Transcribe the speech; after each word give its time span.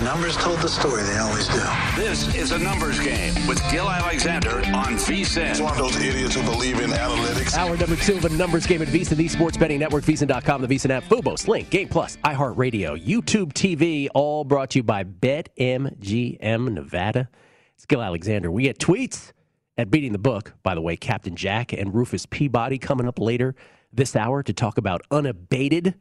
The 0.00 0.06
numbers 0.06 0.34
told 0.38 0.60
the 0.60 0.68
story. 0.68 1.02
They 1.02 1.18
always 1.18 1.46
do. 1.46 1.60
This 1.94 2.34
is 2.34 2.52
a 2.52 2.58
numbers 2.58 2.98
game 3.00 3.34
with 3.46 3.62
Gill 3.70 3.90
Alexander 3.90 4.60
on 4.74 4.94
VSIN. 4.96 5.50
It's 5.50 5.60
one 5.60 5.72
of 5.72 5.76
those 5.76 5.94
idiots 5.96 6.36
who 6.36 6.42
believe 6.42 6.80
in 6.80 6.88
analytics. 6.88 7.54
Hour 7.54 7.76
number 7.76 7.96
two 7.96 8.16
of 8.16 8.24
a 8.24 8.30
numbers 8.30 8.66
game 8.66 8.80
at 8.80 8.88
VSIN, 8.88 9.18
the 9.18 9.28
sports 9.28 9.58
betting 9.58 9.78
network, 9.78 10.04
VSIN.com, 10.04 10.62
the 10.62 10.68
VSIN 10.68 10.88
app, 10.88 11.04
Fubo, 11.04 11.38
Sling, 11.38 11.66
Game 11.68 11.86
Plus, 11.86 12.16
iHeartRadio, 12.24 12.98
YouTube 13.04 13.52
TV, 13.52 14.08
all 14.14 14.42
brought 14.42 14.70
to 14.70 14.78
you 14.78 14.82
by 14.82 15.04
BetMGM 15.04 16.72
Nevada. 16.72 17.28
It's 17.74 17.84
Gill 17.84 18.00
Alexander. 18.00 18.50
We 18.50 18.62
get 18.62 18.78
tweets 18.78 19.32
at 19.76 19.90
Beating 19.90 20.12
the 20.12 20.18
Book. 20.18 20.54
By 20.62 20.74
the 20.74 20.80
way, 20.80 20.96
Captain 20.96 21.36
Jack 21.36 21.74
and 21.74 21.94
Rufus 21.94 22.24
Peabody 22.24 22.78
coming 22.78 23.06
up 23.06 23.18
later 23.18 23.54
this 23.92 24.16
hour 24.16 24.42
to 24.44 24.54
talk 24.54 24.78
about 24.78 25.02
unabated, 25.10 25.94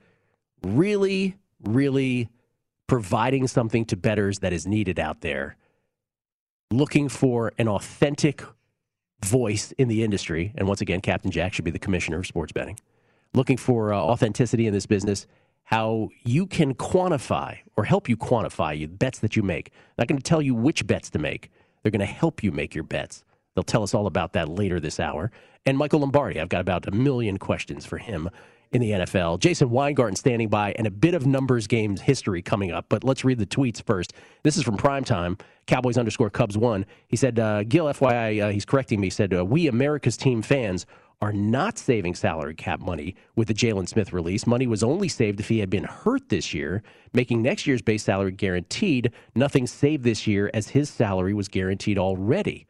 really, 0.64 1.36
really 1.62 2.30
providing 2.90 3.48
something 3.48 3.86
to 3.86 3.96
bettors 3.96 4.40
that 4.40 4.52
is 4.52 4.66
needed 4.66 5.00
out 5.00 5.22
there, 5.22 5.56
looking 6.72 7.08
for 7.08 7.54
an 7.60 7.68
authentic 7.68 8.44
voice 9.24 9.72
in 9.78 9.88
the 9.88 10.04
industry. 10.04 10.52
And 10.56 10.68
once 10.68 10.82
again, 10.82 11.00
Captain 11.00 11.30
Jack 11.30 11.54
should 11.54 11.66
be 11.66 11.72
the 11.72 11.80
commissioner 11.80 12.18
of 12.18 12.28
sports 12.28 12.52
betting. 12.52 12.80
Looking 13.34 13.58
for 13.58 13.94
uh, 13.94 13.98
authenticity 13.98 14.66
in 14.66 14.74
this 14.74 14.88
business, 14.88 15.28
how 15.64 16.10
you 16.24 16.48
can 16.48 16.74
quantify 16.74 17.60
or 17.78 17.84
help 17.84 18.10
you 18.10 18.18
quantify 18.18 18.76
you 18.76 18.88
bets 18.88 19.20
that 19.20 19.36
you 19.36 19.44
make. 19.44 19.72
Not 20.00 20.08
going 20.08 20.18
to 20.18 20.24
tell 20.24 20.42
you 20.42 20.56
which 20.56 20.88
bets 20.88 21.12
to 21.12 21.20
make. 21.20 21.52
They're 21.84 21.92
going 21.92 22.00
to 22.00 22.08
help 22.08 22.44
you 22.44 22.52
make 22.52 22.74
your 22.74 22.84
bets. 22.84 23.24
They'll 23.54 23.64
tell 23.64 23.84
us 23.84 23.94
all 23.94 24.08
about 24.08 24.34
that 24.34 24.50
later 24.50 24.80
this 24.80 25.00
hour. 25.00 25.32
And 25.64 25.78
Michael 25.78 26.00
Lombardi, 26.00 26.40
I've 26.40 26.50
got 26.50 26.62
about 26.62 26.88
a 26.88 26.92
million 26.92 27.38
questions 27.38 27.86
for 27.86 28.00
him 28.00 28.32
in 28.72 28.82
the 28.82 28.92
NFL. 28.92 29.40
Jason 29.40 29.70
Weingarten 29.70 30.16
standing 30.16 30.48
by, 30.48 30.74
and 30.74 30.86
a 30.86 30.92
bit 30.92 31.16
of 31.16 31.26
numbers 31.26 31.68
games 31.68 32.02
history 32.02 32.42
coming 32.42 32.72
up. 32.72 32.86
But 32.90 33.04
let's 33.04 33.26
read 33.26 33.40
the 33.40 33.46
tweets 33.46 33.84
first. 33.84 34.14
This 34.44 34.58
is 34.58 34.64
from 34.64 34.78
primetime. 34.78 35.40
Cowboys 35.66 35.98
underscore 35.98 36.30
Cubs 36.30 36.58
one. 36.58 36.86
He 37.08 37.16
said, 37.16 37.40
uh, 37.40 37.64
Gill, 37.64 37.86
FYI, 37.86 38.46
uh, 38.46 38.50
he's 38.52 38.66
correcting 38.66 39.00
me. 39.00 39.08
He 39.08 39.12
said, 39.12 39.34
uh, 39.34 39.44
We 39.44 39.68
America's 39.68 40.18
team 40.18 40.42
fans 40.42 40.86
are 41.22 41.34
not 41.34 41.78
saving 41.78 42.16
salary 42.16 42.56
cap 42.56 42.80
money 42.80 43.16
with 43.36 43.48
the 43.48 43.54
Jaylon 43.54 43.88
Smith 43.88 44.14
release. 44.14 44.48
Money 44.48 44.68
was 44.68 44.84
only 44.84 45.10
saved 45.10 45.40
if 45.40 45.50
he 45.50 45.60
had 45.60 45.70
been 45.70 45.84
hurt 45.84 46.30
this 46.30 46.54
year, 46.54 46.82
making 47.14 47.42
next 47.42 47.68
year's 47.68 47.82
base 47.82 48.04
salary 48.04 48.32
guaranteed. 48.32 49.12
Nothing 49.36 49.68
saved 49.68 50.04
this 50.04 50.28
year 50.28 50.50
as 50.54 50.70
his 50.70 50.90
salary 50.90 51.34
was 51.34 51.50
guaranteed 51.50 51.98
already. 51.98 52.68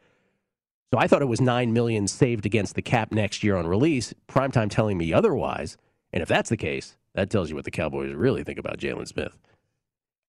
So 0.92 0.98
I 0.98 1.06
thought 1.06 1.22
it 1.22 1.26
was 1.26 1.40
nine 1.40 1.72
million 1.72 2.08
saved 2.08 2.44
against 2.44 2.74
the 2.74 2.82
cap 2.82 3.12
next 3.12 3.44
year 3.44 3.54
on 3.54 3.68
release. 3.68 4.12
Primetime 4.28 4.68
telling 4.68 4.98
me 4.98 5.12
otherwise. 5.12 5.76
And 6.12 6.22
if 6.22 6.28
that's 6.28 6.50
the 6.50 6.56
case, 6.56 6.96
that 7.14 7.30
tells 7.30 7.50
you 7.50 7.56
what 7.56 7.64
the 7.64 7.70
Cowboys 7.70 8.14
really 8.14 8.44
think 8.44 8.58
about 8.58 8.78
Jaylon 8.78 9.06
Smith. 9.06 9.36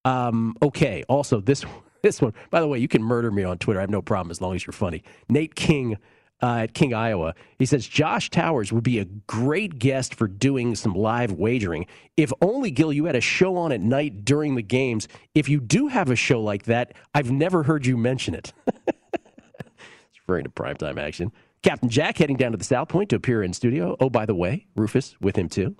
Um, 0.04 0.56
okay. 0.62 1.04
Also, 1.08 1.40
this 1.40 1.64
this 2.02 2.20
one. 2.20 2.34
By 2.50 2.60
the 2.60 2.68
way, 2.68 2.78
you 2.78 2.88
can 2.88 3.02
murder 3.02 3.30
me 3.30 3.44
on 3.44 3.58
Twitter. 3.58 3.80
I 3.80 3.82
have 3.82 3.90
no 3.90 4.02
problem 4.02 4.30
as 4.30 4.40
long 4.40 4.54
as 4.54 4.66
you're 4.66 4.72
funny. 4.72 5.02
Nate 5.28 5.54
King 5.54 5.96
uh, 6.42 6.62
at 6.62 6.74
King, 6.74 6.92
Iowa. 6.92 7.34
He 7.58 7.66
says 7.66 7.86
Josh 7.86 8.28
Towers 8.28 8.72
would 8.72 8.82
be 8.82 8.98
a 8.98 9.04
great 9.04 9.78
guest 9.78 10.14
for 10.14 10.26
doing 10.26 10.74
some 10.74 10.92
live 10.94 11.32
wagering. 11.32 11.86
If 12.16 12.32
only 12.42 12.72
Gill, 12.72 12.92
you 12.92 13.04
had 13.04 13.14
a 13.14 13.20
show 13.20 13.56
on 13.56 13.70
at 13.70 13.80
night 13.80 14.24
during 14.24 14.56
the 14.56 14.62
games. 14.62 15.06
If 15.34 15.48
you 15.48 15.60
do 15.60 15.86
have 15.86 16.10
a 16.10 16.16
show 16.16 16.42
like 16.42 16.64
that, 16.64 16.94
I've 17.14 17.30
never 17.30 17.62
heard 17.62 17.86
you 17.86 17.96
mention 17.96 18.34
it. 18.34 18.52
it's 18.66 20.18
referring 20.18 20.44
to 20.44 20.50
primetime 20.50 21.00
action. 21.00 21.30
Captain 21.62 21.88
Jack 21.88 22.18
heading 22.18 22.36
down 22.36 22.52
to 22.52 22.58
the 22.58 22.64
South 22.64 22.88
Point 22.88 23.10
to 23.10 23.16
appear 23.16 23.42
in 23.42 23.52
studio. 23.52 23.96
Oh, 24.00 24.10
by 24.10 24.26
the 24.26 24.34
way, 24.34 24.66
Rufus 24.74 25.16
with 25.20 25.36
him 25.36 25.48
too. 25.48 25.76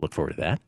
Look 0.00 0.12
forward 0.12 0.34
to 0.34 0.40
that. 0.40 0.60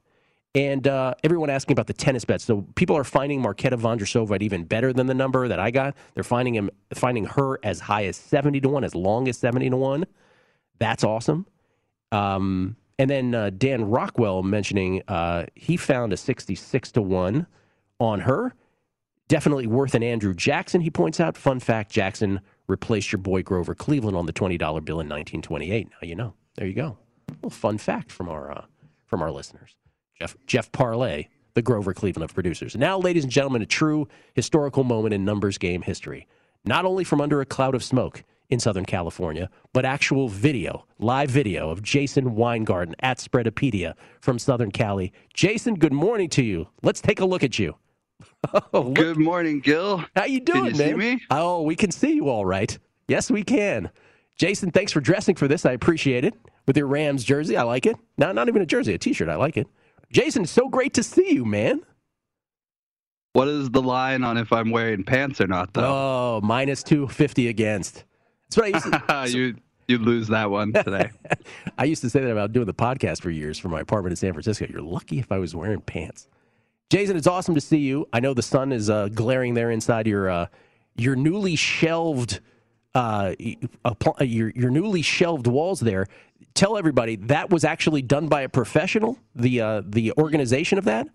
And 0.55 0.87
uh, 0.87 1.15
everyone 1.25 1.49
asking 1.49 1.73
about 1.73 1.87
the 1.87 1.95
tennis 1.95 2.27
bets. 2.27 2.45
So 2.45 2.67
people 2.75 2.95
are 2.95 3.05
finding 3.05 3.43
Markéta 3.43 3.73
Vondroušová 3.73 4.35
at 4.35 4.43
even 4.43 4.65
better 4.65 4.93
than 4.93 5.07
the 5.07 5.15
number 5.15 5.49
that 5.49 5.59
I 5.59 5.71
got. 5.71 5.97
They're 6.13 6.23
finding 6.23 6.55
him, 6.55 6.69
finding 6.93 7.25
her 7.25 7.59
as 7.63 7.81
high 7.81 8.05
as 8.05 8.19
seventy 8.19 8.61
to 8.61 8.69
one, 8.69 8.85
as 8.85 8.95
long 8.95 9.29
as 9.29 9.39
seventy 9.39 9.71
to 9.71 9.77
one. 9.79 10.05
That's 10.79 11.05
awesome. 11.05 11.47
Um, 12.13 12.77
and 12.99 13.09
then 13.09 13.35
uh, 13.35 13.51
Dan 13.57 13.85
Rockwell 13.85 14.43
mentioning 14.43 15.03
uh, 15.09 15.47
he 15.55 15.79
found 15.79 16.13
a 16.13 16.19
sixty-six 16.19 16.93
to 16.93 17.03
one 17.03 17.47
on 17.99 18.21
her. 18.21 18.55
Definitely 19.29 19.67
worth 19.67 19.95
an 19.95 20.03
Andrew 20.03 20.35
Jackson. 20.35 20.83
He 20.83 20.91
points 20.91 21.19
out. 21.19 21.39
Fun 21.39 21.61
fact: 21.61 21.91
Jackson 21.91 22.43
replaced 22.73 23.13
your 23.13 23.21
boy 23.21 23.43
Grover 23.43 23.77
Cleveland 23.77 24.17
on 24.17 24.27
the 24.27 24.33
twenty 24.33 24.59
dollar 24.59 24.81
bill 24.81 24.99
in 24.99 25.07
nineteen 25.07 25.43
twenty-eight. 25.43 25.89
Now 25.89 26.09
you 26.09 26.17
know. 26.17 26.35
There 26.57 26.67
you 26.67 26.75
go. 26.75 26.99
A 27.29 27.33
little 27.35 27.51
fun 27.51 27.79
fact 27.79 28.11
from 28.11 28.29
our 28.29 28.51
uh, 28.51 28.65
from 29.07 29.23
our 29.23 29.31
listeners. 29.31 29.77
Jeff, 30.19 30.37
Jeff 30.47 30.71
Parlay, 30.73 31.29
the 31.55 31.63
Grover 31.63 31.95
Cleveland 31.95 32.25
of 32.25 32.35
producers. 32.35 32.77
Now, 32.77 32.99
ladies 32.99 33.25
and 33.25 33.33
gentlemen, 33.33 33.63
a 33.63 33.67
true 33.67 34.09
historical 34.35 34.85
moment 34.85 35.15
in 35.15 35.25
numbers 35.25 35.57
game 35.57 35.83
history. 35.83 36.27
Not 36.65 36.85
only 36.85 37.05
from 37.05 37.21
under 37.21 37.41
a 37.41 37.47
cloud 37.47 37.75
of 37.75 37.83
smoke 37.83 38.23
in 38.51 38.61
Southern 38.61 38.85
California, 38.85 39.49
but 39.73 39.85
actual 39.87 40.29
video, 40.29 40.85
live 40.99 41.31
video 41.31 41.71
of 41.71 41.83
Jason 41.83 42.35
Weingarten 42.35 42.95
at 43.01 43.19
Spreadopedia 43.19 43.95
from 44.21 44.39
Southern 44.39 44.71
Cali. 44.71 45.13
Jason, 45.33 45.75
good 45.75 45.93
morning 45.95 46.29
to 46.29 46.43
you. 46.45 46.69
Let's 46.83 47.01
take 47.01 47.21
a 47.21 47.25
look 47.25 47.43
at 47.43 47.59
you. 47.59 47.77
oh, 48.73 48.93
good 48.93 49.19
morning, 49.19 49.61
Gill. 49.61 50.05
How 50.17 50.25
you 50.25 50.41
doing, 50.41 50.65
can 50.65 50.75
you 50.75 50.79
man? 50.79 50.89
See 50.89 50.95
me? 50.95 51.23
Oh, 51.31 51.63
we 51.63 51.77
can 51.77 51.91
see 51.91 52.13
you 52.13 52.29
all 52.29 52.45
right. 52.45 52.77
Yes, 53.09 53.31
we 53.31 53.43
can. 53.43 53.91
Jason, 54.39 54.71
thanks 54.71 54.93
for 54.93 55.01
dressing 55.01 55.35
for 55.35 55.49
this. 55.49 55.67
I 55.67 55.73
appreciate 55.73 56.25
it. 56.25 56.35
With 56.67 56.77
your 56.77 56.87
Rams 56.87 57.25
jersey, 57.25 57.57
I 57.57 57.63
like 57.63 57.87
it. 57.87 57.97
Not 58.19 58.35
not 58.35 58.49
even 58.49 58.63
a 58.63 58.67
jersey, 58.67 58.95
a 58.95 58.99
T-shirt. 58.99 59.29
I 59.29 59.35
like 59.35 59.57
it. 59.57 59.67
Jason, 60.13 60.47
so 60.47 60.69
great 60.69 60.95
to 60.95 61.03
see 61.03 61.33
you, 61.33 61.45
man. 61.45 61.81
What 63.33 63.49
is 63.49 63.71
the 63.71 63.83
line 63.83 64.25
on 64.25 64.37
if 64.37 64.53
I'm 64.53 64.71
wearing 64.71 65.05
pants 65.05 65.41
or 65.41 65.47
not, 65.47 65.73
though? 65.73 65.85
Oh, 65.85 66.41
minus 66.43 66.83
250 66.83 67.49
against. 67.49 68.05
That's 68.51 68.57
what 68.57 69.11
I 69.11 69.25
used 69.25 69.33
to. 69.33 69.39
you 69.39 69.55
you 69.89 69.99
lose 69.99 70.29
that 70.29 70.51
one 70.51 70.73
today. 70.73 71.11
I 71.79 71.85
used 71.85 72.03
to 72.03 72.11
say 72.11 72.21
that 72.21 72.31
about 72.31 72.53
doing 72.53 72.67
the 72.67 72.75
podcast 72.75 73.21
for 73.21 73.31
years 73.31 73.59
from 73.59 73.73
my 73.73 73.81
apartment 73.81 74.13
in 74.13 74.17
San 74.17 74.33
Francisco. 74.33 74.67
You're 74.69 74.83
lucky 74.83 75.19
if 75.19 75.33
I 75.33 75.39
was 75.39 75.55
wearing 75.55 75.81
pants. 75.81 76.29
Jason, 76.93 77.17
it's 77.17 77.27
awesome 77.27 77.55
to 77.55 77.61
see 77.63 77.79
you. 77.79 78.07
I 78.13 78.21
know 78.21 78.35
the 78.35 78.43
sun 78.43 78.71
is 78.71 78.91
uh, 78.91 79.09
glaring 79.09 79.55
there 79.55 79.71
inside 79.71 80.07
your 80.07 80.29
uh, 80.29 80.47
your 80.95 81.17
newly 81.17 81.57
shelved 81.57 82.41
uh, 82.95 83.35
your 84.21 84.51
your 84.51 84.69
newly 84.69 85.01
shelved 85.01 85.47
walls 85.47 85.81
there. 85.81 86.07
Tell 86.53 86.77
everybody 86.77 87.17
that 87.17 87.49
was 87.49 87.65
actually 87.65 88.03
done 88.03 88.29
by 88.29 88.43
a 88.43 88.49
professional. 88.51 89.17
The 89.35 89.63
uh, 89.63 89.83
the 89.87 90.13
organization 90.19 90.77
of 90.77 90.85
that. 90.85 91.09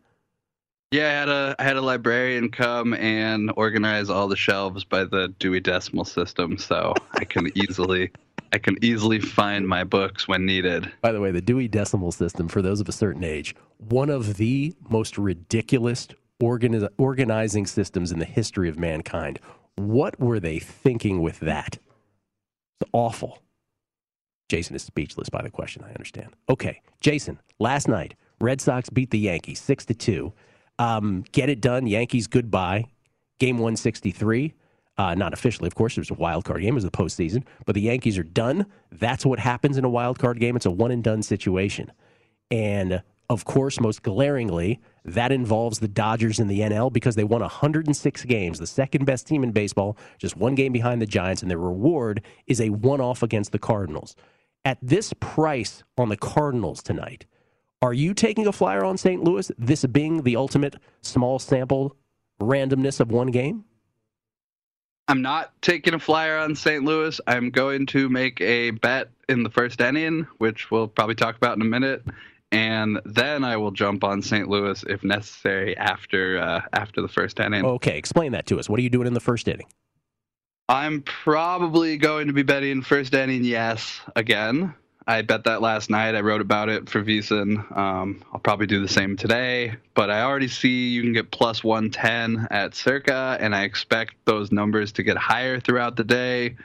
Yeah, 0.90 1.10
I 1.10 1.12
had 1.12 1.30
a 1.30 1.56
I 1.60 1.64
had 1.64 1.76
a 1.76 1.82
librarian 1.82 2.50
come 2.50 2.96
and 2.96 3.54
organize 3.56 4.10
all 4.10 4.28
the 4.28 4.36
shelves 4.36 4.84
by 4.84 5.04
the 5.04 5.28
Dewey 5.38 5.60
Decimal 5.60 6.06
System, 6.06 6.58
so 6.58 6.96
I 7.14 7.24
can 7.24 7.52
easily 7.56 8.10
I 8.54 8.58
can 8.58 8.76
easily 8.84 9.20
find 9.20 9.68
my 9.68 9.84
books 9.84 10.28
when 10.28 10.46
needed. 10.46 10.92
By 11.02 11.12
the 11.12 11.20
way, 11.20 11.32
the 11.32 11.42
Dewey 11.42 11.68
Decimal 11.68 12.12
System, 12.12 12.48
for 12.48 12.62
those 12.62 12.80
of 12.80 12.88
a 12.88 12.94
certain 12.94 13.24
age, 13.24 13.56
one 13.78 14.10
of 14.10 14.38
the 14.38 14.74
most 14.90 15.18
ridiculous 15.18 16.08
organiz- 16.42 16.90
organizing 16.98 17.66
systems 17.66 18.12
in 18.12 18.20
the 18.20 18.26
history 18.26 18.70
of 18.70 18.78
mankind. 18.80 19.40
What 19.76 20.20
were 20.20 20.40
they 20.40 20.60
thinking 20.60 21.22
with 21.22 21.40
that? 21.42 21.78
It's 22.80 22.90
awful. 22.94 23.40
Jason 24.50 24.76
is 24.76 24.84
speechless 24.84 25.30
by 25.30 25.42
the 25.42 25.50
question. 25.50 25.84
I 25.84 25.90
understand. 25.90 26.30
Okay, 26.50 26.82
Jason. 27.02 27.40
Last 27.60 27.88
night, 27.88 28.16
Red 28.40 28.62
Sox 28.62 28.90
beat 28.90 29.12
the 29.12 29.20
Yankees 29.20 29.60
six 29.60 29.86
to 29.86 29.94
two. 29.94 30.34
Um, 30.80 31.26
get 31.32 31.50
it 31.50 31.60
done. 31.60 31.88
Yankees 31.88 32.28
goodbye. 32.28 32.86
Game 33.40 33.58
163. 33.58 34.54
Uh, 34.98 35.14
not 35.14 35.34
officially, 35.34 35.68
of 35.68 35.76
course. 35.76 35.96
There's 35.96 36.10
a 36.10 36.16
wild 36.16 36.46
card 36.46 36.62
game. 36.62 36.74
It 36.74 36.76
was 36.76 36.84
the 36.84 36.92
postseason, 36.92 37.44
but 37.66 37.76
the 37.76 37.82
Yankees 37.82 38.18
are 38.18 38.24
done. 38.24 38.66
That's 38.92 39.26
what 39.26 39.40
happens 39.40 39.78
in 39.78 39.86
a 39.86 39.90
wild 39.90 40.18
card 40.18 40.40
game. 40.40 40.56
It's 40.56 40.66
a 40.66 40.72
one 40.72 40.92
and 40.92 41.04
done 41.04 41.22
situation, 41.22 41.92
and 42.50 43.04
of 43.30 43.44
course, 43.44 43.80
most 43.80 44.04
glaringly, 44.04 44.80
that 45.04 45.32
involves 45.32 45.80
the 45.80 45.88
Dodgers 45.88 46.40
in 46.40 46.48
the 46.48 46.62
NL 46.62 46.92
because 46.92 47.16
they 47.16 47.26
won 47.26 47.42
106 47.42 48.24
games, 48.24 48.60
the 48.60 48.68
second 48.68 49.06
best 49.06 49.28
team 49.28 49.44
in 49.44 49.52
baseball, 49.52 49.98
just 50.18 50.38
one 50.38 50.56
game 50.56 50.72
behind 50.72 51.02
the 51.02 51.06
Giants, 51.06 51.42
and 51.42 51.52
their 51.52 51.58
reward 51.58 52.22
is 52.46 52.62
a 52.62 52.70
one 52.70 53.02
off 53.02 53.24
against 53.24 53.52
the 53.52 53.60
Cardinals. 53.60 54.16
At 54.64 54.78
this 54.82 55.14
price 55.20 55.84
on 55.98 56.10
the 56.10 56.18
Cardinals 56.18 56.82
tonight, 56.82 57.26
are 57.82 57.94
you 57.94 58.14
taking 58.14 58.48
a 58.48 58.54
flyer 58.54 58.84
on 58.84 58.98
St. 58.98 59.24
Louis, 59.24 59.52
this 59.58 59.86
being 59.86 60.24
the 60.24 60.36
ultimate 60.36 60.78
small 61.02 61.38
sample 61.38 61.96
randomness 62.42 63.00
of 63.00 63.12
one 63.12 63.28
game? 63.28 63.66
I'm 65.08 65.22
not 65.22 65.54
taking 65.62 65.94
a 65.94 66.00
flyer 66.00 66.38
on 66.38 66.56
St. 66.56 66.84
Louis. 66.84 67.20
I'm 67.28 67.50
going 67.50 67.86
to 67.88 68.10
make 68.10 68.42
a 68.42 68.72
bet 68.72 69.10
in 69.30 69.44
the 69.44 69.50
first 69.50 69.80
inning, 69.80 70.28
which 70.38 70.70
we'll 70.70 70.88
probably 70.88 71.16
talk 71.16 71.38
about 71.38 71.56
in 71.56 71.62
a 71.62 71.66
minute, 71.66 72.04
and 72.52 73.00
then 73.06 73.44
I 73.44 73.56
will 73.58 73.72
jump 73.72 74.04
on 74.04 74.22
St. 74.22 74.50
Louis 74.50 74.84
if 74.88 75.04
necessary 75.04 75.78
after 75.78 76.40
uh, 76.40 76.62
after 76.74 77.02
the 77.02 77.08
first 77.08 77.40
inning. 77.40 77.66
Okay, 77.66 77.98
explain 77.98 78.34
that 78.34 78.48
to 78.48 78.60
us. 78.60 78.70
What 78.70 78.80
are 78.80 78.84
you 78.84 78.90
doing 78.90 79.08
in 79.08 79.14
the 79.14 79.22
first 79.22 79.48
inning? 79.48 79.68
I'm 80.70 81.02
probably 81.02 81.98
going 81.98 82.28
to 82.28 82.34
be 82.34 82.44
betting 82.44 82.82
first 82.82 83.14
inning 83.14 83.46
yes 83.46 84.02
again. 84.18 84.74
I 85.10 85.22
bet 85.22 85.46
that 85.46 85.62
last 85.62 85.90
night. 85.90 86.16
I 86.16 86.20
wrote 86.20 86.42
about 86.42 86.68
it 86.68 86.90
for 86.90 87.02
VSiN. 87.02 87.76
Um, 87.76 88.22
I'll 88.34 88.42
probably 88.42 88.68
do 88.68 88.82
the 88.82 88.90
same 88.90 89.16
today, 89.16 89.74
but 89.94 90.10
I 90.10 90.22
already 90.22 90.50
see 90.50 90.90
you 90.90 91.02
can 91.02 91.14
get 91.14 91.32
plus 91.32 91.64
110 91.64 92.50
at 92.52 92.76
Circa, 92.76 93.38
and 93.40 93.56
I 93.56 93.64
expect 93.64 94.16
those 94.26 94.52
numbers 94.52 94.92
to 94.94 95.04
get 95.04 95.16
higher 95.16 95.62
throughout 95.62 95.96
the 95.96 96.04
day. 96.04 96.58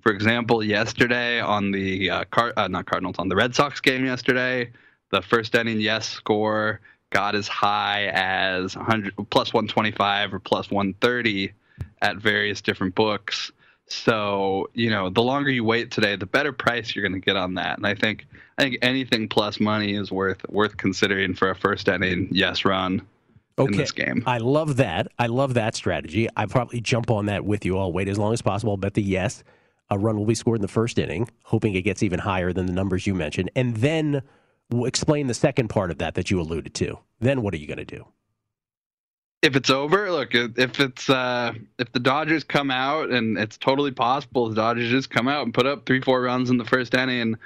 For 0.00 0.12
example, 0.12 0.64
yesterday 0.64 1.40
on 1.40 1.72
the 1.72 2.08
uh, 2.08 2.24
Car- 2.30 2.54
uh, 2.56 2.68
not 2.68 2.86
Cardinals 2.86 3.16
on 3.18 3.28
the 3.28 3.36
Red 3.36 3.54
Sox 3.54 3.80
game 3.80 4.06
yesterday, 4.06 4.70
the 5.10 5.20
first 5.20 5.54
inning 5.54 5.78
yes 5.78 6.08
score 6.08 6.80
got 7.10 7.34
as 7.34 7.48
high 7.48 8.06
as 8.14 8.76
100 8.76 9.12
plus 9.28 9.52
125 9.52 10.32
or 10.32 10.38
plus 10.38 10.70
130 10.70 11.52
at 12.00 12.16
various 12.16 12.62
different 12.62 12.94
books. 12.94 13.52
So 13.90 14.70
you 14.74 14.90
know, 14.90 15.10
the 15.10 15.22
longer 15.22 15.50
you 15.50 15.64
wait 15.64 15.90
today, 15.90 16.16
the 16.16 16.26
better 16.26 16.52
price 16.52 16.94
you're 16.94 17.06
going 17.06 17.20
to 17.20 17.24
get 17.24 17.36
on 17.36 17.54
that. 17.54 17.76
And 17.76 17.86
I 17.86 17.94
think 17.94 18.26
I 18.58 18.62
think 18.62 18.78
anything 18.82 19.28
plus 19.28 19.60
money 19.60 19.94
is 19.94 20.10
worth 20.10 20.48
worth 20.48 20.76
considering 20.76 21.34
for 21.34 21.50
a 21.50 21.56
first 21.56 21.88
inning 21.88 22.28
yes 22.30 22.64
run 22.64 23.02
okay. 23.58 23.72
in 23.72 23.78
this 23.78 23.92
game. 23.92 24.22
I 24.26 24.38
love 24.38 24.76
that. 24.76 25.08
I 25.18 25.26
love 25.26 25.54
that 25.54 25.74
strategy. 25.74 26.28
I 26.36 26.46
probably 26.46 26.80
jump 26.80 27.10
on 27.10 27.26
that 27.26 27.44
with 27.44 27.64
you. 27.64 27.78
I'll 27.78 27.92
wait 27.92 28.08
as 28.08 28.18
long 28.18 28.32
as 28.32 28.42
possible. 28.42 28.72
I'll 28.72 28.76
bet 28.76 28.94
the 28.94 29.02
yes. 29.02 29.42
A 29.92 29.98
run 29.98 30.16
will 30.16 30.26
be 30.26 30.36
scored 30.36 30.58
in 30.58 30.62
the 30.62 30.68
first 30.68 30.98
inning, 30.98 31.28
hoping 31.42 31.74
it 31.74 31.82
gets 31.82 32.02
even 32.04 32.20
higher 32.20 32.52
than 32.52 32.66
the 32.66 32.72
numbers 32.72 33.08
you 33.08 33.14
mentioned, 33.14 33.50
and 33.56 33.76
then 33.76 34.22
we'll 34.70 34.86
explain 34.86 35.26
the 35.26 35.34
second 35.34 35.66
part 35.66 35.90
of 35.90 35.98
that 35.98 36.14
that 36.14 36.30
you 36.30 36.40
alluded 36.40 36.74
to. 36.74 36.96
Then 37.18 37.42
what 37.42 37.54
are 37.54 37.56
you 37.56 37.66
going 37.66 37.78
to 37.78 37.84
do? 37.84 38.06
If 39.42 39.56
it's 39.56 39.70
over, 39.70 40.10
look, 40.10 40.34
if 40.34 40.80
it's 40.80 41.08
uh, 41.08 41.54
if 41.78 41.90
the 41.92 41.98
Dodgers 42.00 42.44
come 42.44 42.70
out 42.70 43.10
and 43.10 43.38
it's 43.38 43.56
totally 43.56 43.90
possible 43.90 44.48
the 44.48 44.54
Dodgers 44.54 44.90
just 44.90 45.10
come 45.10 45.28
out 45.28 45.44
and 45.44 45.54
put 45.54 45.66
up 45.66 45.86
three, 45.86 46.00
four 46.00 46.20
runs 46.20 46.50
in 46.50 46.58
the 46.58 46.64
first 46.64 46.94
inning, 46.94 47.36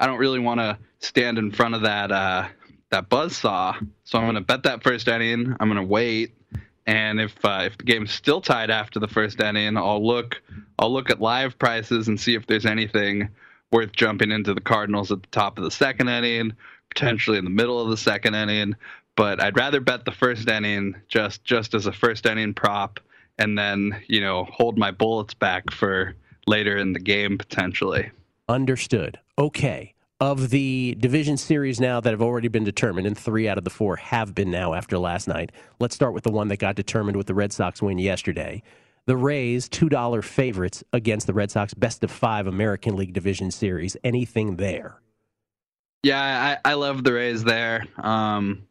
I 0.00 0.06
don't 0.06 0.18
really 0.18 0.40
want 0.40 0.60
to 0.60 0.78
stand 0.98 1.38
in 1.38 1.52
front 1.52 1.76
of 1.76 1.82
that 1.82 2.10
uh, 2.10 2.48
that 2.90 3.08
buzz 3.08 3.36
saw. 3.36 3.76
So 4.02 4.18
I'm 4.18 4.24
going 4.24 4.34
to 4.34 4.40
bet 4.40 4.64
that 4.64 4.82
first 4.82 5.06
inning. 5.06 5.54
I'm 5.60 5.68
going 5.68 5.80
to 5.80 5.88
wait, 5.88 6.34
and 6.86 7.20
if 7.20 7.44
uh, 7.44 7.62
if 7.66 7.78
the 7.78 7.84
game's 7.84 8.10
still 8.10 8.40
tied 8.40 8.70
after 8.70 8.98
the 8.98 9.08
first 9.08 9.40
inning, 9.40 9.76
I'll 9.76 10.04
look 10.04 10.42
I'll 10.78 10.92
look 10.92 11.08
at 11.10 11.20
live 11.20 11.56
prices 11.56 12.08
and 12.08 12.20
see 12.20 12.34
if 12.34 12.46
there's 12.48 12.66
anything 12.66 13.28
worth 13.70 13.92
jumping 13.92 14.32
into 14.32 14.54
the 14.54 14.60
Cardinals 14.60 15.12
at 15.12 15.22
the 15.22 15.28
top 15.28 15.58
of 15.58 15.64
the 15.64 15.70
second 15.70 16.08
inning, 16.08 16.52
potentially 16.88 17.38
in 17.38 17.44
the 17.44 17.50
middle 17.50 17.80
of 17.80 17.90
the 17.90 17.96
second 17.96 18.34
inning 18.34 18.74
but 19.16 19.42
I'd 19.42 19.56
rather 19.56 19.80
bet 19.80 20.04
the 20.04 20.12
first 20.12 20.48
inning 20.48 20.96
just 21.08 21.44
just 21.44 21.74
as 21.74 21.86
a 21.86 21.92
first 21.92 22.26
inning 22.26 22.54
prop, 22.54 23.00
and 23.38 23.56
then 23.58 24.02
you 24.08 24.20
know 24.20 24.44
hold 24.44 24.78
my 24.78 24.90
bullets 24.90 25.34
back 25.34 25.70
for 25.70 26.14
later 26.46 26.76
in 26.76 26.92
the 26.92 27.00
game 27.00 27.38
potentially. 27.38 28.10
Understood. 28.48 29.18
Okay. 29.38 29.94
Of 30.20 30.50
the 30.50 30.96
division 30.98 31.36
series 31.36 31.80
now 31.80 32.00
that 32.00 32.10
have 32.10 32.22
already 32.22 32.48
been 32.48 32.64
determined, 32.64 33.06
and 33.06 33.18
three 33.18 33.48
out 33.48 33.58
of 33.58 33.64
the 33.64 33.70
four 33.70 33.96
have 33.96 34.34
been 34.34 34.50
now 34.50 34.72
after 34.72 34.96
last 34.96 35.26
night. 35.26 35.50
Let's 35.80 35.94
start 35.94 36.14
with 36.14 36.22
the 36.22 36.30
one 36.30 36.48
that 36.48 36.58
got 36.58 36.76
determined 36.76 37.16
with 37.16 37.26
the 37.26 37.34
Red 37.34 37.52
Sox 37.52 37.82
win 37.82 37.98
yesterday. 37.98 38.62
The 39.06 39.16
Rays, 39.16 39.68
$2 39.68 40.24
favorites 40.24 40.82
against 40.92 41.26
the 41.26 41.34
Red 41.34 41.50
Sox, 41.50 41.74
best 41.74 42.02
of 42.04 42.10
five 42.10 42.46
American 42.46 42.96
League 42.96 43.12
Division 43.12 43.50
Series. 43.50 43.96
Anything 44.02 44.56
there? 44.56 45.00
Yeah, 46.02 46.58
I, 46.64 46.70
I 46.70 46.74
love 46.74 47.04
the 47.04 47.12
Rays 47.12 47.44
there. 47.44 47.84
Um, 47.98 48.66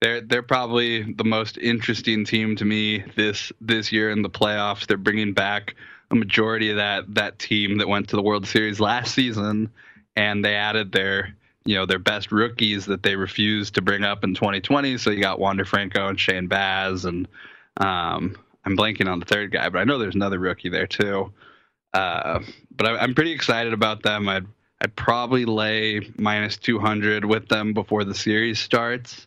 they're 0.00 0.20
they're 0.20 0.42
probably 0.42 1.12
the 1.14 1.24
most 1.24 1.58
interesting 1.58 2.24
team 2.24 2.56
to 2.56 2.64
me 2.64 3.04
this 3.16 3.52
this 3.60 3.92
year 3.92 4.10
in 4.10 4.22
the 4.22 4.30
playoffs. 4.30 4.86
They're 4.86 4.96
bringing 4.96 5.32
back 5.32 5.74
a 6.10 6.14
majority 6.14 6.70
of 6.70 6.76
that 6.76 7.14
that 7.14 7.38
team 7.38 7.78
that 7.78 7.88
went 7.88 8.08
to 8.08 8.16
the 8.16 8.22
World 8.22 8.46
Series 8.46 8.80
last 8.80 9.14
season, 9.14 9.70
and 10.14 10.44
they 10.44 10.54
added 10.54 10.92
their 10.92 11.34
you 11.64 11.74
know 11.76 11.86
their 11.86 11.98
best 11.98 12.30
rookies 12.30 12.86
that 12.86 13.02
they 13.02 13.16
refused 13.16 13.74
to 13.74 13.82
bring 13.82 14.04
up 14.04 14.22
in 14.22 14.34
2020. 14.34 14.98
So 14.98 15.10
you 15.10 15.20
got 15.20 15.38
Wander 15.38 15.64
Franco 15.64 16.08
and 16.08 16.20
Shane 16.20 16.46
Baz, 16.46 17.04
and 17.04 17.26
um, 17.78 18.36
I'm 18.64 18.76
blanking 18.76 19.10
on 19.10 19.18
the 19.18 19.26
third 19.26 19.50
guy, 19.50 19.68
but 19.68 19.78
I 19.78 19.84
know 19.84 19.98
there's 19.98 20.14
another 20.14 20.38
rookie 20.38 20.68
there 20.68 20.86
too. 20.86 21.32
Uh, 21.94 22.40
but 22.70 22.86
I, 22.86 22.98
I'm 22.98 23.14
pretty 23.14 23.32
excited 23.32 23.72
about 23.72 24.02
them. 24.02 24.28
I'd 24.28 24.46
I'd 24.82 24.94
probably 24.94 25.46
lay 25.46 26.12
minus 26.18 26.58
200 26.58 27.24
with 27.24 27.48
them 27.48 27.72
before 27.72 28.04
the 28.04 28.14
series 28.14 28.58
starts. 28.58 29.26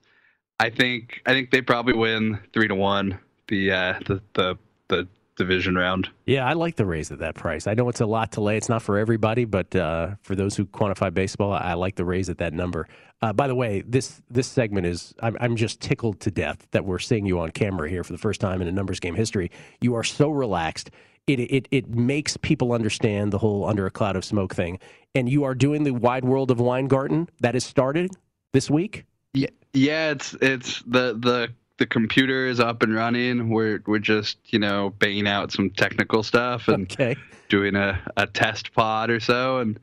I 0.60 0.70
think 0.70 1.22
I 1.25 1.32
think 1.34 1.51
they 1.51 1.62
probably 1.62 1.94
win 1.94 2.39
three 2.54 2.68
to 2.68 2.75
one 2.75 3.20
the 3.48 3.72
uh, 3.72 4.00
the 4.06 4.22
the 4.34 4.58
the 4.89 5.08
division 5.36 5.75
round. 5.75 6.10
Yeah, 6.25 6.46
I 6.46 6.54
like 6.54 6.75
the 6.75 6.86
Rays 6.86 7.12
at 7.12 7.20
that 7.20 7.34
price. 7.34 7.66
I 7.66 7.74
know 7.74 7.88
it's 7.88 8.01
a 8.01 8.06
lot 8.06 8.34
to 8.34 8.42
lay. 8.42 8.58
It's 8.58 8.68
not 8.68 8.82
for 8.82 8.98
everybody, 8.98 9.46
but 9.46 9.74
uh, 9.74 10.16
for 10.22 10.36
those 10.36 10.56
who 10.58 10.66
quantify 10.66 11.13
baseball, 11.13 11.54
I 11.54 11.74
like 11.74 11.96
the 11.96 12.04
Rays 12.04 12.30
at 12.30 12.38
that 12.39 12.54
number. 12.54 12.88
Uh, 13.22 13.34
by 13.34 13.48
the 13.48 13.56
way, 13.56 13.82
this 13.88 14.22
this 14.30 14.48
segment 14.48 14.86
is 14.86 15.13
I'm, 15.22 15.38
I'm 15.39 15.56
just 15.56 15.80
tickled 15.80 16.20
to 16.22 16.32
death 16.32 16.68
that 16.72 16.86
we're 16.86 17.00
seeing 17.00 17.25
you 17.25 17.39
on 17.39 17.51
camera 17.51 17.89
here 17.89 18.04
for 18.04 18.12
the 18.12 18.20
first 18.20 18.42
time 18.42 18.62
in 18.62 18.68
a 18.68 18.72
numbers 18.72 19.00
game 19.00 19.16
history. 19.16 19.51
You 19.82 19.96
are 19.96 20.04
so 20.04 20.30
relaxed. 20.30 20.92
It, 21.28 21.39
it 21.39 21.68
it 21.72 21.89
makes 21.89 22.38
people 22.38 22.74
understand 22.74 23.32
the 23.32 23.38
whole 23.38 23.66
under 23.66 23.86
a 23.86 23.92
cloud 23.92 24.16
of 24.16 24.25
smoke 24.25 24.54
thing. 24.54 24.80
And 25.16 25.30
you 25.30 25.44
are 25.46 25.56
doing 25.56 25.84
the 25.84 25.92
wide 25.92 26.25
world 26.25 26.51
of 26.51 26.60
Weingarten 26.60 27.30
that 27.39 27.56
is 27.56 27.63
started 27.63 28.12
this 28.54 28.70
week. 28.70 29.06
Yeah, 29.34 29.50
yeah, 29.74 30.12
it's 30.12 30.36
it's 30.42 30.82
the 30.84 31.18
the 31.20 31.50
the 31.78 31.86
computer 31.86 32.48
is 32.48 32.60
up 32.60 32.84
and 32.84 32.94
running. 32.94 33.50
We're 33.50 33.82
we're 33.86 34.00
just 34.00 34.38
you 34.46 34.60
know 34.60 34.92
banging 35.00 35.28
out 35.28 35.52
some 35.52 35.70
technical 35.72 36.24
stuff 36.24 36.68
and 36.68 36.92
okay. 36.92 37.16
doing 37.50 37.76
a, 37.76 38.00
a 38.18 38.28
test 38.28 38.74
pod 38.74 39.10
or 39.10 39.20
so, 39.20 39.60
and 39.60 39.80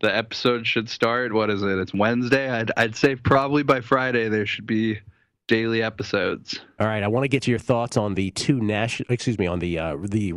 the 0.00 0.14
episode 0.14 0.66
should 0.66 0.88
start. 0.88 1.32
What 1.32 1.50
is 1.50 1.62
it? 1.62 1.78
It's 1.78 1.94
Wednesday. 1.94 2.50
I'd 2.50 2.72
I'd 2.76 2.96
say 2.96 3.16
probably 3.16 3.62
by 3.62 3.80
Friday 3.80 4.28
there 4.28 4.46
should 4.46 4.66
be 4.66 4.98
daily 5.46 5.82
episodes. 5.82 6.58
All 6.80 6.86
right, 6.86 7.02
I 7.02 7.08
want 7.08 7.24
to 7.24 7.28
get 7.28 7.42
to 7.42 7.50
your 7.50 7.58
thoughts 7.58 7.96
on 7.96 8.14
the 8.14 8.30
two 8.30 8.60
national, 8.60 9.12
excuse 9.12 9.38
me, 9.38 9.46
on 9.46 9.58
the 9.58 9.78
uh, 9.78 9.96
the 10.00 10.34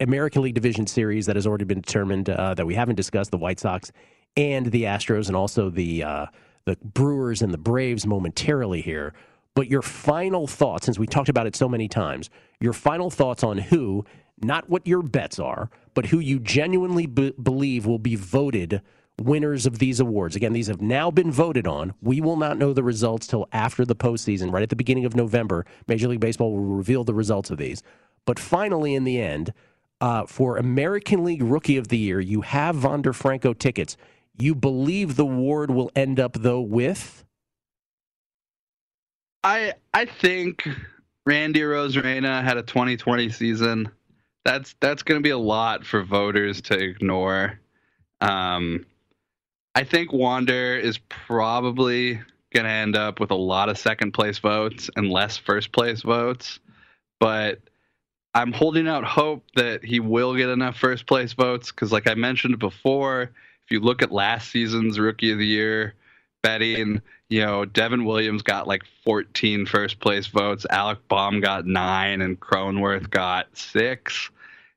American 0.00 0.42
League 0.42 0.54
Division 0.54 0.86
Series 0.86 1.26
that 1.26 1.36
has 1.36 1.46
already 1.46 1.64
been 1.64 1.80
determined 1.80 2.30
uh, 2.30 2.54
that 2.54 2.66
we 2.66 2.74
haven't 2.74 2.96
discussed, 2.96 3.30
the 3.30 3.38
White 3.38 3.60
Sox 3.60 3.92
and 4.36 4.66
the 4.66 4.84
Astros, 4.84 5.26
and 5.26 5.36
also 5.36 5.68
the 5.70 6.04
uh, 6.04 6.26
the 6.68 6.76
Brewers 6.84 7.42
and 7.42 7.52
the 7.52 7.58
Braves 7.58 8.06
momentarily 8.06 8.80
here. 8.82 9.14
But 9.54 9.68
your 9.68 9.82
final 9.82 10.46
thoughts, 10.46 10.86
since 10.86 10.98
we 10.98 11.06
talked 11.06 11.28
about 11.28 11.46
it 11.46 11.56
so 11.56 11.68
many 11.68 11.88
times, 11.88 12.30
your 12.60 12.72
final 12.72 13.10
thoughts 13.10 13.42
on 13.42 13.58
who, 13.58 14.04
not 14.40 14.68
what 14.68 14.86
your 14.86 15.02
bets 15.02 15.38
are, 15.38 15.70
but 15.94 16.06
who 16.06 16.20
you 16.20 16.38
genuinely 16.38 17.06
believe 17.06 17.86
will 17.86 17.98
be 17.98 18.14
voted 18.14 18.82
winners 19.20 19.66
of 19.66 19.80
these 19.80 19.98
awards. 19.98 20.36
Again, 20.36 20.52
these 20.52 20.68
have 20.68 20.80
now 20.80 21.10
been 21.10 21.32
voted 21.32 21.66
on. 21.66 21.94
We 22.00 22.20
will 22.20 22.36
not 22.36 22.56
know 22.56 22.72
the 22.72 22.84
results 22.84 23.26
till 23.26 23.48
after 23.52 23.84
the 23.84 23.96
postseason, 23.96 24.52
right 24.52 24.62
at 24.62 24.68
the 24.68 24.76
beginning 24.76 25.06
of 25.06 25.16
November. 25.16 25.66
Major 25.88 26.06
League 26.06 26.20
Baseball 26.20 26.52
will 26.52 26.76
reveal 26.76 27.02
the 27.02 27.14
results 27.14 27.50
of 27.50 27.58
these. 27.58 27.82
But 28.26 28.38
finally, 28.38 28.94
in 28.94 29.04
the 29.04 29.20
end, 29.20 29.52
uh, 30.00 30.26
for 30.26 30.56
American 30.56 31.24
League 31.24 31.42
Rookie 31.42 31.76
of 31.76 31.88
the 31.88 31.98
Year, 31.98 32.20
you 32.20 32.42
have 32.42 32.84
Wander 32.84 33.12
Franco 33.12 33.52
tickets. 33.52 33.96
You 34.38 34.54
believe 34.54 35.16
the 35.16 35.26
ward 35.26 35.70
will 35.70 35.90
end 35.96 36.20
up, 36.20 36.34
though, 36.34 36.60
with? 36.60 37.24
I 39.42 39.74
I 39.94 40.04
think 40.04 40.68
Randy 41.26 41.60
Arozarena 41.60 42.42
had 42.42 42.56
a 42.56 42.62
2020 42.62 43.30
season. 43.30 43.90
That's 44.44 44.74
that's 44.80 45.02
going 45.02 45.20
to 45.20 45.22
be 45.22 45.30
a 45.30 45.38
lot 45.38 45.84
for 45.84 46.02
voters 46.02 46.60
to 46.62 46.78
ignore. 46.78 47.58
Um, 48.20 48.86
I 49.74 49.84
think 49.84 50.12
Wander 50.12 50.76
is 50.76 50.98
probably 51.08 52.20
going 52.52 52.64
to 52.64 52.70
end 52.70 52.96
up 52.96 53.20
with 53.20 53.30
a 53.30 53.36
lot 53.36 53.68
of 53.68 53.78
second 53.78 54.12
place 54.12 54.38
votes 54.38 54.90
and 54.96 55.10
less 55.10 55.36
first 55.36 55.70
place 55.72 56.02
votes, 56.02 56.58
but 57.20 57.60
I'm 58.34 58.52
holding 58.52 58.88
out 58.88 59.04
hope 59.04 59.44
that 59.56 59.84
he 59.84 60.00
will 60.00 60.34
get 60.34 60.48
enough 60.48 60.76
first 60.76 61.06
place 61.06 61.32
votes 61.32 61.70
because, 61.70 61.92
like 61.92 62.08
I 62.08 62.14
mentioned 62.14 62.58
before, 62.58 63.32
if 63.68 63.72
you 63.72 63.80
look 63.80 64.00
at 64.00 64.10
last 64.10 64.50
season's 64.50 64.98
Rookie 64.98 65.30
of 65.30 65.36
the 65.36 65.46
Year 65.46 65.92
betting, 66.42 67.02
you 67.28 67.44
know, 67.44 67.66
Devin 67.66 68.06
Williams 68.06 68.40
got 68.40 68.66
like 68.66 68.82
14 69.04 69.66
first 69.66 70.00
place 70.00 70.26
votes, 70.26 70.64
Alec 70.70 71.06
Bohm 71.06 71.42
got 71.42 71.66
nine, 71.66 72.22
and 72.22 72.40
Cronenworth 72.40 73.10
got 73.10 73.54
six. 73.54 74.30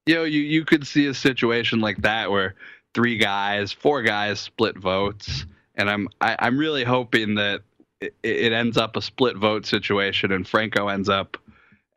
You 0.06 0.16
know, 0.16 0.24
you, 0.26 0.42
you 0.42 0.66
could 0.66 0.86
see 0.86 1.06
a 1.06 1.14
situation 1.14 1.80
like 1.80 2.02
that 2.02 2.32
where 2.32 2.56
three 2.94 3.16
guys, 3.16 3.72
four 3.72 4.02
guys 4.02 4.42
split 4.42 4.78
votes, 4.78 5.46
and 5.76 5.90
I'm 5.90 6.10
I, 6.20 6.32
am 6.32 6.38
i 6.40 6.48
am 6.48 6.58
really 6.58 6.84
hoping 6.84 7.36
that 7.36 7.62
it, 8.02 8.14
it, 8.24 8.52
ends 8.52 8.76
up 8.76 8.98
a 8.98 9.02
split 9.02 9.38
vote 9.38 9.66
situation, 9.66 10.34
and 10.34 10.46
Franco 10.46 10.90
ends 10.90 11.08
up 11.08 11.38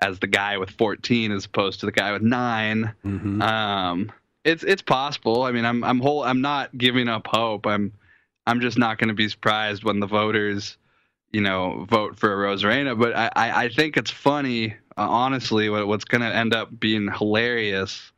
as 0.00 0.20
the 0.20 0.28
guy 0.28 0.58
with 0.58 0.70
14 0.70 1.32
as 1.32 1.44
opposed 1.44 1.80
to 1.80 1.86
the 1.86 1.92
guy 1.92 2.12
with 2.12 2.22
9 2.22 2.94
mm-hmm. 3.04 3.42
Um, 3.42 4.12
it's 4.44 4.62
it's 4.62 4.82
possible. 4.82 5.42
I 5.42 5.52
mean, 5.52 5.64
I'm 5.64 5.82
I'm 5.82 6.00
whole 6.00 6.22
I'm 6.22 6.40
not 6.40 6.76
giving 6.76 7.08
up 7.08 7.26
hope. 7.26 7.66
I'm 7.66 7.92
I'm 8.46 8.60
just 8.60 8.78
not 8.78 8.98
going 8.98 9.08
to 9.08 9.14
be 9.14 9.28
surprised 9.28 9.84
when 9.84 10.00
the 10.00 10.06
voters, 10.06 10.76
you 11.32 11.40
know, 11.40 11.86
vote 11.88 12.18
for 12.18 12.28
Arozarena. 12.28 12.98
But 12.98 13.16
I, 13.16 13.30
I, 13.34 13.64
I 13.64 13.68
think 13.70 13.96
it's 13.96 14.10
funny, 14.10 14.74
uh, 14.98 15.08
honestly, 15.08 15.70
what, 15.70 15.88
what's 15.88 16.04
going 16.04 16.20
to 16.20 16.34
end 16.34 16.54
up 16.54 16.78
being 16.78 17.10
hilarious 17.10 18.12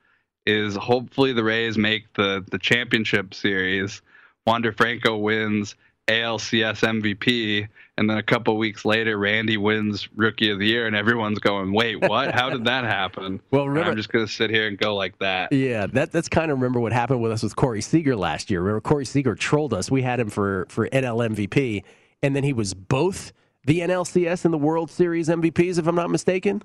is 0.44 0.74
hopefully 0.74 1.32
the 1.32 1.44
Rays 1.44 1.78
make 1.78 2.12
the 2.14 2.44
the 2.50 2.58
championship 2.58 3.34
series. 3.34 4.02
Wander 4.46 4.72
Franco 4.72 5.16
wins 5.16 5.74
ALCS 6.08 6.82
MVP, 6.82 7.66
and 7.98 8.08
then 8.08 8.18
a 8.18 8.22
couple 8.22 8.56
weeks 8.56 8.84
later, 8.84 9.18
Randy 9.18 9.56
wins 9.56 10.08
Rookie 10.14 10.50
of 10.50 10.58
the 10.58 10.66
Year, 10.66 10.86
and 10.86 10.94
everyone's 10.94 11.38
going, 11.38 11.72
"Wait, 11.72 12.00
what? 12.00 12.32
How 12.32 12.48
did 12.50 12.64
that 12.66 12.84
happen?" 12.84 13.40
well, 13.50 13.68
remember, 13.68 13.90
I'm 13.90 13.96
just 13.96 14.10
going 14.10 14.26
to 14.26 14.32
sit 14.32 14.50
here 14.50 14.68
and 14.68 14.78
go 14.78 14.94
like 14.94 15.18
that. 15.18 15.52
Yeah, 15.52 15.86
that 15.88 16.12
that's 16.12 16.28
kind 16.28 16.50
of 16.50 16.58
remember 16.58 16.78
what 16.78 16.92
happened 16.92 17.22
with 17.22 17.32
us 17.32 17.42
with 17.42 17.56
Corey 17.56 17.80
Seager 17.80 18.14
last 18.14 18.50
year. 18.50 18.60
Remember, 18.60 18.80
Corey 18.80 19.04
Seager 19.04 19.34
trolled 19.34 19.74
us. 19.74 19.90
We 19.90 20.02
had 20.02 20.20
him 20.20 20.30
for 20.30 20.66
for 20.68 20.88
NL 20.88 21.28
MVP, 21.34 21.82
and 22.22 22.36
then 22.36 22.44
he 22.44 22.52
was 22.52 22.74
both 22.74 23.32
the 23.64 23.80
NLCS 23.80 24.44
and 24.44 24.54
the 24.54 24.58
World 24.58 24.90
Series 24.90 25.28
MVPs, 25.28 25.78
if 25.78 25.86
I'm 25.86 25.96
not 25.96 26.10
mistaken. 26.10 26.62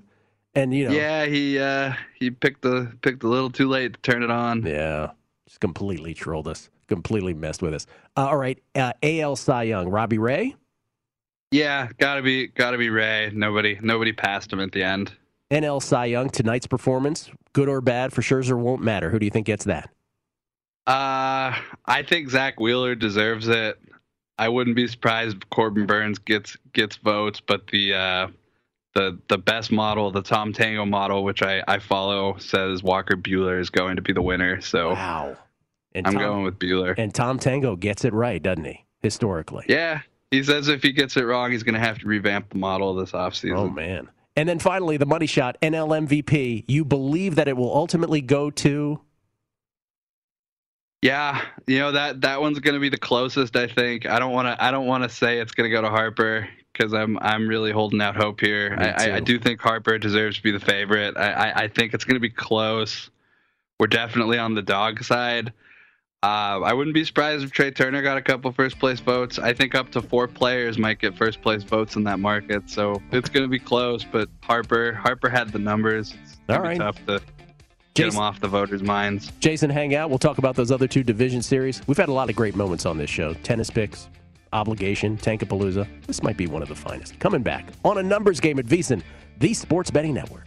And 0.54 0.72
you 0.74 0.88
know, 0.88 0.94
yeah, 0.94 1.26
he 1.26 1.58
uh, 1.58 1.94
he 2.18 2.30
picked 2.30 2.62
the 2.62 2.92
picked 3.00 3.24
a 3.24 3.28
little 3.28 3.50
too 3.50 3.68
late 3.68 3.94
to 3.94 4.00
turn 4.00 4.22
it 4.22 4.30
on. 4.30 4.64
Yeah, 4.64 5.12
just 5.46 5.60
completely 5.60 6.14
trolled 6.14 6.46
us, 6.46 6.68
completely 6.92 7.34
messed 7.34 7.62
with 7.62 7.74
us. 7.74 7.86
Uh, 8.16 8.26
all 8.26 8.36
right, 8.36 8.62
uh, 8.74 8.92
AL 9.02 9.36
Cy 9.36 9.64
Young, 9.64 9.88
Robbie 9.88 10.18
Ray. 10.18 10.54
Yeah, 11.50 11.88
gotta 11.98 12.22
be 12.22 12.48
gotta 12.48 12.78
be 12.78 12.90
Ray. 12.90 13.30
Nobody 13.34 13.78
nobody 13.82 14.12
passed 14.12 14.52
him 14.52 14.60
at 14.60 14.72
the 14.72 14.82
end. 14.82 15.12
NL 15.50 15.82
Cy 15.82 16.06
Young 16.06 16.30
tonight's 16.30 16.66
performance, 16.66 17.30
good 17.52 17.68
or 17.68 17.80
bad 17.80 18.12
for 18.12 18.22
Scherzer, 18.22 18.58
won't 18.58 18.82
matter. 18.82 19.10
Who 19.10 19.18
do 19.18 19.26
you 19.26 19.30
think 19.30 19.46
gets 19.46 19.64
that? 19.64 19.90
Uh, 20.86 21.54
I 21.86 22.02
think 22.06 22.28
Zack 22.30 22.58
Wheeler 22.58 22.94
deserves 22.94 23.48
it. 23.48 23.78
I 24.38 24.48
wouldn't 24.48 24.76
be 24.76 24.88
surprised 24.88 25.36
if 25.36 25.50
Corbin 25.50 25.86
Burnes 25.86 26.18
gets 26.18 26.56
gets 26.72 26.96
votes, 26.96 27.40
but 27.40 27.66
the 27.68 27.94
uh, 27.94 28.28
the 28.94 29.18
the 29.28 29.38
best 29.38 29.70
model, 29.70 30.10
the 30.10 30.22
Tom 30.22 30.52
Tango 30.52 30.84
model, 30.84 31.24
which 31.24 31.42
I, 31.42 31.62
I 31.68 31.78
follow, 31.78 32.36
says 32.38 32.82
Walker 32.82 33.16
Buehler 33.16 33.60
is 33.60 33.70
going 33.70 33.96
to 33.96 34.02
be 34.02 34.12
the 34.12 34.22
winner. 34.22 34.60
So 34.60 34.90
wow, 34.90 35.36
and 35.94 36.06
I'm 36.06 36.14
Tom, 36.14 36.22
going 36.22 36.44
with 36.44 36.58
Buehler. 36.58 36.94
And 36.96 37.14
Tom 37.14 37.38
Tango 37.38 37.76
gets 37.76 38.04
it 38.04 38.12
right, 38.12 38.42
doesn't 38.42 38.64
he? 38.64 38.84
Historically, 39.00 39.64
yeah. 39.68 40.02
He 40.30 40.42
says 40.42 40.68
if 40.68 40.82
he 40.82 40.92
gets 40.92 41.16
it 41.16 41.22
wrong, 41.22 41.52
he's 41.52 41.62
going 41.62 41.74
to 41.74 41.80
have 41.80 41.98
to 41.98 42.06
revamp 42.06 42.48
the 42.50 42.58
model 42.58 42.94
this 42.94 43.12
offseason. 43.12 43.56
Oh 43.56 43.68
man! 43.68 44.08
And 44.36 44.48
then 44.48 44.58
finally, 44.58 44.96
the 44.96 45.06
money 45.06 45.26
shot 45.26 45.58
NL 45.60 46.06
MVP. 46.06 46.64
You 46.68 46.84
believe 46.84 47.34
that 47.34 47.48
it 47.48 47.56
will 47.56 47.74
ultimately 47.74 48.20
go 48.20 48.50
to? 48.50 49.00
Yeah, 51.02 51.42
you 51.66 51.80
know 51.80 51.92
that 51.92 52.20
that 52.20 52.40
one's 52.40 52.60
going 52.60 52.74
to 52.74 52.80
be 52.80 52.88
the 52.88 52.96
closest. 52.96 53.56
I 53.56 53.66
think. 53.66 54.06
I 54.06 54.18
don't 54.18 54.32
want 54.32 54.46
to. 54.46 54.64
I 54.64 54.70
don't 54.70 54.86
want 54.86 55.02
to 55.02 55.08
say 55.08 55.38
it's 55.38 55.52
going 55.52 55.68
to 55.68 55.74
go 55.74 55.82
to 55.82 55.90
Harper 55.90 56.48
because 56.72 56.94
I'm 56.94 57.18
I'm 57.18 57.46
really 57.48 57.72
holding 57.72 58.00
out 58.00 58.16
hope 58.16 58.40
here. 58.40 58.76
I, 58.78 59.16
I, 59.16 59.20
do 59.20 59.38
think 59.38 59.60
Harper 59.60 59.98
deserves 59.98 60.36
to 60.36 60.42
be 60.42 60.52
the 60.52 60.60
favorite. 60.60 61.16
I, 61.16 61.32
I, 61.32 61.62
I 61.64 61.68
think 61.68 61.92
it's 61.92 62.04
going 62.04 62.14
to 62.14 62.20
be 62.20 62.30
close. 62.30 63.10
We're 63.78 63.88
definitely 63.88 64.38
on 64.38 64.54
the 64.54 64.62
dog 64.62 65.02
side. 65.02 65.52
Uh, 66.24 66.60
I 66.62 66.72
wouldn't 66.72 66.94
be 66.94 67.04
surprised 67.04 67.42
if 67.42 67.50
Trea 67.50 67.72
Turner 67.72 68.00
got 68.00 68.16
a 68.16 68.22
couple 68.22 68.52
first 68.52 68.78
place 68.78 69.00
votes. 69.00 69.40
I 69.40 69.52
think 69.52 69.74
up 69.74 69.90
to 69.90 70.00
four 70.00 70.28
players 70.28 70.78
might 70.78 71.00
get 71.00 71.16
first 71.16 71.42
place 71.42 71.64
votes 71.64 71.96
in 71.96 72.04
that 72.04 72.20
market, 72.20 72.70
so 72.70 73.02
it's 73.10 73.28
going 73.28 73.42
to 73.42 73.48
be 73.48 73.58
close. 73.58 74.04
But 74.04 74.28
Harper 74.40 74.92
Harper 74.92 75.28
had 75.28 75.50
the 75.50 75.58
numbers. 75.58 76.14
It's 76.22 76.38
All 76.48 76.60
right. 76.60 76.78
tough 76.78 76.96
to 77.06 77.14
get 77.94 78.04
Jason, 78.04 78.10
them 78.18 78.22
off 78.22 78.38
the 78.38 78.46
voters' 78.46 78.84
minds. 78.84 79.32
Jason, 79.40 79.68
hang 79.68 79.96
out. 79.96 80.10
We'll 80.10 80.20
talk 80.20 80.38
about 80.38 80.54
those 80.54 80.70
other 80.70 80.86
two 80.86 81.02
division 81.02 81.42
series. 81.42 81.82
We've 81.88 81.96
had 81.96 82.08
a 82.08 82.12
lot 82.12 82.30
of 82.30 82.36
great 82.36 82.54
moments 82.54 82.86
on 82.86 82.98
this 82.98 83.10
show. 83.10 83.34
Tennis 83.34 83.68
picks, 83.68 84.08
obligation, 84.52 85.16
Tankapalooza. 85.16 85.88
This 86.06 86.22
might 86.22 86.36
be 86.36 86.46
one 86.46 86.62
of 86.62 86.68
the 86.68 86.76
finest. 86.76 87.18
Coming 87.18 87.42
back 87.42 87.66
on 87.84 87.98
a 87.98 88.02
numbers 88.02 88.38
game 88.38 88.60
at 88.60 88.66
VSiN, 88.66 89.02
the 89.40 89.52
Sports 89.54 89.90
Betting 89.90 90.14
Network. 90.14 90.46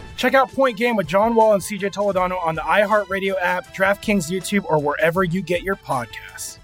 Check 0.21 0.35
out 0.35 0.51
Point 0.51 0.77
Game 0.77 0.95
with 0.95 1.07
John 1.07 1.33
Wall 1.33 1.55
and 1.55 1.63
CJ 1.63 1.93
Toledano 1.93 2.39
on 2.45 2.53
the 2.53 2.61
iHeartRadio 2.61 3.33
app, 3.41 3.73
DraftKings 3.73 4.29
YouTube, 4.29 4.63
or 4.65 4.79
wherever 4.79 5.23
you 5.23 5.41
get 5.41 5.63
your 5.63 5.75
podcasts. 5.75 6.59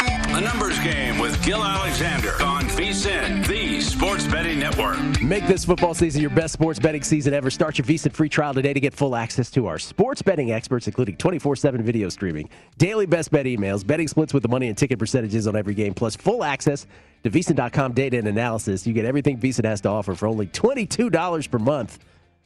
A 0.00 0.40
numbers 0.40 0.78
game 0.78 1.18
with 1.18 1.44
Gill 1.44 1.62
Alexander 1.62 2.30
on 2.42 2.64
VSIN, 2.64 3.46
the 3.46 3.82
Sports 3.82 4.26
Betting 4.26 4.58
Network. 4.58 5.20
Make 5.20 5.46
this 5.46 5.66
football 5.66 5.92
season 5.92 6.22
your 6.22 6.30
best 6.30 6.54
sports 6.54 6.78
betting 6.78 7.02
season 7.02 7.34
ever. 7.34 7.50
Start 7.50 7.76
your 7.76 7.84
VSiN 7.84 8.14
free 8.14 8.30
trial 8.30 8.54
today 8.54 8.72
to 8.72 8.80
get 8.80 8.94
full 8.94 9.14
access 9.14 9.50
to 9.50 9.66
our 9.66 9.78
sports 9.78 10.22
betting 10.22 10.50
experts, 10.50 10.86
including 10.86 11.18
24-7 11.18 11.82
video 11.82 12.08
streaming, 12.08 12.48
daily 12.78 13.04
best 13.04 13.30
bet 13.30 13.44
emails, 13.44 13.86
betting 13.86 14.08
splits 14.08 14.32
with 14.32 14.42
the 14.42 14.48
money 14.48 14.68
and 14.68 14.78
ticket 14.78 14.98
percentages 14.98 15.46
on 15.46 15.54
every 15.54 15.74
game, 15.74 15.92
plus 15.92 16.16
full 16.16 16.42
access 16.42 16.86
to 17.22 17.30
VSiN.com 17.30 17.92
data 17.92 18.18
and 18.18 18.28
analysis. 18.28 18.86
You 18.86 18.92
get 18.92 19.04
everything 19.04 19.38
VSiN 19.38 19.64
has 19.64 19.80
to 19.82 19.88
offer 19.88 20.14
for 20.14 20.26
only 20.26 20.46
$22 20.46 21.50
per 21.50 21.58
month. 21.58 21.98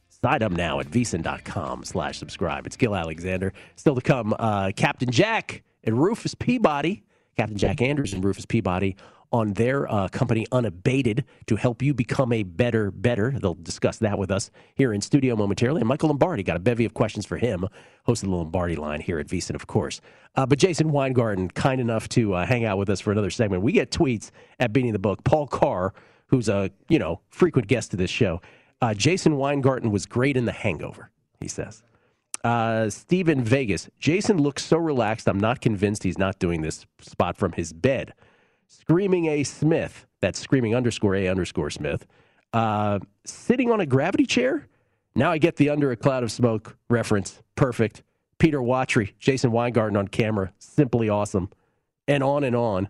Sign 0.09 0.43
up 0.43 0.53
now 0.53 0.81
at 0.81 0.87
VSiN.com 0.87 1.85
slash 1.85 2.19
subscribe. 2.19 2.67
It's 2.67 2.77
Gill 2.77 2.97
Alexander. 2.97 3.53
Still 3.77 3.95
to 3.95 4.01
come, 4.01 4.35
uh, 4.39 4.73
Captain 4.75 5.11
Jack 5.11 5.63
and 5.85 6.01
Rufus 6.01 6.35
Peabody, 6.35 7.05
Captain 7.37 7.59
Jack 7.59 7.83
Andrews 7.83 8.15
and 8.15 8.25
Rufus 8.25 8.47
Peabody 8.47 8.97
on 9.33 9.53
their 9.55 9.91
uh, 9.91 10.09
company 10.09 10.47
Unabated 10.53 11.25
to 11.47 11.57
help 11.57 11.83
you 11.83 11.95
become 11.95 12.33
a 12.33 12.43
better, 12.43 12.91
bettor. 12.91 13.35
They'll 13.41 13.55
discuss 13.55 13.99
that 13.99 14.19
with 14.19 14.31
us 14.31 14.51
here 14.75 14.93
in 14.93 15.01
studio 15.01 15.37
momentarily. 15.37 15.81
And 15.81 15.89
Michael 15.89 16.09
Lombardi 16.09 16.43
got 16.43 16.57
a 16.57 16.61
bevy 16.61 16.85
of 16.85 16.95
questions 16.95 17.27
for 17.27 17.37
him, 17.37 17.67
host 18.05 18.23
of 18.23 18.31
the 18.31 18.35
Lombardi 18.35 18.77
line 18.77 19.01
here 19.01 19.19
at 19.19 19.27
VSiN, 19.27 19.55
of 19.55 19.67
course. 19.67 20.01
Uh, 20.35 20.47
but 20.47 20.59
Jason 20.59 20.93
Weingarten, 20.93 21.49
kind 21.51 21.81
enough 21.81 22.09
to 22.11 22.35
uh, 22.35 22.47
hang 22.47 22.65
out 22.65 22.79
with 22.79 22.91
us 22.91 23.01
for 23.01 23.13
another 23.13 23.31
segment. 23.31 23.63
We 23.63 23.73
get 23.73 23.91
tweets 23.91 24.31
at 24.61 24.73
Beating 24.73 24.93
the 24.93 24.99
Book. 24.99 25.25
Paul 25.25 25.47
Carr, 25.47 25.95
who's 26.29 26.49
a 26.49 26.71
you 26.89 26.99
know 26.99 27.21
frequent 27.31 27.69
guest 27.69 27.91
to 27.93 27.97
this 27.97 28.11
show, 28.11 28.41
uh, 28.81 28.95
Jason 28.95 29.37
Weingarten 29.37 29.91
was 29.91 30.07
great 30.07 30.37
in 30.37 30.45
The 30.45 30.53
Hangover. 30.53 31.11
He 31.41 31.49
says. 31.49 31.83
Uh, 32.45 32.89
Steven 32.91 33.43
Vegas. 33.43 33.89
Jason 33.99 34.39
looks 34.39 34.65
so 34.65 34.77
relaxed. 34.77 35.29
I'm 35.29 35.41
not 35.41 35.61
convinced 35.61 36.05
he's 36.05 36.19
not 36.19 36.39
doing 36.39 36.61
this 36.63 36.87
spot 37.01 37.37
from 37.37 37.53
his 37.53 37.73
bed. 37.73 38.13
Screaming 38.67 39.27
A 39.27 39.43
Smith. 39.43 40.07
That's 40.21 40.39
screaming 40.39 40.75
underscore 40.75 41.15
A 41.15 41.29
underscore 41.29 41.71
Smith. 41.71 42.07
Uh, 42.53 42.99
sitting 43.25 43.71
on 43.71 43.81
a 43.81 43.87
gravity 43.87 44.27
chair. 44.27 44.67
Now 45.15 45.31
I 45.31 45.39
get 45.39 45.57
the 45.57 45.71
under 45.71 45.91
a 45.91 45.97
cloud 45.97 46.23
of 46.23 46.33
smoke 46.33 46.77
reference. 46.89 47.43
Perfect. 47.55 48.03
Peter 48.39 48.61
Watry, 48.61 49.15
Jason 49.19 49.51
Weingarten 49.51 49.97
on 49.97 50.09
camera. 50.09 50.53
Simply 50.59 51.09
awesome. 51.09 51.51
And 52.07 52.23
on 52.23 52.45
and 52.45 52.55
on. 52.55 52.89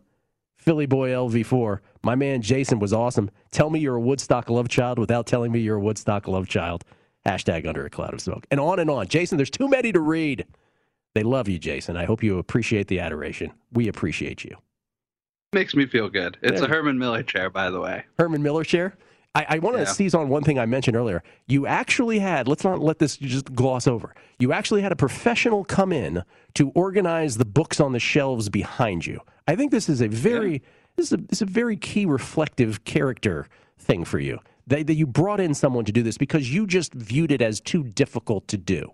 Philly 0.57 0.87
Boy 0.87 1.11
LV4. 1.11 1.81
My 2.03 2.15
man 2.15 2.43
Jason 2.43 2.79
was 2.79 2.93
awesome. 2.93 3.31
Tell 3.53 3.71
me 3.71 3.79
you're 3.79 3.95
a 3.95 4.01
Woodstock 4.01 4.51
love 4.51 4.69
child 4.69 4.99
without 4.99 5.27
telling 5.27 5.53
me 5.53 5.61
you're 5.61 5.77
a 5.77 5.81
Woodstock 5.81 6.27
love 6.27 6.49
child. 6.49 6.85
Hashtag 7.25 7.67
under 7.67 7.85
a 7.85 7.91
cloud 7.91 8.15
of 8.15 8.21
smoke. 8.21 8.47
And 8.51 8.61
on 8.61 8.79
and 8.79 8.91
on. 8.91 9.09
Jason, 9.09 9.37
there's 9.39 9.51
too 9.51 9.69
many 9.69 9.93
to 9.93 10.01
read. 10.01 10.47
They 11.15 11.23
love 11.23 11.49
you, 11.49 11.59
Jason. 11.59 11.97
I 11.97 12.05
hope 12.05 12.23
you 12.23 12.39
appreciate 12.39 12.89
the 12.89 13.01
adoration. 13.01 13.53
We 13.73 13.89
appreciate 13.89 14.45
you. 14.45 14.57
Makes 15.57 15.75
me 15.75 15.87
feel 15.87 16.11
good. 16.11 16.37
It's 16.43 16.61
Yeah. 16.61 16.67
a 16.67 16.69
Herman 16.69 16.99
Miller 16.99 17.23
chair, 17.23 17.49
by 17.49 17.71
the 17.71 17.81
way. 17.81 18.05
Herman 18.19 18.43
Miller 18.43 18.63
chair. 18.63 18.95
I, 19.35 19.47
I 19.49 19.59
want 19.59 19.77
to 19.77 19.85
Yeah. 19.85 19.89
seize 19.89 20.15
on 20.15 20.29
one 20.29 20.43
thing 20.43 20.59
I 20.59 20.67
mentioned 20.67 20.99
earlier. 20.99 21.23
You 21.47 21.67
actually 21.67 22.19
had, 22.19 22.47
let's 22.47 22.63
not 22.63 22.81
let 22.81 22.99
this 22.99 23.17
just 23.17 23.55
gloss 23.55 23.87
over. 23.87 24.15
You 24.39 24.53
actually 24.53 24.83
had 24.83 24.93
a 24.93 24.97
professional 24.97 25.65
come 25.65 25.93
in 25.95 26.25
to 26.57 26.69
organize 26.75 27.39
the 27.39 27.47
books 27.47 27.81
on 27.81 27.93
the 27.93 27.99
shelves 27.99 28.51
behind 28.51 29.07
you. 29.07 29.21
I 29.49 29.57
think 29.57 29.71
this 29.71 29.89
is 29.89 30.03
a 30.03 30.09
very, 30.09 30.61
this, 30.97 31.07
is 31.07 31.13
a, 31.15 31.17
this 31.17 31.39
is 31.39 31.43
a 31.43 31.47
very 31.47 31.79
key 31.79 32.05
reflective 32.05 32.85
character 32.85 33.47
thing 33.79 34.05
for 34.05 34.19
you. 34.19 34.39
That, 34.67 34.87
that 34.89 34.95
you 34.97 35.07
brought 35.07 35.41
in 35.41 35.55
someone 35.55 35.87
to 35.87 35.93
do 35.93 36.03
this 36.03 36.19
because 36.19 36.53
you 36.53 36.67
just 36.67 36.93
viewed 36.93 37.33
it 37.33 37.41
as 37.41 37.63
too 37.63 37.83
difficult 37.83 38.47
to 38.49 38.59
do. 38.59 38.93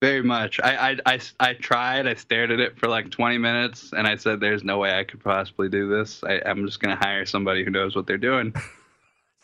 Very 0.00 0.22
much. 0.22 0.58
I, 0.62 0.90
I, 0.92 0.96
I, 1.04 1.20
I 1.40 1.52
tried. 1.54 2.06
I 2.06 2.14
stared 2.14 2.50
at 2.50 2.58
it 2.58 2.78
for 2.78 2.88
like 2.88 3.10
20 3.10 3.36
minutes, 3.36 3.92
and 3.92 4.06
I 4.06 4.16
said, 4.16 4.40
"There's 4.40 4.64
no 4.64 4.78
way 4.78 4.98
I 4.98 5.04
could 5.04 5.22
possibly 5.22 5.68
do 5.68 5.88
this. 5.88 6.24
I, 6.24 6.40
I'm 6.46 6.64
just 6.64 6.80
going 6.80 6.96
to 6.96 7.02
hire 7.02 7.26
somebody 7.26 7.64
who 7.64 7.70
knows 7.70 7.94
what 7.94 8.06
they're 8.06 8.18
doing." 8.18 8.54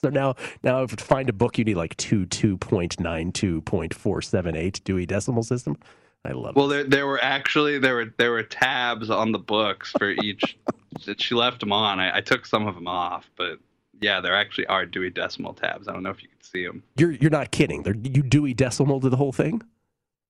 So 0.03 0.11
now, 0.11 0.35
now 0.63 0.83
if 0.83 0.95
to 0.95 1.03
find 1.03 1.29
a 1.29 1.33
book, 1.33 1.57
you 1.59 1.65
need 1.65 1.77
like 1.77 1.97
two 1.97 2.27
two 2.27 2.59
point 2.59 3.01
nine 3.01 3.33
two 3.33 3.63
point 3.63 3.95
four 3.95 4.21
seven 4.21 4.55
eight 4.55 4.81
Dewey 4.85 5.07
Decimal 5.07 5.43
System. 5.43 5.77
I 6.25 6.33
love 6.33 6.57
Well, 6.57 6.69
there, 6.69 6.85
there 6.85 7.07
were 7.07 7.23
actually 7.23 7.79
there 7.79 7.95
were 7.95 8.15
there 8.19 8.31
were 8.31 8.43
tabs 8.43 9.11
on 9.11 9.33
the 9.33 9.39
books 9.39 9.93
for 9.93 10.11
each. 10.11 10.59
she 11.19 11.35
left 11.35 11.61
them 11.61 11.73
on. 11.73 11.99
I, 11.99 12.19
I 12.19 12.21
took 12.21 12.47
some 12.47 12.67
of 12.67 12.75
them 12.75 12.87
off, 12.87 13.31
but 13.37 13.59
yeah, 14.01 14.21
there 14.21 14.35
actually 14.35 14.67
are 14.67 14.85
Dewey 14.85 15.11
Decimal 15.11 15.55
tabs. 15.55 15.89
I 15.89 15.93
don't 15.93 16.03
know 16.03 16.11
if 16.11 16.23
you 16.23 16.29
can 16.29 16.43
see 16.43 16.67
them. 16.67 16.83
You're 16.97 17.13
you're 17.13 17.31
not 17.31 17.51
kidding. 17.51 17.83
They're, 17.83 17.97
you 17.97 18.23
Dewey 18.23 18.55
Decimal 18.55 19.01
to 19.01 19.09
the 19.09 19.17
whole 19.17 19.33
thing. 19.33 19.63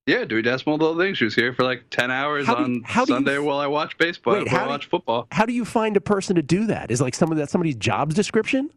Yeah, 0.07 0.23
Dewey 0.23 0.41
Decimal, 0.41 0.77
whole 0.79 0.97
thing. 0.97 1.13
She 1.13 1.25
was 1.25 1.35
here 1.35 1.53
for 1.53 1.63
like 1.63 1.83
10 1.91 2.09
hours 2.11 2.47
How 2.47 2.55
do 2.55 2.63
on 2.63 2.81
how 2.85 3.03
do 3.05 3.11
you 3.11 3.17
Sunday 3.17 3.37
while 3.39 3.59
I 3.59 3.67
watch 3.67 3.97
baseball. 3.97 4.33
Wait, 4.35 4.47
while 4.47 4.55
how 4.55 4.57
I 4.57 4.59
do 4.61 4.65
you- 4.65 4.69
watch 4.71 4.85
football. 4.87 5.27
How 5.31 5.45
do 5.45 5.53
you 5.53 5.65
find 5.65 5.95
a 5.97 6.01
person 6.01 6.35
to 6.37 6.41
do 6.41 6.65
that? 6.67 6.89
Is 6.91 7.01
like 7.01 7.13
some 7.13 7.31
of 7.31 7.37
that 7.37 7.49
somebody's 7.49 7.75
job's 7.75 8.15
description? 8.15 8.69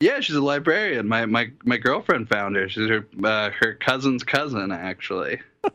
Yeah, 0.00 0.18
she's 0.20 0.34
a 0.34 0.40
librarian. 0.40 1.06
My 1.06 1.26
my 1.26 1.50
my 1.64 1.76
girlfriend 1.76 2.28
found 2.28 2.56
her. 2.56 2.68
She's 2.68 2.88
her 2.88 3.06
uh, 3.22 3.50
her 3.60 3.74
cousin's 3.74 4.24
cousin, 4.24 4.72
actually. 4.72 5.40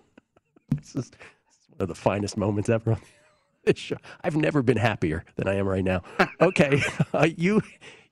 This 0.76 0.90
is, 0.96 0.96
this 0.96 1.06
is 1.06 1.70
one 1.70 1.82
of 1.84 1.88
the 1.88 1.96
finest 1.96 2.36
moments 2.38 2.68
ever 2.70 2.92
on 2.94 3.02
this 3.64 3.78
show. 3.78 3.96
I've 4.24 4.36
never 4.36 4.62
been 4.62 4.78
happier 4.78 5.24
than 5.38 5.48
I 5.48 5.56
am 5.56 5.68
right 5.68 5.84
now. 5.84 6.02
Okay, 6.42 6.82
uh, 7.14 7.28
you 7.38 7.62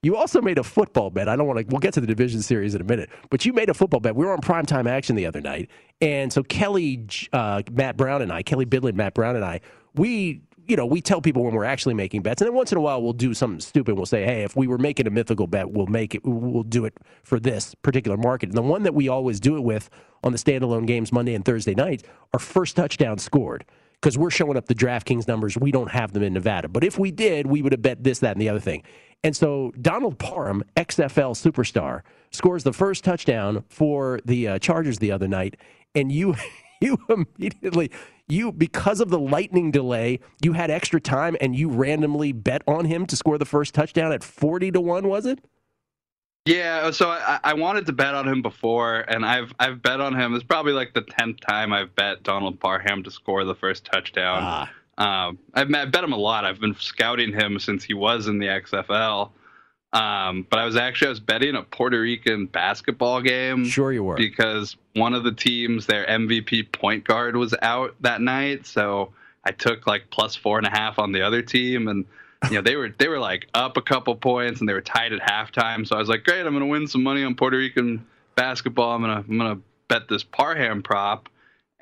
you 0.05 0.15
also 0.15 0.39
made 0.39 0.59
a 0.59 0.63
football 0.63 1.09
bet. 1.09 1.27
I 1.27 1.35
don't 1.35 1.47
want 1.47 1.59
to. 1.59 1.65
We'll 1.65 1.79
get 1.79 1.95
to 1.95 2.01
the 2.01 2.05
division 2.05 2.43
series 2.43 2.75
in 2.75 2.81
a 2.81 2.83
minute, 2.83 3.09
but 3.31 3.43
you 3.43 3.53
made 3.53 3.69
a 3.69 3.73
football 3.73 3.99
bet. 3.99 4.15
We 4.15 4.23
were 4.23 4.33
on 4.33 4.39
primetime 4.39 4.87
action 4.87 5.15
the 5.15 5.25
other 5.25 5.41
night, 5.41 5.67
and 5.99 6.31
so 6.31 6.43
Kelly, 6.43 7.07
uh, 7.33 7.63
Matt 7.71 7.97
Brown, 7.97 8.21
and 8.21 8.31
I, 8.31 8.43
Kelly 8.43 8.67
Bidlin, 8.67 8.93
Matt 8.93 9.15
Brown, 9.15 9.35
and 9.35 9.43
I, 9.43 9.61
we. 9.95 10.41
You 10.67 10.75
know, 10.75 10.87
we 10.87 10.99
tell 10.99 11.21
people 11.21 11.43
when 11.43 11.53
we're 11.53 11.63
actually 11.63 11.93
making 11.93 12.23
bets, 12.23 12.41
and 12.41 12.47
then 12.47 12.55
once 12.55 12.71
in 12.71 12.79
a 12.79 12.81
while 12.81 12.99
we'll 12.99 13.13
do 13.13 13.35
something 13.35 13.59
stupid. 13.59 13.97
We'll 13.97 14.07
say, 14.07 14.25
"Hey, 14.25 14.41
if 14.41 14.55
we 14.55 14.65
were 14.65 14.79
making 14.79 15.05
a 15.05 15.11
mythical 15.11 15.45
bet, 15.45 15.69
we'll 15.69 15.85
make 15.85 16.15
it. 16.15 16.21
We'll 16.25 16.63
do 16.63 16.85
it 16.85 16.97
for 17.23 17.39
this 17.39 17.75
particular 17.75 18.17
market." 18.17 18.49
And 18.49 18.57
the 18.57 18.63
one 18.63 18.81
that 18.81 18.95
we 18.95 19.07
always 19.07 19.39
do 19.39 19.57
it 19.57 19.61
with 19.61 19.91
on 20.23 20.31
the 20.31 20.39
standalone 20.39 20.87
games 20.87 21.11
Monday 21.11 21.35
and 21.35 21.45
Thursday 21.45 21.75
nights, 21.75 22.03
our 22.33 22.39
first 22.39 22.75
touchdown 22.75 23.19
scored 23.19 23.63
because 24.05 24.17
we're 24.17 24.29
showing 24.29 24.57
up 24.57 24.65
the 24.67 24.75
DraftKings 24.75 25.27
numbers. 25.27 25.57
We 25.57 25.71
don't 25.71 25.91
have 25.91 26.13
them 26.13 26.23
in 26.23 26.33
Nevada. 26.33 26.67
But 26.67 26.83
if 26.83 26.99
we 26.99 27.11
did, 27.11 27.47
we 27.47 27.61
would 27.61 27.71
have 27.71 27.81
bet 27.81 28.03
this, 28.03 28.19
that, 28.19 28.31
and 28.31 28.41
the 28.41 28.49
other 28.49 28.59
thing. 28.59 28.83
And 29.23 29.35
so 29.35 29.71
Donald 29.81 30.19
Parham, 30.19 30.63
XFL 30.75 31.33
superstar, 31.35 32.01
scores 32.31 32.63
the 32.63 32.73
first 32.73 33.03
touchdown 33.03 33.63
for 33.69 34.19
the 34.25 34.47
uh, 34.47 34.59
Chargers 34.59 34.99
the 34.99 35.11
other 35.11 35.27
night, 35.27 35.57
and 35.95 36.11
you 36.11 36.35
you 36.81 36.97
immediately 37.09 37.91
you 38.27 38.51
because 38.51 38.99
of 38.99 39.09
the 39.09 39.19
lightning 39.19 39.71
delay, 39.71 40.19
you 40.43 40.53
had 40.53 40.69
extra 40.69 40.99
time 40.99 41.35
and 41.41 41.55
you 41.55 41.69
randomly 41.69 42.31
bet 42.31 42.61
on 42.67 42.85
him 42.85 43.05
to 43.07 43.15
score 43.15 43.37
the 43.37 43.45
first 43.45 43.73
touchdown 43.73 44.11
at 44.11 44.23
forty 44.23 44.71
to 44.71 44.81
one. 44.81 45.07
Was 45.07 45.25
it? 45.25 45.39
Yeah, 46.45 46.91
so 46.91 47.09
I, 47.09 47.39
I 47.43 47.53
wanted 47.55 47.87
to 47.87 47.91
bet 47.91 48.13
on 48.13 48.27
him 48.27 48.43
before, 48.43 48.99
and 49.07 49.25
I've 49.25 49.51
I've 49.59 49.81
bet 49.81 49.99
on 49.99 50.15
him. 50.15 50.35
It's 50.35 50.43
probably 50.43 50.73
like 50.73 50.93
the 50.93 51.01
tenth 51.01 51.39
time 51.39 51.73
I've 51.73 51.95
bet 51.95 52.21
Donald 52.21 52.59
Parham 52.59 53.01
to 53.03 53.09
score 53.09 53.43
the 53.43 53.55
first 53.55 53.85
touchdown. 53.85 54.39
Ah. 54.43 54.69
Um, 54.97 55.39
I've, 55.53 55.73
I've 55.73 55.91
bet 55.91 56.03
him 56.03 56.13
a 56.13 56.17
lot. 56.17 56.45
I've 56.45 56.59
been 56.59 56.75
scouting 56.75 57.33
him 57.33 57.59
since 57.59 57.83
he 57.83 57.93
was 57.93 58.27
in 58.27 58.39
the 58.39 58.47
XFL. 58.47 59.31
Um, 59.93 60.45
but 60.49 60.59
I 60.59 60.65
was 60.65 60.75
actually 60.75 61.07
I 61.07 61.09
was 61.11 61.19
betting 61.21 61.55
a 61.55 61.63
Puerto 61.63 62.01
Rican 62.01 62.47
basketball 62.47 63.21
game. 63.21 63.65
Sure, 63.65 63.93
you 63.93 64.03
were 64.03 64.17
because 64.17 64.75
one 64.93 65.13
of 65.13 65.23
the 65.23 65.31
teams, 65.31 65.85
their 65.85 66.05
MVP 66.05 66.73
point 66.73 67.05
guard, 67.05 67.37
was 67.37 67.55
out 67.61 67.95
that 68.01 68.19
night. 68.19 68.67
So 68.67 69.13
I 69.45 69.51
took 69.51 69.87
like 69.87 70.09
plus 70.09 70.35
four 70.35 70.57
and 70.57 70.67
a 70.67 70.69
half 70.69 70.99
on 70.99 71.13
the 71.13 71.21
other 71.21 71.41
team, 71.41 71.87
and 71.87 72.05
you 72.49 72.55
know 72.55 72.61
they 72.61 72.75
were 72.75 72.89
they 72.97 73.07
were 73.07 73.19
like 73.19 73.47
up 73.53 73.77
a 73.77 73.81
couple 73.81 74.15
points 74.15 74.59
and 74.59 74.67
they 74.67 74.73
were 74.73 74.81
tied 74.81 75.13
at 75.13 75.21
halftime. 75.21 75.87
So 75.87 75.95
I 75.95 75.99
was 75.99 76.09
like, 76.09 76.25
great, 76.25 76.45
I'm 76.45 76.51
gonna 76.51 76.65
win 76.65 76.87
some 76.87 77.03
money 77.03 77.23
on 77.23 77.35
Puerto 77.35 77.55
Rican 77.57 78.05
basketball. 78.35 78.95
I'm 78.95 79.01
gonna 79.01 79.23
I'm 79.27 79.37
gonna 79.37 79.59
bet 79.87 80.09
this 80.09 80.23
Parham 80.23 80.83
prop. 80.83 81.29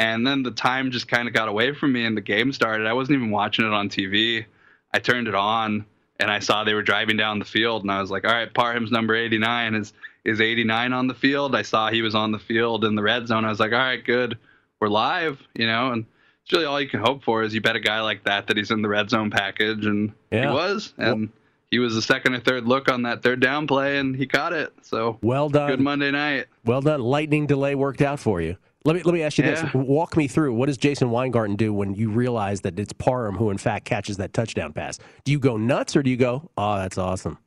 And 0.04 0.28
then 0.28 0.44
the 0.44 0.52
time 0.52 0.92
just 0.92 1.08
kind 1.08 1.28
of 1.30 1.34
got 1.34 1.48
away 1.48 1.74
from 1.74 1.94
me 1.94 2.04
and 2.06 2.18
the 2.18 2.22
game 2.22 2.52
started. 2.52 2.88
I 2.88 2.94
wasn't 2.94 3.18
even 3.18 3.32
watching 3.32 3.66
it 3.66 3.72
on 3.72 3.88
TV. 3.90 4.46
I 4.94 5.00
turned 5.00 5.28
it 5.30 5.36
on 5.36 5.86
and 6.20 6.30
I 6.30 6.40
saw 6.40 6.64
they 6.66 6.74
were 6.74 6.82
driving 6.84 7.16
down 7.16 7.40
the 7.40 7.46
field 7.46 7.84
and 7.84 7.92
I 7.92 8.02
was 8.02 8.12
like, 8.12 8.26
all 8.26 8.34
right, 8.34 8.54
Parham's 8.54 8.92
number 8.92 9.16
89 9.16 9.76
is 9.76 9.94
is 10.26 10.42
89 10.42 10.94
on 10.94 11.08
the 11.08 11.14
field. 11.14 11.56
I 11.56 11.62
saw 11.62 11.90
he 11.90 12.02
was 12.02 12.16
on 12.16 12.32
the 12.32 12.40
field 12.40 12.84
in 12.86 12.96
the 12.96 13.02
red 13.02 13.28
zone. 13.28 13.46
I 13.46 13.50
was 13.50 13.60
like, 13.60 13.72
all 13.72 13.78
right, 13.78 14.04
good. 14.04 14.38
We're 14.80 14.88
live, 14.90 15.40
you 15.54 15.68
know, 15.68 15.92
and 15.92 16.06
it's 16.44 16.52
really 16.52 16.66
all 16.66 16.80
you 16.82 16.90
can 16.90 17.00
hope 17.02 17.24
for 17.24 17.44
is 17.44 17.54
you 17.54 17.62
bet 17.62 17.76
a 17.78 17.80
guy 17.80 18.02
like 18.02 18.24
that 18.26 18.48
that 18.48 18.58
he's 18.58 18.72
in 18.72 18.82
the 18.82 18.90
red 18.90 19.10
zone 19.10 19.32
package 19.32 19.86
and 19.86 20.12
Yeah. 20.32 20.50
he 20.50 20.54
was 20.54 20.94
and 20.98 21.30
he 21.72 21.80
was 21.80 21.96
the 21.96 22.02
second 22.02 22.36
or 22.36 22.40
third 22.42 22.66
look 22.68 22.90
on 22.92 23.04
that 23.04 23.24
third 23.24 23.40
down 23.40 23.68
play 23.68 23.98
and 24.00 24.16
he 24.16 24.28
caught 24.28 24.52
it. 24.54 24.74
So 24.82 25.18
well 25.22 25.48
done. 25.50 25.70
Good 25.70 25.80
Monday 25.80 26.12
night. 26.12 26.48
Well 26.66 26.82
done. 26.82 27.00
Lightning 27.02 27.48
delay 27.48 27.76
worked 27.76 28.02
out 28.02 28.20
for 28.20 28.42
you. 28.42 28.58
Let 28.86 28.96
me 28.98 29.02
let 29.04 29.14
me 29.14 29.22
ask 29.24 29.38
you 29.38 29.46
Yeah. 29.46 29.62
this. 29.64 29.74
Walk 29.74 30.18
me 30.18 30.28
through. 30.28 30.54
What 30.54 30.66
does 30.66 30.78
Jason 30.78 31.10
Weingarten 31.10 31.56
do 31.56 31.74
when 31.74 31.94
you 31.94 32.10
realize 32.10 32.62
that 32.62 32.78
it's 32.78 32.92
Parham 32.94 33.36
who 33.38 33.50
in 33.50 33.58
fact 33.58 33.86
catches 33.86 34.18
that 34.18 34.34
touchdown 34.34 34.74
pass? 34.74 35.00
Do 35.24 35.32
you 35.32 35.40
go 35.40 35.56
nuts 35.56 35.96
or 35.96 36.04
do 36.04 36.10
you 36.10 36.18
go, 36.18 36.50
"Oh, 36.58 36.76
that's 36.76 36.98
awesome"? 36.98 37.38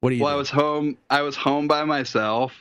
What 0.00 0.10
do 0.10 0.16
you? 0.16 0.22
Well, 0.22 0.32
I 0.32 0.36
was 0.36 0.50
home. 0.50 0.96
I 1.10 1.22
was 1.22 1.34
home 1.34 1.66
by 1.66 1.84
myself, 1.84 2.52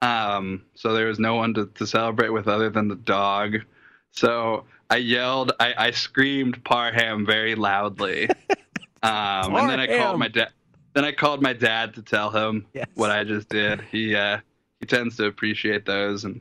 um, 0.00 0.64
so 0.74 0.94
there 0.94 1.06
was 1.08 1.18
no 1.18 1.34
one 1.34 1.52
to, 1.54 1.66
to 1.74 1.86
celebrate 1.86 2.30
with 2.30 2.48
other 2.48 2.70
than 2.70 2.88
the 2.88 2.96
dog. 2.96 3.58
So 4.12 4.64
I 4.88 4.96
yelled, 4.96 5.52
I, 5.60 5.74
I 5.76 5.90
screamed 5.90 6.64
Parham 6.64 7.26
very 7.26 7.54
loudly, 7.54 8.30
um, 9.02 9.54
and 9.54 9.68
then 9.68 9.78
I 9.80 9.86
called 9.86 10.18
my 10.18 10.28
dad. 10.28 10.48
Then 10.94 11.04
I 11.04 11.12
called 11.12 11.42
my 11.42 11.52
dad 11.52 11.92
to 11.94 12.02
tell 12.02 12.30
him 12.30 12.66
what 12.94 13.10
I 13.10 13.24
just 13.24 13.50
did. 13.50 13.82
He 13.92 14.16
uh, 14.16 14.38
he 14.80 14.86
tends 14.86 15.18
to 15.18 15.26
appreciate 15.26 15.84
those, 15.84 16.24
and 16.24 16.40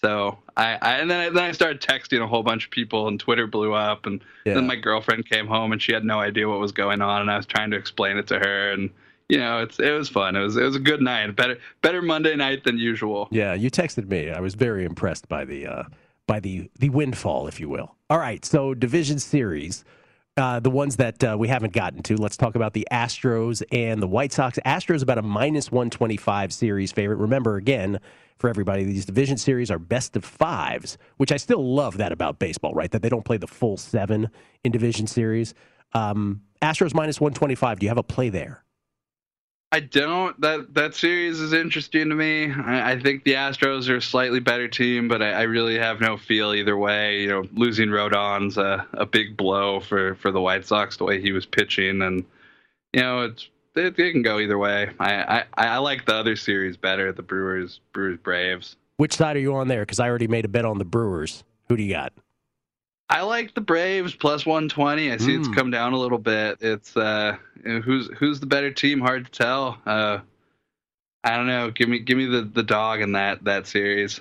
so 0.00 0.38
I, 0.56 0.78
I 0.80 0.92
and 0.98 1.10
then 1.10 1.20
I, 1.20 1.28
then 1.30 1.44
I 1.44 1.52
started 1.52 1.80
texting 1.80 2.22
a 2.22 2.26
whole 2.26 2.42
bunch 2.42 2.64
of 2.64 2.70
people, 2.70 3.08
and 3.08 3.18
Twitter 3.20 3.46
blew 3.46 3.74
up, 3.74 4.06
and 4.06 4.20
Yeah. 4.44 4.54
then 4.54 4.66
my 4.66 4.76
girlfriend 4.76 5.28
came 5.28 5.46
home, 5.46 5.72
and 5.72 5.80
she 5.80 5.92
had 5.92 6.04
no 6.04 6.20
idea 6.20 6.48
what 6.48 6.58
was 6.60 6.72
going 6.72 7.00
on, 7.02 7.20
and 7.22 7.30
I 7.30 7.36
was 7.36 7.46
trying 7.46 7.70
to 7.72 7.76
explain 7.76 8.16
it 8.16 8.26
to 8.28 8.38
her, 8.38 8.72
and 8.72 8.90
you 9.28 9.38
know, 9.38 9.58
it's 9.60 9.78
it 9.78 9.92
was 9.92 10.08
fun. 10.08 10.34
It 10.36 10.40
was 10.40 10.56
it 10.56 10.62
was 10.64 10.76
a 10.76 10.80
good 10.80 11.00
night, 11.02 11.36
better 11.36 11.58
better 11.82 12.02
Monday 12.02 12.34
night 12.36 12.64
than 12.64 12.78
usual. 12.78 13.28
Yeah, 13.30 13.54
you 13.54 13.70
texted 13.70 14.08
me. 14.08 14.30
I 14.30 14.40
was 14.40 14.54
very 14.54 14.84
impressed 14.84 15.28
by 15.28 15.44
the 15.44 15.66
uh, 15.66 15.82
by 16.26 16.40
the 16.40 16.70
the 16.78 16.88
windfall, 16.90 17.46
if 17.46 17.60
you 17.60 17.68
will. 17.68 17.94
All 18.08 18.18
right, 18.18 18.44
so 18.44 18.74
division 18.74 19.18
series, 19.20 19.84
uh, 20.40 20.58
the 20.58 20.70
ones 20.70 20.96
that 20.96 21.22
uh, 21.22 21.36
we 21.38 21.48
haven't 21.48 21.72
gotten 21.72 22.02
to. 22.04 22.16
Let's 22.16 22.36
talk 22.36 22.54
about 22.54 22.72
the 22.72 22.88
Astros 22.90 23.62
and 23.70 24.02
the 24.02 24.06
White 24.08 24.32
Sox. 24.32 24.58
Astros 24.66 25.02
about 25.02 25.18
a 25.18 25.22
minus 25.22 25.70
one 25.70 25.90
twenty 25.90 26.16
five 26.16 26.52
series 26.52 26.90
favorite. 26.92 27.16
Remember 27.16 27.56
again. 27.56 28.00
For 28.38 28.48
everybody, 28.48 28.84
these 28.84 29.04
division 29.04 29.36
series 29.36 29.70
are 29.70 29.78
best 29.78 30.16
of 30.16 30.24
fives, 30.24 30.96
which 31.18 31.30
I 31.30 31.36
still 31.36 31.74
love 31.74 31.98
that 31.98 32.10
about 32.10 32.38
baseball, 32.38 32.72
right? 32.72 32.90
That 32.90 33.02
they 33.02 33.10
don't 33.10 33.24
play 33.24 33.36
the 33.36 33.46
full 33.46 33.76
seven 33.76 34.30
in 34.64 34.72
division 34.72 35.06
series. 35.06 35.52
Um, 35.92 36.40
Astros 36.62 36.94
minus 36.94 37.20
125. 37.20 37.78
Do 37.78 37.84
you 37.84 37.90
have 37.90 37.98
a 37.98 38.02
play 38.02 38.30
there? 38.30 38.64
I 39.72 39.80
don't. 39.80 40.38
That 40.40 40.74
that 40.74 40.94
series 40.96 41.38
is 41.38 41.52
interesting 41.52 42.08
to 42.08 42.14
me. 42.14 42.50
I, 42.52 42.92
I 42.92 43.00
think 43.00 43.22
the 43.22 43.34
Astros 43.34 43.88
are 43.88 43.96
a 43.96 44.02
slightly 44.02 44.40
better 44.40 44.66
team, 44.66 45.06
but 45.06 45.22
I, 45.22 45.30
I 45.30 45.42
really 45.42 45.78
have 45.78 46.00
no 46.00 46.16
feel 46.16 46.52
either 46.54 46.76
way. 46.76 47.20
You 47.20 47.28
know, 47.28 47.44
losing 47.52 47.90
Rodon's 47.90 48.58
a, 48.58 48.84
a 48.94 49.06
big 49.06 49.36
blow 49.36 49.78
for, 49.78 50.16
for 50.16 50.32
the 50.32 50.40
White 50.40 50.66
Sox 50.66 50.96
the 50.96 51.04
way 51.04 51.20
he 51.20 51.30
was 51.30 51.46
pitching, 51.46 52.02
and 52.02 52.24
you 52.92 53.00
know 53.00 53.22
it's 53.22 53.48
they, 53.74 53.90
they 53.90 54.10
can 54.10 54.22
go 54.22 54.40
either 54.40 54.58
way. 54.58 54.90
I, 54.98 55.22
I 55.22 55.44
I 55.56 55.78
like 55.78 56.04
the 56.04 56.16
other 56.16 56.34
series 56.34 56.76
better, 56.76 57.12
the 57.12 57.22
Brewers 57.22 57.78
Brewers 57.92 58.18
Braves. 58.18 58.74
Which 58.96 59.14
side 59.14 59.36
are 59.36 59.40
you 59.40 59.54
on 59.54 59.68
there? 59.68 59.82
Because 59.82 60.00
I 60.00 60.08
already 60.08 60.26
made 60.26 60.44
a 60.44 60.48
bet 60.48 60.64
on 60.64 60.78
the 60.78 60.84
Brewers. 60.84 61.44
Who 61.68 61.76
do 61.76 61.84
you 61.84 61.94
got? 61.94 62.12
I 63.10 63.22
like 63.22 63.54
the 63.54 63.60
Braves 63.60 64.14
plus 64.14 64.46
120. 64.46 65.10
I 65.10 65.16
see 65.16 65.34
it's 65.34 65.48
Mm. 65.48 65.54
come 65.54 65.70
down 65.70 65.92
a 65.92 65.98
little 65.98 66.18
bit. 66.18 66.58
It's 66.60 66.96
uh, 66.96 67.36
who's 67.64 68.08
who's 68.18 68.38
the 68.40 68.46
better 68.46 68.70
team? 68.70 69.00
Hard 69.00 69.24
to 69.26 69.30
tell. 69.32 69.78
Uh, 69.84 70.18
I 71.24 71.36
don't 71.36 71.48
know. 71.48 71.70
Give 71.72 71.88
me 71.88 71.98
give 71.98 72.16
me 72.16 72.26
the, 72.26 72.42
the 72.42 72.62
dog 72.62 73.00
in 73.00 73.12
that 73.12 73.44
that 73.44 73.66
series. 73.66 74.20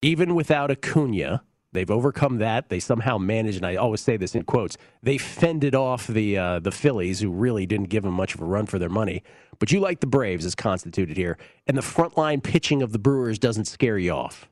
even 0.00 0.36
without 0.36 0.70
Acuna, 0.70 1.42
they've 1.72 1.90
overcome 1.90 2.38
that. 2.38 2.68
They 2.68 2.78
somehow 2.78 3.18
managed, 3.18 3.56
and 3.56 3.66
I 3.66 3.74
always 3.74 4.00
say 4.00 4.16
this 4.16 4.34
in 4.36 4.44
quotes, 4.44 4.76
they 5.02 5.18
fended 5.18 5.74
off 5.74 6.06
the 6.06 6.38
uh, 6.38 6.58
the 6.60 6.70
Phillies, 6.70 7.18
who 7.20 7.30
really 7.30 7.66
didn't 7.66 7.88
give 7.88 8.04
them 8.04 8.14
much 8.14 8.32
of 8.34 8.40
a 8.40 8.44
run 8.44 8.66
for 8.66 8.78
their 8.78 8.88
money. 8.88 9.24
But 9.58 9.72
you 9.72 9.80
like 9.80 9.98
the 9.98 10.06
Braves 10.06 10.44
as 10.46 10.54
constituted 10.54 11.16
here, 11.16 11.36
and 11.66 11.76
the 11.76 11.82
frontline 11.82 12.44
pitching 12.44 12.80
of 12.80 12.92
the 12.92 12.98
Brewers 13.00 13.40
doesn't 13.40 13.64
scare 13.64 13.98
you 13.98 14.12
off. 14.12 14.48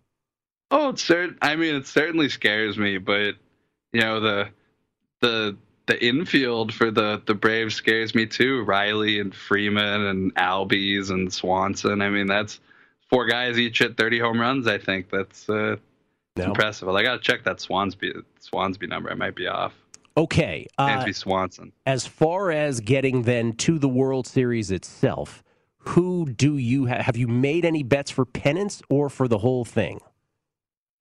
Oh, 0.70 0.88
it's 0.90 1.06
cert- 1.06 1.38
I 1.42 1.56
mean, 1.56 1.74
it 1.76 1.86
certainly 1.86 2.28
scares 2.28 2.76
me, 2.76 2.98
but 2.98 3.34
you 3.92 4.00
know 4.00 4.20
the 4.20 4.48
the 5.20 5.56
the 5.86 6.04
infield 6.04 6.74
for 6.74 6.90
the 6.90 7.22
the 7.26 7.34
Braves 7.34 7.74
scares 7.74 8.14
me 8.14 8.26
too. 8.26 8.62
Riley 8.64 9.20
and 9.20 9.34
Freeman 9.34 10.06
and 10.06 10.34
Albies 10.34 11.10
and 11.10 11.32
Swanson. 11.32 12.02
I 12.02 12.10
mean, 12.10 12.26
that's 12.26 12.60
four 13.08 13.26
guys 13.26 13.58
each 13.58 13.78
hit 13.78 13.96
30 13.96 14.18
home 14.18 14.40
runs. 14.40 14.66
I 14.66 14.78
think 14.78 15.10
that's 15.10 15.48
uh, 15.48 15.76
No. 16.36 16.44
impressive. 16.44 16.88
I 16.88 17.02
got 17.04 17.12
to 17.14 17.20
check 17.20 17.44
that 17.44 17.58
Swansby 17.58 18.22
Swansby 18.42 18.88
number. 18.88 19.10
I 19.10 19.14
might 19.14 19.36
be 19.36 19.46
off. 19.46 19.72
Okay, 20.18 20.66
uh, 20.78 21.04
Swanson. 21.12 21.72
as 21.84 22.06
far 22.06 22.50
as 22.50 22.80
getting 22.80 23.22
then 23.22 23.52
to 23.52 23.78
the 23.78 23.88
World 23.88 24.26
Series 24.26 24.70
itself, 24.70 25.44
who 25.78 26.24
do 26.26 26.56
you 26.56 26.86
ha- 26.86 27.02
have? 27.02 27.16
You 27.18 27.28
made 27.28 27.64
any 27.66 27.82
bets 27.82 28.10
for 28.10 28.24
pennants 28.24 28.80
or 28.88 29.08
for 29.10 29.28
the 29.28 29.38
whole 29.38 29.64
thing? 29.66 30.00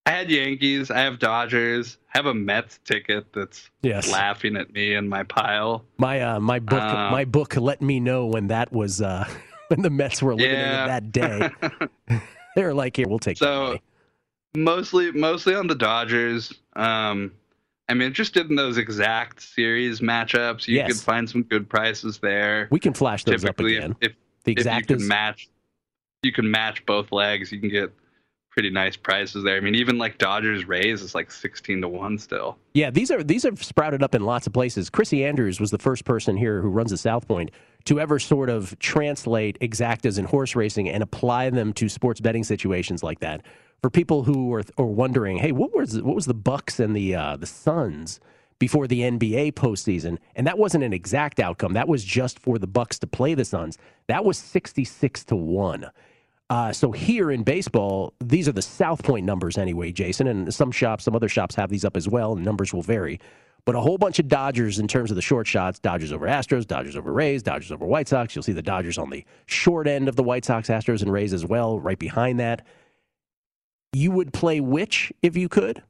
I 0.05 0.11
had 0.11 0.29
Yankees. 0.29 0.91
I 0.91 0.99
have 0.99 1.17
Dodgers. 1.19 1.97
I 2.13 2.17
have 2.19 2.27
a 2.27 2.33
Mets 2.33 2.79
ticket 2.85 3.25
that's 3.33 3.69
Yes. 3.81 4.11
laughing 4.11 4.55
at 4.55 4.71
me 4.71 4.93
in 4.93 5.07
my 5.09 5.23
pile. 5.23 5.83
My 5.97 6.21
uh, 6.21 6.39
my 6.39 6.59
book 6.59 6.81
Uh, 6.83 7.09
my 7.11 7.25
book 7.25 7.55
let 7.55 7.81
me 7.81 7.99
know 7.99 8.27
when 8.27 8.47
that 8.47 8.71
was 8.71 9.01
uh, 9.01 9.27
when 9.69 9.81
the 9.81 9.89
Mets 9.89 10.21
were 10.21 10.31
eliminated 10.31 10.61
Yeah. 10.61 10.85
that 10.87 11.11
day. 11.11 11.49
they 12.55 12.63
were 12.63 12.73
like, 12.73 12.95
"Here, 12.97 13.07
we'll 13.07 13.19
take 13.19 13.37
So 13.37 13.79
mostly 14.55 15.11
mostly 15.11 15.55
on 15.55 15.67
the 15.67 15.75
Dodgers. 15.75 16.53
Um, 16.75 17.31
I'm 17.89 18.01
interested 18.01 18.49
in 18.49 18.55
those 18.55 18.77
exact 18.77 19.41
series 19.41 20.01
matchups. 20.01 20.67
You 20.67 20.77
Yes. 20.77 20.87
could 20.87 21.01
find 21.01 21.29
some 21.29 21.43
good 21.43 21.67
prices 21.69 22.19
there. 22.19 22.67
We 22.71 22.79
can 22.79 22.93
flash 22.93 23.23
those 23.23 23.43
up 23.45 23.57
Typically, 23.57 23.77
again. 23.77 23.95
If, 24.01 24.13
The 24.43 24.51
if 24.53 24.57
you 24.57 24.63
exactas? 24.65 24.87
can 24.87 25.07
match, 25.07 25.49
you 26.23 26.31
can 26.31 26.49
match 26.49 26.83
both 26.85 27.11
legs. 27.11 27.51
You 27.51 27.59
can 27.59 27.69
get 27.69 27.91
pretty 28.55 28.69
nice 28.69 28.95
prices 28.95 29.43
there. 29.43 29.57
I 29.57 29.59
mean, 29.59 29.75
even 29.75 29.97
like 29.97 30.17
Dodgers 30.17 30.65
Rays 30.65 31.01
is 31.01 31.13
like 31.13 31.29
16 31.29 31.81
to 31.81 31.89
one 31.89 32.17
still. 32.17 32.57
Yeah, 32.73 32.89
these 32.89 33.11
are 33.11 33.21
these 33.21 33.43
have 33.43 33.61
sprouted 33.61 34.01
up 34.01 34.15
in 34.15 34.23
lots 34.23 34.47
of 34.47 34.53
places. 34.53 34.89
Chrissy 34.89 35.25
Andrews 35.25 35.59
was 35.59 35.71
the 35.71 35.77
first 35.77 36.05
person 36.05 36.37
here 36.37 36.61
who 36.61 36.69
runs 36.69 36.91
the 36.91 36.97
South 36.97 37.27
Point 37.27 37.51
to 37.83 37.99
ever 37.99 38.17
sort 38.17 38.49
of 38.49 38.79
translate 38.79 39.59
exactas 39.59 40.17
in 40.17 40.23
horse 40.23 40.55
racing 40.55 40.89
and 40.89 41.03
apply 41.03 41.49
them 41.49 41.73
to 41.73 41.89
sports 41.89 42.21
betting 42.21 42.45
situations 42.45 43.03
like 43.03 43.19
that. 43.19 43.41
For 43.81 43.89
people 43.89 44.23
who 44.23 44.53
are, 44.53 44.63
are 44.77 44.85
wondering, 44.85 45.37
hey, 45.37 45.51
what 45.51 45.75
was 45.75 46.01
what 46.01 46.15
was 46.15 46.25
the 46.25 46.33
Bucks 46.33 46.79
and 46.79 46.95
the 46.95 47.13
uh, 47.13 47.35
the 47.35 47.45
Suns 47.45 48.21
before 48.57 48.87
the 48.87 49.01
NBA 49.01 49.51
postseason? 49.55 50.17
And 50.33 50.47
that 50.47 50.57
wasn't 50.57 50.85
an 50.85 50.93
exact 50.93 51.41
outcome. 51.41 51.73
That 51.73 51.89
was 51.89 52.05
just 52.05 52.39
for 52.39 52.57
the 52.57 52.67
Bucks 52.67 52.99
to 52.99 53.07
play 53.07 53.33
the 53.33 53.43
Suns. 53.43 53.77
That 54.07 54.23
was 54.23 54.37
sixty 54.37 54.85
six 54.85 55.25
to 55.25 55.35
one. 55.35 55.91
Uh, 56.49 56.71
so 56.71 56.91
here 56.91 57.31
in 57.31 57.43
baseball, 57.43 58.13
these 58.23 58.47
are 58.47 58.51
the 58.51 58.61
South 58.61 59.03
Point 59.03 59.25
numbers 59.25 59.57
anyway, 59.57 59.91
Jason. 59.91 60.27
And 60.27 60.53
some 60.53 60.71
shops, 60.71 61.03
some 61.03 61.15
other 61.15 61.29
shops 61.29 61.55
have 61.55 61.69
these 61.69 61.83
up 61.83 61.97
as 61.97 62.07
well, 62.07 62.33
and 62.33 62.45
numbers 62.45 62.73
will 62.73 62.83
vary. 62.83 63.19
But 63.65 63.73
a 63.73 63.79
whole 63.79 63.97
bunch 63.97 64.19
of 64.19 64.27
Dodgers 64.27 64.77
in 64.77 64.87
terms 64.87 65.09
of 65.09 65.15
the 65.15 65.23
short 65.23 65.47
shots 65.47 65.79
Dodgers 65.79 66.11
over 66.11 66.27
Astros, 66.27 66.67
Dodgers 66.67 66.95
over 66.95 67.11
Rays, 67.11 67.41
Dodgers 67.41 67.71
over 67.71 67.85
White 67.85 68.07
Sox. 68.07 68.35
You'll 68.35 68.43
see 68.43 68.53
the 68.53 68.61
Dodgers 68.61 68.99
on 68.99 69.09
the 69.09 69.25
short 69.47 69.87
end 69.87 70.07
of 70.07 70.15
the 70.15 70.23
White 70.23 70.45
Sox, 70.45 70.69
Astros, 70.69 71.01
and 71.01 71.11
Rays 71.11 71.33
as 71.33 71.45
well, 71.45 71.79
right 71.79 71.97
behind 71.97 72.39
that. 72.39 72.65
You 73.91 74.11
would 74.11 74.31
play 74.33 74.59
which 74.59 75.11
if 75.23 75.35
you 75.35 75.49
could? 75.49 75.81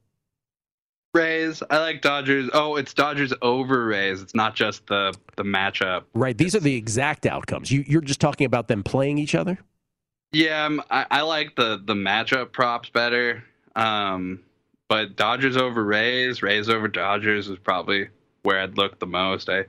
Rays. 1.12 1.62
I 1.68 1.78
like 1.78 2.00
Dodgers. 2.00 2.48
Oh, 2.54 2.76
it's 2.76 2.94
Dodgers 2.94 3.34
over 3.42 3.84
Rays. 3.84 4.22
It's 4.22 4.34
not 4.34 4.54
just 4.54 4.86
the 4.86 5.14
the 5.36 5.42
matchup. 5.42 6.04
Right. 6.14 6.36
These 6.36 6.54
are 6.54 6.60
the 6.60 6.76
exact 6.76 7.26
outcomes. 7.26 7.70
You, 7.70 7.84
you're 7.86 8.00
just 8.00 8.20
talking 8.20 8.46
about 8.46 8.68
them 8.68 8.82
playing 8.82 9.18
each 9.18 9.34
other. 9.34 9.58
Yeah, 10.36 10.66
um, 10.66 10.82
I, 10.90 11.06
I 11.10 11.20
like 11.22 11.56
the 11.56 11.80
the 11.82 11.94
matchup 11.94 12.52
props 12.52 12.90
better. 12.90 13.42
Um, 13.74 14.40
but 14.86 15.16
Dodgers 15.16 15.56
over 15.56 15.82
Rays, 15.82 16.42
Rays 16.42 16.68
over 16.68 16.88
Dodgers 16.88 17.48
is 17.48 17.58
probably 17.58 18.08
where 18.42 18.60
I'd 18.60 18.76
look 18.76 18.98
the 18.98 19.06
most. 19.06 19.48
I 19.48 19.64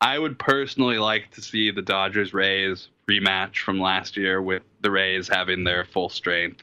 I 0.00 0.16
would 0.16 0.38
personally 0.38 0.98
like 0.98 1.32
to 1.32 1.42
see 1.42 1.72
the 1.72 1.82
Dodgers 1.82 2.32
Rays 2.32 2.86
rematch 3.10 3.58
from 3.58 3.80
last 3.80 4.16
year 4.16 4.40
with 4.40 4.62
the 4.80 4.92
Rays 4.92 5.26
having 5.26 5.64
their 5.64 5.84
full 5.84 6.08
strength 6.08 6.62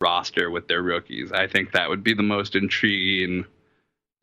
roster 0.00 0.48
with 0.48 0.68
their 0.68 0.82
rookies. 0.82 1.32
I 1.32 1.48
think 1.48 1.72
that 1.72 1.88
would 1.88 2.04
be 2.04 2.14
the 2.14 2.22
most 2.22 2.54
intriguing, 2.54 3.46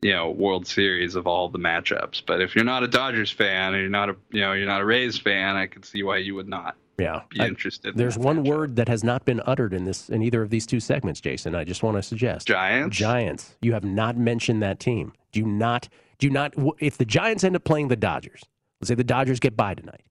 you 0.00 0.12
know, 0.14 0.30
World 0.30 0.66
Series 0.66 1.16
of 1.16 1.26
all 1.26 1.50
the 1.50 1.58
matchups. 1.58 2.22
But 2.26 2.40
if 2.40 2.54
you're 2.54 2.64
not 2.64 2.82
a 2.82 2.88
Dodgers 2.88 3.30
fan 3.30 3.74
and 3.74 3.82
you're 3.82 3.90
not 3.90 4.08
a 4.08 4.16
you 4.30 4.40
know, 4.40 4.54
you're 4.54 4.66
not 4.66 4.80
a 4.80 4.86
Rays 4.86 5.18
fan, 5.18 5.54
I 5.54 5.66
can 5.66 5.82
see 5.82 6.02
why 6.02 6.16
you 6.16 6.34
would 6.34 6.48
not 6.48 6.74
yeah. 6.98 7.22
be 7.30 7.40
interested. 7.40 7.96
There's 7.96 8.16
in 8.16 8.22
one 8.22 8.44
word 8.44 8.76
that 8.76 8.88
has 8.88 9.04
not 9.04 9.24
been 9.24 9.40
uttered 9.46 9.72
in 9.72 9.84
this 9.84 10.08
in 10.08 10.22
either 10.22 10.42
of 10.42 10.50
these 10.50 10.66
two 10.66 10.80
segments, 10.80 11.20
Jason. 11.20 11.54
I 11.54 11.64
just 11.64 11.82
want 11.82 11.96
to 11.96 12.02
suggest 12.02 12.46
Giants. 12.46 12.96
Giants. 12.96 13.56
You 13.62 13.72
have 13.72 13.84
not 13.84 14.16
mentioned 14.16 14.62
that 14.62 14.80
team. 14.80 15.12
Do 15.32 15.44
not 15.44 15.88
do 16.18 16.30
not 16.30 16.54
if 16.78 16.98
the 16.98 17.04
Giants 17.04 17.44
end 17.44 17.56
up 17.56 17.64
playing 17.64 17.88
the 17.88 17.96
Dodgers. 17.96 18.42
Let's 18.80 18.88
say 18.88 18.94
the 18.94 19.04
Dodgers 19.04 19.40
get 19.40 19.56
by 19.56 19.74
tonight. 19.74 20.04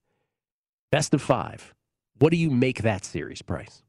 Best 0.90 1.12
of 1.14 1.22
5. 1.22 1.74
What 2.18 2.30
do 2.30 2.36
you 2.36 2.50
make 2.50 2.82
that 2.82 3.04
series 3.04 3.42
price? 3.42 3.82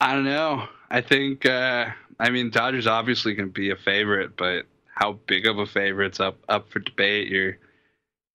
I 0.00 0.14
don't 0.14 0.24
know. 0.24 0.66
I 0.90 1.00
think 1.00 1.46
uh, 1.46 1.86
I 2.18 2.30
mean 2.30 2.50
Dodgers 2.50 2.86
obviously 2.86 3.34
can 3.34 3.50
be 3.50 3.70
a 3.70 3.76
favorite, 3.76 4.36
but 4.36 4.66
how 4.94 5.12
big 5.26 5.46
of 5.46 5.58
a 5.58 5.66
favorite's 5.66 6.20
up 6.20 6.38
up 6.48 6.70
for 6.70 6.80
debate. 6.80 7.28
You're 7.28 7.58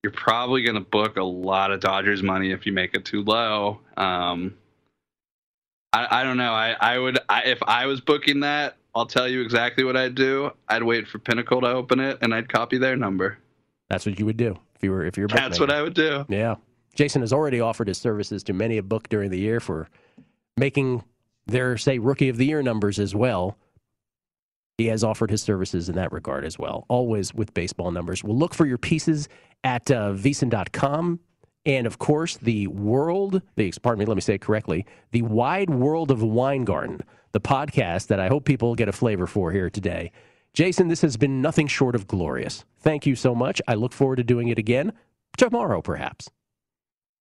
you're 0.04 0.12
probably 0.12 0.64
going 0.64 0.76
to 0.76 0.82
book 0.82 1.18
a 1.18 1.24
lot 1.24 1.72
of 1.72 1.80
Dodgers 1.80 2.24
money 2.24 2.52
if 2.52 2.66
you 2.66 2.72
make 2.72 2.94
it 2.94 3.06
too 3.06 3.24
low. 3.24 3.80
Um, 3.98 4.56
I, 5.94 6.22
I 6.22 6.24
don't 6.24 6.38
know. 6.38 6.54
I, 6.54 6.76
I 6.80 7.00
would 7.00 7.20
I, 7.30 7.44
if 7.44 7.60
I 7.64 7.86
was 7.86 8.02
booking 8.02 8.42
that, 8.42 8.78
I'll 8.94 9.06
tell 9.06 9.28
you 9.28 9.42
exactly 9.42 9.84
what 9.84 9.96
I'd 9.96 10.16
do. 10.16 10.52
I'd 10.68 10.84
wait 10.84 11.08
for 11.08 11.20
Pinnacle 11.20 11.62
to 11.62 11.68
open 11.68 12.00
it, 12.00 12.20
and 12.22 12.34
I'd 12.34 12.50
copy 12.50 12.78
their 12.78 12.96
number. 12.96 13.38
That's 13.90 14.06
what 14.06 14.20
you 14.20 14.26
would 14.26 14.38
do 14.38 14.58
if 14.76 14.84
you 14.84 14.92
were 14.92 15.06
if 15.06 15.18
you're. 15.18 15.28
That's 15.28 15.60
what 15.60 15.72
I 15.72 15.82
would 15.82 15.94
do. 15.94 16.26
Yeah, 16.30 16.56
Jason 16.96 17.22
has 17.22 17.34
already 17.34 17.60
offered 17.60 17.88
his 17.88 17.98
services 17.98 18.44
to 18.44 18.54
many 18.54 18.78
a 18.78 18.84
book 18.84 19.10
during 19.10 19.32
the 19.32 19.40
year 19.40 19.60
for 19.60 19.88
making 20.58 21.04
their 21.46 21.78
say 21.78 22.00
rookie 22.00 22.30
of 22.30 22.38
the 22.38 22.46
year 22.46 22.62
numbers 22.62 23.00
as 23.00 23.16
well. 23.16 23.58
He 24.78 24.88
has 24.88 25.04
offered 25.04 25.32
his 25.32 25.42
services 25.42 25.90
in 25.90 25.96
that 25.96 26.12
regard 26.12 26.46
as 26.46 26.60
well, 26.60 26.86
always 26.88 27.34
with 27.34 27.54
baseball 27.56 27.90
numbers. 27.90 28.24
We'll 28.24 28.38
look 28.38 28.54
for 28.54 28.68
your 28.68 28.78
pieces 28.78 29.28
at 29.64 29.90
uh, 29.92 30.14
VSiN.com. 30.14 31.20
And 31.66 31.86
of 31.86 32.00
course, 32.00 32.38
the 32.38 32.68
world, 32.68 33.42
the, 33.56 33.74
pardon 33.82 34.00
me, 34.00 34.06
let 34.06 34.16
me 34.16 34.22
say 34.22 34.36
it 34.36 34.42
correctly, 34.42 34.86
the 35.12 35.24
wide 35.24 35.70
world 35.70 36.12
of 36.12 36.24
Weingarten, 36.24 37.02
the 37.34 37.42
podcast 37.42 38.08
that 38.08 38.22
I 38.22 38.30
hope 38.30 38.46
people 38.46 38.74
get 38.74 38.88
a 38.88 38.94
flavor 38.94 39.28
for 39.28 39.52
here 39.52 39.70
today. 39.70 40.12
Jason, 40.54 40.88
this 40.88 41.02
has 41.02 41.18
been 41.18 41.42
nothing 41.42 41.68
short 41.68 41.94
of 41.94 42.08
glorious. 42.08 42.64
Thank 42.80 43.06
you 43.06 43.16
so 43.16 43.36
much. 43.36 43.62
I 43.68 43.76
look 43.76 43.94
forward 43.94 44.16
to 44.16 44.24
doing 44.24 44.48
it 44.48 44.58
again 44.58 44.94
tomorrow, 45.38 45.82
perhaps. 45.82 46.30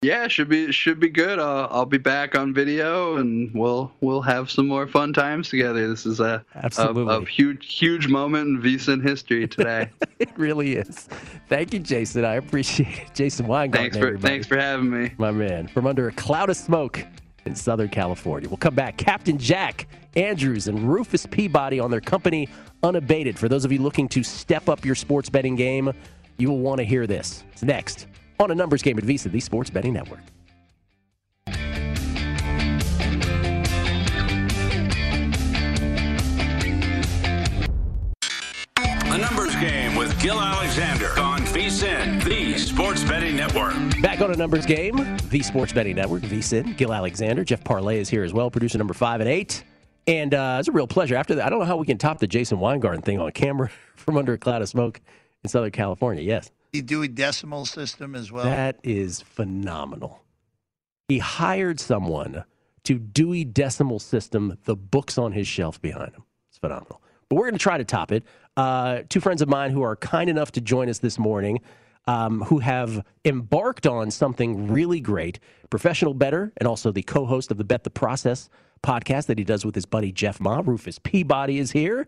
Yeah, 0.03 0.29
should 0.29 0.51
be 0.51 0.71
should 0.73 1.01
be 1.01 1.09
good. 1.09 1.39
I'll, 1.39 1.69
I'll 1.71 1.87
be 1.87 1.97
back 1.99 2.37
on 2.37 2.53
video, 2.53 3.17
and 3.17 3.51
we'll 3.55 3.91
we'll 4.03 4.21
have 4.21 4.51
some 4.51 4.69
more 4.69 4.87
fun 4.87 5.15
times 5.15 5.49
together. 5.49 5.89
This 5.89 6.05
is 6.05 6.21
a 6.21 6.45
Absolutely. 6.55 7.15
a, 7.15 7.21
a 7.21 7.25
huge 7.25 7.75
huge 7.75 8.07
moment 8.07 8.47
in 8.47 8.63
VSiN 8.63 9.03
history 9.03 9.49
today. 9.49 9.91
it 10.19 10.29
really 10.37 10.77
is. 10.77 11.09
Thank 11.49 11.73
you, 11.73 11.79
Jason. 11.79 12.27
I 12.27 12.35
appreciate 12.35 12.99
it. 12.99 13.15
Jason 13.15 13.47
Weingarten. 13.47 13.85
thanks 13.85 13.97
for 13.97 14.07
everybody. 14.09 14.33
thanks 14.35 14.47
for 14.47 14.59
having 14.59 14.91
me. 14.91 15.13
my 15.17 15.31
man, 15.31 15.67
from 15.67 15.87
under 15.87 16.09
a 16.09 16.13
cloud 16.13 16.51
of 16.51 16.59
smoke 16.59 17.03
in 17.47 17.55
Southern 17.55 17.89
California. 17.89 18.51
We'll 18.51 18.59
come 18.59 18.75
back. 18.75 18.99
Captain 18.99 19.39
Jack 19.39 19.89
Andrews 20.15 20.69
and 20.69 20.93
Rufus 20.93 21.25
Peabody 21.25 21.81
on 21.81 21.91
their 21.91 22.01
company 22.03 22.51
unabated. 22.83 23.39
For 23.39 23.49
those 23.49 23.65
of 23.65 23.73
you 23.73 23.81
looking 23.81 24.09
to 24.11 24.23
step 24.23 24.69
up 24.69 24.85
your 24.85 24.95
sports 24.95 25.31
betting 25.31 25.57
game, 25.57 25.93
you 26.37 26.51
will 26.51 26.59
want 26.59 26.79
to 26.79 26.85
hear 26.85 27.07
this. 27.07 27.45
It's 27.53 27.63
next 27.63 28.07
on 28.39 28.51
a 28.51 28.55
numbers 28.55 28.83
game 28.83 28.99
at 28.99 29.05
VSiN, 29.05 29.33
the 29.33 29.41
Sports 29.41 29.71
Betting 29.71 29.93
Network. 29.93 30.21
A 39.09 39.19
numbers 39.19 39.57
game 39.57 39.95
with 39.97 40.21
Gill 40.21 40.39
Alexander 40.39 41.19
on 41.19 41.41
VSIN, 41.47 42.23
the 42.25 42.59
Sports 42.59 43.03
Betting 43.05 43.37
Network. 43.37 43.75
Back 44.03 44.21
on 44.21 44.31
a 44.31 44.37
numbers 44.37 44.67
game, 44.67 45.17
the 45.31 45.43
Sports 45.43 45.73
Betting 45.73 45.97
Network, 45.97 46.23
VSiN. 46.23 46.77
Gill 46.77 46.93
Alexander, 46.93 47.43
Jeff 47.45 47.65
Parlay 47.65 47.99
is 47.99 48.11
here 48.11 48.25
as 48.25 48.35
well, 48.35 48.51
producer 48.51 48.77
number 48.77 48.93
five 48.93 49.21
and 49.21 49.29
eight. 49.29 49.65
And 50.07 50.35
uh, 50.35 50.59
it's 50.59 50.69
a 50.69 50.73
real 50.73 50.87
pleasure. 50.87 51.17
After 51.17 51.35
that, 51.37 51.47
I 51.47 51.51
don't 51.51 51.61
know 51.61 51.65
how 51.65 51.77
we 51.77 51.87
can 51.87 51.99
top 51.99 52.19
the 52.19 52.27
Jason 52.27 52.61
Weingarten 52.61 53.03
thing 53.03 53.19
on 53.19 53.33
camera 53.33 53.71
from 53.97 54.17
under 54.17 54.35
a 54.35 54.39
cloud 54.39 54.63
of 54.63 54.69
smoke 54.69 55.01
in 55.43 55.49
Southern 55.49 55.71
California. 55.71 56.23
Yes. 56.23 56.51
The 56.73 56.83
Dewey 56.83 57.09
Decimal 57.09 57.65
System 57.65 58.15
as 58.15 58.31
well. 58.31 58.45
That 58.45 58.79
is 58.83 59.21
phenomenal. 59.21 60.23
He 61.09 61.19
hired 61.19 61.81
someone 61.81 62.45
to 62.85 62.99
Dewey 62.99 63.45
Decimal 63.45 63.99
System 63.99 64.59
the 64.65 64.77
books 64.77 65.19
on 65.19 65.33
his 65.33 65.47
shelf 65.47 65.81
behind 65.81 66.15
him. 66.15 66.25
It's 66.51 66.59
phenomenal. 66.59 67.03
But 67.29 67.37
we're 67.37 67.45
going 67.45 67.55
to 67.55 67.59
try 67.59 67.79
to 67.79 67.85
top 67.85 68.13
it. 68.13 68.25
Uh, 68.57 69.03
two 69.09 69.21
friends 69.21 69.43
of 69.43 69.49
mine 69.49 69.71
who 69.71 69.83
are 69.83 69.97
kind 69.97 70.31
enough 70.31 70.53
to 70.53 70.61
join 70.61 70.89
us 70.89 70.99
this 70.99 71.19
morning, 71.19 71.61
um, 72.07 72.43
who 72.43 72.59
have 72.61 73.05
embarked 73.25 73.87
on 73.87 74.11
something 74.11 74.69
really 74.69 75.01
great. 75.01 75.41
Professional 75.71 76.15
bettor, 76.15 76.53
and 76.57 76.69
also 76.69 76.93
the 76.93 77.03
co-host 77.03 77.51
of 77.51 77.59
the 77.59 77.65
Bet 77.65 77.85
the 77.85 77.91
Process 77.91 78.49
podcast 78.83 79.27
that 79.27 79.39
he 79.39 79.45
does 79.45 79.65
with 79.65 79.75
his 79.75 79.87
buddy 79.87 80.13
Jeff 80.13 80.39
Ma. 80.41 80.63
Rufus 80.65 80.99
Peabody 80.99 81.59
is 81.59 81.73
here. 81.73 82.07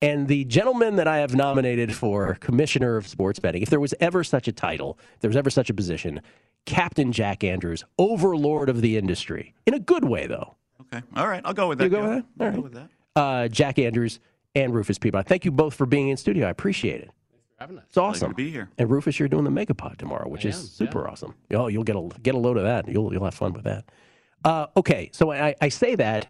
And 0.00 0.28
the 0.28 0.44
gentleman 0.44 0.96
that 0.96 1.08
I 1.08 1.18
have 1.18 1.34
nominated 1.34 1.94
for 1.94 2.34
commissioner 2.36 2.96
of 2.96 3.06
sports 3.08 3.40
betting, 3.40 3.62
if 3.62 3.70
there 3.70 3.80
was 3.80 3.94
ever 3.98 4.22
such 4.22 4.46
a 4.46 4.52
title, 4.52 4.98
if 5.14 5.20
there 5.20 5.28
was 5.28 5.36
ever 5.36 5.50
such 5.50 5.70
a 5.70 5.74
position, 5.74 6.20
Captain 6.66 7.10
Jack 7.12 7.42
Andrews, 7.42 7.84
overlord 7.98 8.68
of 8.68 8.80
the 8.80 8.96
industry. 8.96 9.54
In 9.66 9.74
a 9.74 9.80
good 9.80 10.04
way, 10.04 10.26
though. 10.26 10.54
Okay. 10.82 11.02
All 11.16 11.26
right. 11.26 11.42
I'll 11.44 11.54
go 11.54 11.68
with 11.68 11.78
that. 11.78 11.84
You 11.84 11.90
go 11.90 12.02
Gill. 12.02 12.10
with 12.10 12.24
that? 12.36 12.40
All 12.40 12.46
I'll 12.46 12.46
right. 12.46 12.56
go 12.56 12.62
with 12.62 12.74
that. 12.74 12.90
Uh, 13.16 13.48
Jack 13.48 13.78
Andrews 13.78 14.20
and 14.54 14.72
Rufus 14.72 14.98
Peabody. 14.98 15.26
Thank 15.26 15.44
you 15.44 15.50
both 15.50 15.74
for 15.74 15.86
being 15.86 16.08
in 16.08 16.16
studio. 16.16 16.46
I 16.46 16.50
appreciate 16.50 17.00
it. 17.00 17.10
It's 17.60 17.96
awesome. 17.96 18.30
to 18.30 18.34
be 18.36 18.50
here. 18.50 18.70
And 18.78 18.88
Rufus, 18.88 19.18
you're 19.18 19.28
doing 19.28 19.42
the 19.42 19.50
Megapod 19.50 19.96
tomorrow, 19.96 20.28
which 20.28 20.46
I 20.46 20.50
is 20.50 20.60
am, 20.60 20.66
super 20.66 21.08
awesome. 21.08 21.34
Oh, 21.52 21.66
you'll 21.66 21.82
get 21.82 21.96
a 21.96 22.08
get 22.22 22.36
a 22.36 22.38
load 22.38 22.56
of 22.56 22.62
that. 22.62 22.86
You'll 22.88 23.12
you'll 23.12 23.24
have 23.24 23.34
fun 23.34 23.52
with 23.52 23.64
that. 23.64 23.84
Uh, 24.44 24.66
okay, 24.76 25.10
so 25.12 25.32
I, 25.32 25.56
I 25.60 25.68
say 25.68 25.96
that 25.96 26.28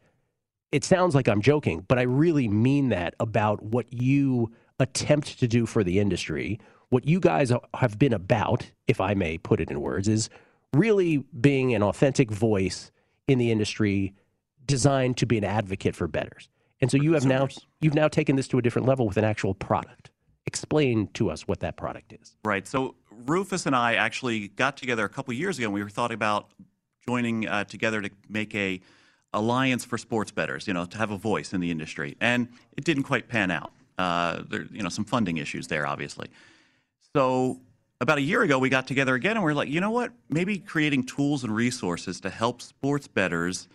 it 0.73 0.85
sounds 0.85 1.15
like 1.15 1.29
I'm 1.29 1.41
joking, 1.41 1.85
but 1.89 1.99
I 1.99 2.03
really 2.03 2.49
mean 2.49 2.91
that 2.91 3.15
about 3.21 3.63
what 3.63 3.93
you 3.93 4.53
attempt 4.79 5.39
to 5.41 5.49
do 5.49 5.67
for 5.67 5.83
the 5.83 5.99
industry. 5.99 6.61
What 6.91 7.07
you 7.07 7.21
guys 7.21 7.53
have 7.75 7.99
been 7.99 8.13
about, 8.13 8.71
if 8.87 9.01
I 9.01 9.15
may 9.15 9.39
put 9.39 9.61
it 9.61 9.71
in 9.71 9.81
words, 9.81 10.09
is 10.09 10.29
really 10.75 11.19
being 11.41 11.75
an 11.75 11.83
authentic 11.83 12.31
voice 12.31 12.91
in 13.27 13.39
the 13.39 13.51
industry 13.51 14.15
designed 14.67 15.17
to 15.19 15.27
be 15.27 15.39
an 15.39 15.45
advocate 15.45 15.97
for 15.97 16.07
bettors. 16.07 16.49
And 16.81 16.91
so 16.91 16.97
you 16.97 17.15
have 17.15 17.27
now 17.27 17.49
you've 17.81 17.95
now 17.95 18.09
taken 18.09 18.37
this 18.37 18.47
to 18.49 18.59
a 18.59 18.63
different 18.63 18.87
level 18.87 19.07
with 19.07 19.17
an 19.17 19.25
actual 19.25 19.55
product. 19.55 20.11
Explain 20.47 21.09
to 21.15 21.31
us 21.31 21.49
what 21.49 21.61
that 21.61 21.77
product 21.77 22.13
is. 22.13 22.37
Right. 22.45 22.67
So 22.67 22.95
Rufus 23.11 23.67
and 23.67 23.75
I 23.75 23.95
actually 23.95 24.49
got 24.49 24.77
together 24.77 25.05
a 25.05 25.09
couple 25.09 25.35
years 25.35 25.59
ago. 25.59 25.67
and 25.67 25.75
We 25.75 25.83
were 25.83 25.89
thought 25.89 26.13
about 26.13 26.51
joining 27.07 27.49
uh, 27.49 27.65
together 27.65 28.01
to 28.03 28.11
make 28.29 28.55
a 28.55 28.81
alliance 29.33 29.85
for 29.85 29.99
sports 29.99 30.31
bettors. 30.31 30.67
You 30.67 30.75
know, 30.75 30.85
to 30.85 30.99
have 30.99 31.11
a 31.11 31.17
voice 31.17 31.53
in 31.53 31.61
the 31.61 31.71
industry, 31.71 32.17
and 32.21 32.49
it 32.77 32.85
didn't 32.85 33.05
quite 33.05 33.29
pan 33.29 33.51
out. 33.51 33.73
Uh, 33.99 34.43
there, 34.49 34.67
you 34.71 34.83
know, 34.83 34.89
some 34.89 35.05
funding 35.05 35.39
issues 35.39 35.67
there, 35.67 35.87
obviously. 35.87 36.29
So 37.15 37.61
about 38.01 38.19
a 38.19 38.23
year 38.23 38.43
ago, 38.43 38.59
we 38.59 38.69
got 38.69 38.87
together 38.87 39.15
again, 39.15 39.37
and 39.37 39.45
we 39.45 39.51
are 39.51 39.55
like, 39.55 39.69
you 39.69 39.81
know 39.81 39.91
what? 39.91 40.13
Maybe 40.29 40.59
creating 40.59 41.05
tools 41.05 41.43
and 41.43 41.55
resources 41.55 42.21
to 42.21 42.31
help 42.31 42.63
sports 42.63 43.09
bettors 43.09 43.67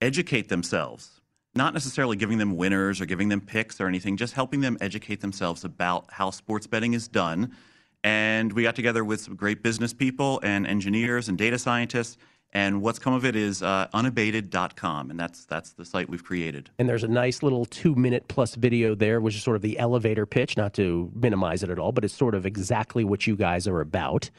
educate 0.00 0.48
themselves 0.48 1.20
not 1.54 1.72
necessarily 1.72 2.16
giving 2.16 2.38
them 2.38 2.56
winners 2.56 3.00
or 3.00 3.06
giving 3.06 3.28
them 3.28 3.40
picks 3.40 3.80
or 3.80 3.86
anything, 3.86 4.16
just 4.16 4.34
helping 4.34 4.60
them 4.60 4.76
educate 4.80 5.20
themselves 5.20 5.64
about 5.64 6.06
how 6.10 6.30
sports 6.30 6.66
betting 6.66 6.94
is 6.94 7.06
done. 7.06 7.54
And 8.02 8.52
we 8.52 8.64
got 8.64 8.76
together 8.76 9.04
with 9.04 9.20
some 9.20 9.36
great 9.36 9.62
business 9.62 9.94
people 9.94 10.40
and 10.42 10.66
engineers 10.66 11.28
and 11.28 11.38
data 11.38 11.58
scientists, 11.58 12.18
And 12.54 12.82
what's 12.82 13.00
come 13.00 13.14
of 13.14 13.24
it 13.24 13.34
is 13.34 13.64
uh, 13.64 13.88
unabated.com, 13.92 15.10
and 15.10 15.18
that's 15.18 15.44
that's 15.44 15.72
the 15.72 15.84
site 15.84 16.08
we've 16.08 16.22
created. 16.22 16.70
And 16.78 16.88
there's 16.88 17.02
a 17.02 17.08
nice 17.08 17.42
little 17.42 17.64
two 17.64 17.96
minute 17.96 18.28
plus 18.28 18.54
video 18.54 18.94
there, 18.94 19.20
which 19.20 19.34
is 19.34 19.42
sort 19.42 19.56
of 19.56 19.62
the 19.62 19.76
elevator 19.78 20.24
pitch, 20.24 20.56
not 20.56 20.72
to 20.74 21.10
minimize 21.14 21.64
it 21.64 21.70
at 21.70 21.80
all, 21.80 21.90
but 21.90 22.04
it's 22.04 22.14
sort 22.14 22.34
of 22.34 22.46
exactly 22.46 23.02
what 23.02 23.26
you 23.26 23.34
guys 23.34 23.66
are 23.66 23.80
about. 23.80 24.30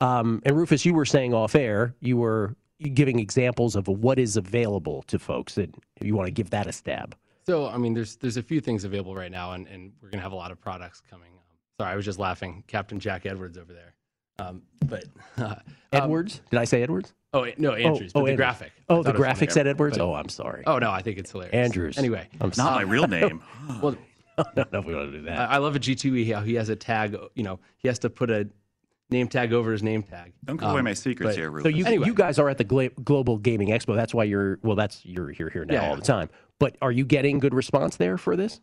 Um, 0.00 0.42
and 0.44 0.56
Rufus, 0.56 0.84
you 0.84 0.94
were 0.94 1.04
saying 1.04 1.34
off 1.34 1.56
air, 1.56 1.94
you 2.00 2.16
were 2.16 2.54
giving 2.94 3.18
examples 3.18 3.74
of 3.74 3.88
what 3.88 4.18
is 4.18 4.36
available 4.36 5.02
to 5.04 5.18
folks. 5.18 5.56
And 5.56 5.74
if 6.00 6.06
you 6.06 6.14
want 6.14 6.26
to 6.28 6.32
give 6.32 6.50
that 6.50 6.68
a 6.68 6.72
stab. 6.72 7.16
So, 7.46 7.66
I 7.66 7.78
mean, 7.78 7.94
there's 7.94 8.16
there's 8.16 8.36
a 8.36 8.42
few 8.42 8.60
things 8.60 8.84
available 8.84 9.14
right 9.16 9.30
now, 9.30 9.52
and, 9.52 9.66
and 9.66 9.92
we're 10.00 10.10
going 10.10 10.18
to 10.18 10.22
have 10.22 10.32
a 10.32 10.36
lot 10.36 10.52
of 10.52 10.60
products 10.60 11.02
coming. 11.08 11.32
Um, 11.32 11.56
sorry, 11.80 11.92
I 11.92 11.96
was 11.96 12.04
just 12.04 12.18
laughing. 12.20 12.62
Captain 12.68 13.00
Jack 13.00 13.26
Edwards 13.26 13.58
over 13.58 13.72
there. 13.72 13.94
Um, 14.38 14.62
but 14.84 15.04
uh, 15.38 15.56
Edwards? 15.92 16.42
Did 16.50 16.60
I 16.60 16.64
say 16.64 16.82
Edwards? 16.82 17.14
Oh 17.36 17.46
no, 17.58 17.72
oh, 17.72 17.74
Andrews. 17.74 18.12
Oh, 18.14 18.20
but 18.20 18.24
the 18.26 18.30
Andrews. 18.32 18.36
graphic. 18.36 18.72
Oh, 18.88 18.96
the 18.98 19.02
thought 19.02 19.08
it 19.08 19.12
was 19.12 19.16
graphic 19.18 19.48
from 19.50 19.54
said 19.54 19.66
there, 19.66 19.70
Edwards. 19.72 19.98
but- 19.98 20.04
Oh, 20.04 20.14
I'm 20.14 20.28
sorry. 20.28 20.62
Oh 20.66 20.78
no, 20.78 20.90
I 20.90 21.02
think 21.02 21.18
it's 21.18 21.30
hilarious. 21.30 21.54
Andrews. 21.54 21.98
Anyway, 21.98 22.28
I'm 22.40 22.48
Not 22.48 22.54
sorry. 22.56 22.84
my 22.86 22.90
real 22.92 23.06
name. 23.08 23.42
well, 23.82 23.96
no, 24.56 24.64
no, 24.72 24.80
we 24.80 24.92
don't 24.92 25.12
do 25.12 25.22
that. 25.22 25.38
I, 25.50 25.54
I 25.54 25.58
love 25.58 25.76
a 25.76 25.80
G2E 25.80 26.34
how 26.34 26.40
he 26.42 26.54
has 26.54 26.68
a 26.68 26.76
tag. 26.76 27.16
You 27.34 27.42
know, 27.42 27.58
he 27.78 27.88
has 27.88 27.98
to 28.00 28.10
put 28.10 28.30
a 28.30 28.48
name 29.10 29.28
tag 29.28 29.52
over 29.52 29.70
his 29.72 29.82
name 29.82 30.02
tag. 30.02 30.32
Don't 30.44 30.56
give 30.56 30.68
away 30.68 30.80
um, 30.80 30.84
my 30.84 30.92
secrets 30.94 31.36
but- 31.36 31.36
here, 31.36 31.60
So 31.62 31.68
you 31.68 31.84
Anyway. 31.86 32.06
you 32.06 32.14
guys 32.14 32.38
are 32.38 32.48
at 32.48 32.58
the 32.58 32.64
Gla- 32.64 32.90
Global 32.90 33.38
Gaming 33.38 33.68
Expo. 33.68 33.94
That's 33.94 34.14
why 34.14 34.24
you're 34.24 34.58
well. 34.62 34.76
That's 34.76 35.04
you're 35.04 35.30
you're 35.32 35.50
here 35.50 35.64
now 35.64 35.74
Yeah, 35.74 35.82
all 35.84 35.90
yeah. 35.90 35.96
the 35.96 36.02
time. 36.02 36.28
But 36.58 36.76
are 36.82 36.92
you 36.92 37.04
getting 37.04 37.38
good 37.38 37.54
response 37.54 37.96
there 37.96 38.16
for 38.18 38.34
this? 38.36 38.60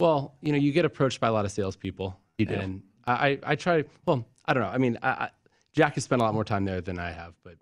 Well, 0.00 0.34
you 0.40 0.50
know, 0.52 0.58
you 0.58 0.72
get 0.72 0.84
approached 0.84 1.20
by 1.20 1.28
a 1.28 1.32
lot 1.32 1.44
of 1.44 1.52
salespeople. 1.52 2.18
You 2.38 2.46
do. 2.46 2.54
And 2.54 2.82
I, 3.06 3.12
I, 3.12 3.38
I 3.44 3.56
try. 3.56 3.84
Well, 4.06 4.26
I 4.46 4.54
don't 4.54 4.62
know. 4.64 4.68
I 4.70 4.78
mean, 4.78 4.98
I, 5.02 5.08
I, 5.08 5.28
Jack 5.72 5.94
has 5.94 6.04
spent 6.04 6.20
a 6.20 6.24
lot 6.24 6.34
more 6.34 6.44
time 6.44 6.64
there 6.64 6.80
than 6.80 6.98
I 6.98 7.10
have, 7.12 7.34
but. 7.44 7.54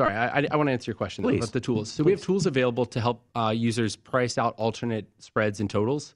Sorry, 0.00 0.14
I, 0.14 0.46
I, 0.50 0.56
want 0.56 0.68
to 0.68 0.72
answer 0.72 0.90
your 0.90 0.96
question 0.96 1.22
Please. 1.24 1.38
about 1.38 1.52
the 1.52 1.60
tools. 1.60 1.90
So 1.92 2.02
we 2.02 2.12
have 2.12 2.22
tools 2.22 2.46
available 2.46 2.86
to 2.86 3.00
help 3.00 3.22
uh, 3.34 3.52
users 3.54 3.96
price 3.96 4.38
out 4.38 4.54
alternate 4.56 5.06
spreads 5.18 5.60
and 5.60 5.68
totals 5.68 6.14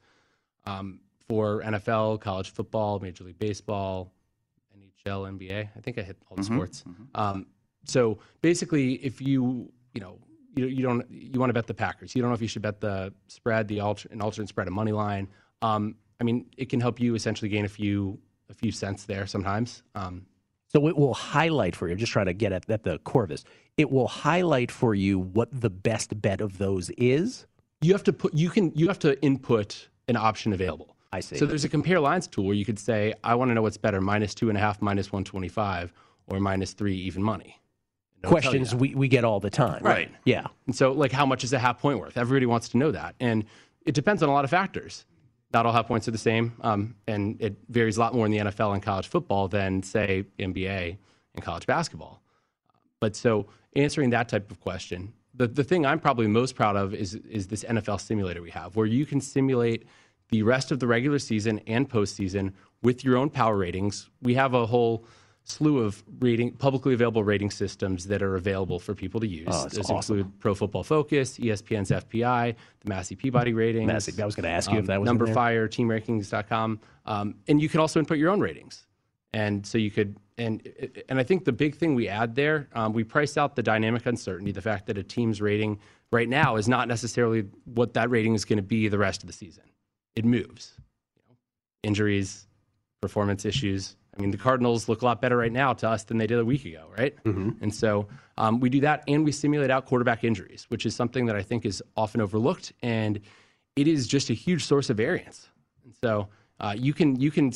um, 0.64 1.00
for 1.28 1.62
NFL, 1.62 2.20
college 2.20 2.50
football, 2.50 2.98
Major 2.98 3.24
League 3.24 3.38
Baseball, 3.38 4.12
NHL, 5.06 5.38
NBA. 5.38 5.68
I 5.76 5.80
think 5.80 5.98
I 5.98 6.02
hit 6.02 6.16
all 6.30 6.36
the 6.36 6.42
Mhm, 6.42 6.54
sports. 6.54 6.84
Um, 7.14 7.46
so 7.84 8.18
basically, 8.40 8.94
if 8.94 9.20
you 9.20 9.70
you 9.92 10.00
know 10.00 10.18
you, 10.56 10.66
you 10.66 10.82
don't 10.82 11.04
you 11.10 11.38
want 11.38 11.50
to 11.50 11.54
bet 11.54 11.66
the 11.66 11.74
Packers, 11.74 12.14
you 12.14 12.22
don't 12.22 12.30
know 12.30 12.34
if 12.34 12.42
you 12.42 12.48
should 12.48 12.62
bet 12.62 12.80
the 12.80 13.12
spread, 13.28 13.68
the 13.68 13.80
alter, 13.80 14.08
an 14.10 14.22
alternate 14.22 14.48
spread, 14.48 14.68
a 14.68 14.70
money 14.70 14.92
line. 14.92 15.28
Um, 15.62 15.96
I 16.20 16.24
mean, 16.24 16.46
it 16.56 16.68
can 16.68 16.80
help 16.80 17.00
you 17.00 17.14
essentially 17.14 17.48
gain 17.50 17.64
a 17.64 17.68
few 17.68 18.18
a 18.48 18.54
few 18.54 18.72
cents 18.72 19.04
there 19.04 19.26
sometimes. 19.26 19.82
Um, 19.94 20.26
So 20.68 20.88
it 20.88 20.96
will 20.96 21.14
highlight 21.14 21.76
for 21.76 21.86
you. 21.86 21.92
I'm 21.92 21.98
just 21.98 22.12
trying 22.12 22.26
to 22.26 22.34
get 22.34 22.52
at, 22.52 22.68
at 22.68 22.82
the 22.82 22.98
core 23.00 23.22
of 23.22 23.28
this. 23.28 23.44
It 23.76 23.90
will 23.90 24.08
highlight 24.08 24.70
for 24.70 24.94
you 24.94 25.18
what 25.18 25.48
the 25.52 25.70
best 25.70 26.20
bet 26.22 26.40
of 26.40 26.58
those 26.58 26.90
is. 26.90 27.46
you 27.82 27.92
have 27.92 28.04
to 28.04 28.12
put 28.12 28.34
you 28.34 28.50
can 28.50 28.72
you 28.74 28.88
have 28.88 28.98
to 29.00 29.20
input 29.22 29.88
an 30.08 30.16
option 30.16 30.52
available. 30.52 30.96
I 31.12 31.20
see. 31.20 31.36
So 31.36 31.46
there's 31.46 31.64
a 31.64 31.68
compare 31.68 32.00
lines 32.00 32.26
tool 32.26 32.44
where 32.46 32.56
you 32.56 32.64
could 32.64 32.78
say, 32.78 33.14
I 33.22 33.34
want 33.36 33.50
to 33.50 33.54
know 33.54 33.62
what's 33.62 33.76
better, 33.76 34.00
minus 34.00 34.34
two 34.34 34.48
and 34.48 34.58
a 34.58 34.60
half, 34.60 34.82
minus 34.82 35.12
one 35.12 35.24
twenty 35.24 35.48
five, 35.48 35.92
or 36.26 36.40
minus 36.40 36.72
three 36.72 36.96
even 36.96 37.22
money. 37.22 37.60
It'll 38.18 38.30
questions 38.30 38.74
we, 38.74 38.94
we 38.94 39.06
get 39.06 39.24
all 39.24 39.38
the 39.38 39.50
time. 39.50 39.82
Right. 39.82 40.10
Yeah. 40.24 40.46
And 40.66 40.74
so, 40.74 40.92
like, 40.92 41.12
how 41.12 41.26
much 41.26 41.44
is 41.44 41.52
a 41.52 41.58
half 41.58 41.78
point 41.78 41.98
worth? 41.98 42.16
Everybody 42.16 42.46
wants 42.46 42.68
to 42.70 42.78
know 42.78 42.90
that, 42.90 43.14
and 43.20 43.44
it 43.84 43.94
depends 43.94 44.22
on 44.22 44.28
a 44.28 44.32
lot 44.32 44.44
of 44.44 44.50
factors. 44.50 45.04
Not 45.52 45.66
all 45.66 45.72
half 45.72 45.86
points 45.86 46.08
are 46.08 46.10
the 46.10 46.18
same, 46.18 46.54
um, 46.62 46.96
and 47.06 47.40
it 47.40 47.56
varies 47.68 47.96
a 47.96 48.00
lot 48.00 48.12
more 48.14 48.26
in 48.26 48.32
the 48.32 48.38
NFL 48.38 48.72
and 48.74 48.82
college 48.82 49.06
football 49.06 49.46
than, 49.46 49.82
say, 49.84 50.24
NBA 50.38 50.96
and 51.34 51.44
college 51.44 51.66
basketball. 51.66 52.20
But 53.04 53.14
so, 53.14 53.48
answering 53.76 54.08
that 54.10 54.30
type 54.30 54.50
of 54.50 54.60
question, 54.60 55.12
the, 55.34 55.46
the 55.46 55.62
thing 55.62 55.84
I'm 55.84 56.00
probably 56.00 56.26
most 56.26 56.54
proud 56.54 56.74
of 56.74 56.94
is 56.94 57.16
is 57.38 57.48
this 57.48 57.62
NFL 57.62 58.00
simulator 58.00 58.40
we 58.40 58.48
have, 58.52 58.76
where 58.76 58.86
you 58.86 59.04
can 59.04 59.20
simulate 59.20 59.84
the 60.30 60.42
rest 60.42 60.70
of 60.72 60.80
the 60.80 60.86
regular 60.86 61.18
season 61.18 61.60
and 61.66 61.86
postseason 61.86 62.54
with 62.82 63.04
your 63.04 63.18
own 63.18 63.28
power 63.28 63.58
ratings. 63.58 64.08
We 64.22 64.32
have 64.36 64.54
a 64.54 64.64
whole 64.64 65.04
slew 65.42 65.80
of 65.80 66.02
rating 66.20 66.52
publicly 66.52 66.94
available 66.94 67.22
rating 67.22 67.50
systems 67.50 68.06
that 68.06 68.22
are 68.22 68.36
available 68.36 68.78
for 68.78 68.94
people 68.94 69.20
to 69.20 69.26
use. 69.26 69.48
Oh, 69.50 69.68
Those 69.68 69.90
awesome. 69.90 69.96
include 70.20 70.40
Pro 70.40 70.54
Football 70.54 70.82
Focus, 70.84 71.36
ESPN's 71.38 71.90
FPI, 71.90 72.54
the 72.80 72.88
Massey 72.88 73.16
Peabody 73.16 73.52
ratings. 73.52 73.86
Massey- 73.86 74.22
I 74.22 74.24
was 74.24 74.34
gonna 74.34 74.48
ask 74.48 74.72
you 74.72 74.78
if 74.78 74.86
that 74.86 74.98
was 74.98 75.06
number 75.06 75.26
there. 75.26 75.34
fire, 75.34 75.68
teamrankings.com, 75.68 76.80
um, 77.04 77.34
and 77.48 77.60
you 77.60 77.68
can 77.68 77.80
also 77.80 78.00
input 78.00 78.16
your 78.16 78.30
own 78.30 78.40
ratings. 78.40 78.86
And 79.34 79.66
so 79.66 79.76
you 79.76 79.90
could, 79.90 80.16
and 80.38 80.68
and 81.08 81.18
I 81.18 81.22
think 81.22 81.44
the 81.44 81.52
big 81.52 81.76
thing 81.76 81.94
we 81.94 82.08
add 82.08 82.34
there, 82.34 82.68
um, 82.74 82.92
we 82.92 83.04
price 83.04 83.36
out 83.36 83.56
the 83.56 83.62
dynamic 83.62 84.06
uncertainty, 84.06 84.52
the 84.52 84.62
fact 84.62 84.86
that 84.86 84.98
a 84.98 85.02
team's 85.02 85.40
rating 85.40 85.78
right 86.10 86.28
now 86.28 86.56
is 86.56 86.68
not 86.68 86.88
necessarily 86.88 87.46
what 87.64 87.94
that 87.94 88.10
rating 88.10 88.34
is 88.34 88.44
going 88.44 88.56
to 88.56 88.62
be 88.62 88.88
the 88.88 88.98
rest 88.98 89.22
of 89.22 89.26
the 89.26 89.32
season. 89.32 89.64
It 90.16 90.24
moves. 90.24 90.72
You 91.16 91.22
know, 91.28 91.36
injuries, 91.82 92.46
performance 93.00 93.44
issues. 93.44 93.96
I 94.16 94.20
mean, 94.20 94.30
the 94.30 94.38
Cardinals 94.38 94.88
look 94.88 95.02
a 95.02 95.04
lot 95.04 95.20
better 95.20 95.36
right 95.36 95.50
now 95.50 95.72
to 95.72 95.88
us 95.88 96.04
than 96.04 96.18
they 96.18 96.28
did 96.28 96.38
a 96.38 96.44
week 96.44 96.64
ago, 96.64 96.86
right? 96.96 97.16
And 97.60 97.74
so 97.74 98.06
um, 98.38 98.60
we 98.60 98.70
do 98.70 98.80
that, 98.82 99.02
and 99.08 99.24
we 99.24 99.32
simulate 99.32 99.70
out 99.72 99.86
quarterback 99.86 100.22
injuries, 100.22 100.66
which 100.68 100.86
is 100.86 100.94
something 100.94 101.26
that 101.26 101.34
I 101.34 101.42
think 101.42 101.66
is 101.66 101.82
often 101.96 102.20
overlooked, 102.20 102.72
and 102.80 103.20
it 103.74 103.88
is 103.88 104.06
just 104.06 104.30
a 104.30 104.32
huge 104.34 104.64
source 104.64 104.88
of 104.88 104.96
variance. 104.96 105.48
And 105.84 105.92
so 106.00 106.28
uh, 106.60 106.74
you 106.76 106.92
can 106.94 107.18
you 107.20 107.30
can 107.30 107.52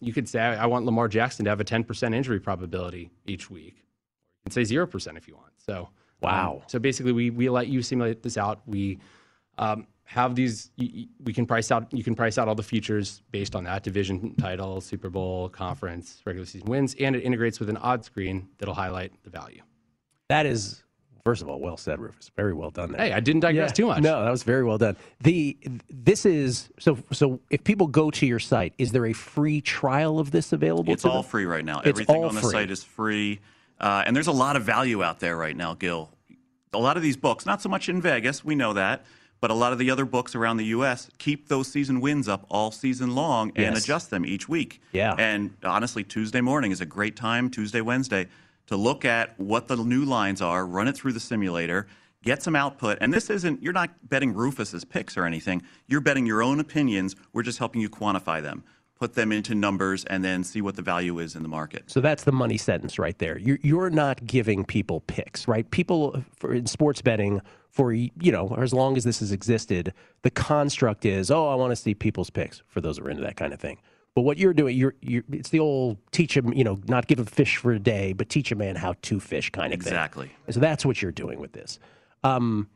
you 0.00 0.12
could 0.12 0.28
say 0.28 0.40
I 0.40 0.66
want 0.66 0.84
Lamar 0.86 1.08
Jackson 1.08 1.44
to 1.44 1.50
have 1.50 1.60
a 1.60 1.64
10% 1.64 2.14
injury 2.14 2.40
probability 2.40 3.10
each 3.26 3.50
week. 3.50 3.76
You 3.76 4.44
can 4.46 4.52
say 4.52 4.64
zero 4.64 4.86
percent 4.86 5.16
if 5.16 5.28
you 5.28 5.36
want. 5.36 5.52
So 5.58 5.76
um, 5.82 5.88
Wow. 6.22 6.62
so 6.66 6.78
basically, 6.78 7.12
we 7.12 7.30
we 7.30 7.48
let 7.48 7.68
you 7.68 7.82
simulate 7.82 8.22
this 8.22 8.36
out. 8.38 8.60
We 8.66 8.98
um, 9.58 9.86
have 10.04 10.34
these. 10.34 10.70
y- 10.78 10.90
y- 10.94 11.06
We 11.24 11.32
can 11.32 11.46
price 11.46 11.70
out. 11.70 11.92
You 11.92 12.02
can 12.04 12.14
price 12.14 12.36
out 12.38 12.48
all 12.48 12.54
the 12.54 12.62
futures 12.62 13.22
based 13.30 13.54
on 13.54 13.64
that 13.64 13.82
division 13.82 14.34
title, 14.36 14.80
Super 14.80 15.08
Bowl, 15.10 15.48
conference, 15.48 16.20
regular 16.26 16.46
season 16.46 16.68
wins, 16.68 16.94
and 17.00 17.14
it 17.16 17.20
integrates 17.20 17.60
with 17.60 17.68
an 17.70 17.76
odd 17.78 18.04
screen 18.04 18.48
that'll 18.58 18.74
highlight 18.74 19.12
the 19.22 19.30
value. 19.30 19.62
That 20.28 20.46
is, 20.46 20.82
first 21.24 21.42
of 21.42 21.48
all, 21.48 21.60
well 21.60 21.76
said, 21.76 21.98
Rufus. 22.00 22.30
Very 22.36 22.52
well 22.52 22.70
done 22.70 22.92
there. 22.92 23.00
Hey, 23.00 23.12
I 23.12 23.20
didn't 23.20 23.40
digress 23.40 23.70
Yeah. 23.70 23.74
too 23.74 23.86
much. 23.86 24.02
No, 24.02 24.24
that 24.24 24.30
was 24.30 24.42
very 24.42 24.64
well 24.64 24.78
done. 24.78 24.96
The 25.20 25.56
this 25.90 26.24
is 26.26 26.70
so 26.78 26.98
so. 27.12 27.40
If 27.50 27.64
people 27.64 27.86
go 27.86 28.10
to 28.10 28.26
your 28.26 28.38
site, 28.38 28.74
is 28.78 28.92
there 28.92 29.06
a 29.06 29.12
free 29.12 29.60
trial 29.60 30.18
of 30.18 30.30
this 30.30 30.52
available? 30.52 30.92
It's 30.92 31.02
to 31.02 31.10
all 31.10 31.22
them? 31.22 31.30
free 31.30 31.44
right 31.46 31.64
now. 31.64 31.78
It's 31.80 31.88
Everything 31.88 32.16
all 32.16 32.24
on 32.28 32.34
the 32.34 32.40
free. 32.40 32.50
site 32.50 32.70
is 32.70 32.82
free. 32.82 33.40
Uh, 33.80 34.02
and 34.06 34.14
there's 34.14 34.26
a 34.26 34.32
lot 34.32 34.56
of 34.56 34.62
value 34.64 35.02
out 35.02 35.20
there 35.20 35.36
right 35.36 35.56
now, 35.56 35.74
Gill. 35.74 36.10
A 36.72 36.78
lot 36.78 36.96
of 36.96 37.02
these 37.02 37.16
books, 37.16 37.46
not 37.46 37.62
so 37.62 37.68
much 37.68 37.88
in 37.88 38.00
Vegas, 38.02 38.44
we 38.44 38.54
know 38.54 38.74
that, 38.74 39.04
but 39.40 39.50
a 39.50 39.54
lot 39.54 39.72
of 39.72 39.78
the 39.78 39.90
other 39.90 40.04
books 40.04 40.34
around 40.34 40.58
the 40.58 40.66
U.S. 40.66 41.08
keep 41.18 41.48
those 41.48 41.66
season 41.66 42.00
wins 42.02 42.28
up 42.28 42.44
all 42.50 42.70
season 42.70 43.14
long 43.14 43.48
and 43.56 43.74
Yes. 43.74 43.82
adjust 43.84 44.10
them 44.10 44.26
each 44.26 44.48
week. 44.50 44.80
Yeah. 44.92 45.14
And 45.18 45.56
honestly, 45.64 46.04
Tuesday 46.04 46.42
morning 46.42 46.72
is 46.72 46.80
a 46.82 46.86
great 46.86 47.16
time, 47.16 47.48
Tuesday, 47.50 47.80
Wednesday, 47.80 48.26
to 48.70 48.76
look 48.76 49.04
at 49.04 49.38
what 49.38 49.66
the 49.66 49.76
new 49.76 50.04
lines 50.04 50.40
are, 50.40 50.64
run 50.64 50.86
it 50.86 50.96
through 50.96 51.12
the 51.12 51.20
simulator, 51.20 51.88
get 52.22 52.40
some 52.40 52.54
output. 52.54 52.98
And 53.00 53.12
this 53.12 53.28
isn't, 53.28 53.60
you're 53.60 53.72
not 53.72 53.90
betting 54.08 54.32
Rufus's 54.32 54.84
picks 54.84 55.16
or 55.16 55.24
anything. 55.24 55.62
You're 55.88 56.00
betting 56.00 56.24
your 56.24 56.40
own 56.40 56.60
opinions. 56.60 57.16
We're 57.32 57.42
just 57.42 57.58
helping 57.58 57.80
you 57.80 57.90
quantify 57.90 58.40
them, 58.40 58.62
put 58.94 59.14
them 59.14 59.32
into 59.32 59.56
numbers, 59.56 60.04
and 60.04 60.24
then 60.24 60.44
see 60.44 60.60
what 60.60 60.76
the 60.76 60.82
value 60.82 61.18
is 61.18 61.34
in 61.34 61.42
the 61.42 61.48
market. 61.48 61.90
So 61.90 62.00
that's 62.00 62.22
the 62.22 62.30
money 62.30 62.56
sentence 62.56 62.96
right 62.96 63.18
there. 63.18 63.38
You're, 63.38 63.58
you're 63.60 63.90
not 63.90 64.24
giving 64.24 64.64
people 64.64 65.00
picks, 65.00 65.48
right? 65.48 65.68
People 65.72 66.22
for, 66.36 66.54
in 66.54 66.66
sports 66.66 67.02
betting, 67.02 67.40
for 67.70 67.92
you 67.92 68.10
know, 68.20 68.54
as 68.56 68.72
long 68.72 68.96
as 68.96 69.02
this 69.02 69.18
has 69.18 69.32
existed, 69.32 69.92
the 70.22 70.30
construct 70.30 71.04
is, 71.04 71.28
oh, 71.32 71.48
I 71.48 71.56
want 71.56 71.72
to 71.72 71.76
see 71.76 71.94
people's 71.94 72.30
picks. 72.30 72.62
For 72.68 72.80
those 72.80 72.98
who 72.98 73.06
are 73.06 73.10
into 73.10 73.24
that 73.24 73.36
kind 73.36 73.52
of 73.52 73.58
thing. 73.58 73.78
But 74.14 74.22
what 74.22 74.38
you're 74.38 74.52
doing, 74.52 74.76
you're, 74.76 74.94
you're 75.00 75.22
it's 75.30 75.50
the 75.50 75.60
old 75.60 75.98
teach 76.10 76.34
them, 76.34 76.52
you 76.52 76.64
know, 76.64 76.80
not 76.88 77.06
give 77.06 77.20
a 77.20 77.24
fish 77.24 77.56
for 77.58 77.72
a 77.72 77.78
day, 77.78 78.12
but 78.12 78.28
teach 78.28 78.50
a 78.50 78.56
man 78.56 78.76
how 78.76 78.94
to 79.02 79.20
fish 79.20 79.50
kind 79.50 79.72
of 79.72 79.78
Exactly. 79.78 80.26
thing. 80.26 80.36
Exactly. 80.36 80.52
So 80.52 80.60
that's 80.60 80.84
what 80.84 81.00
you're 81.00 81.12
doing 81.12 81.38
with 81.38 81.52
this. 81.52 81.78
Um, 82.24 82.68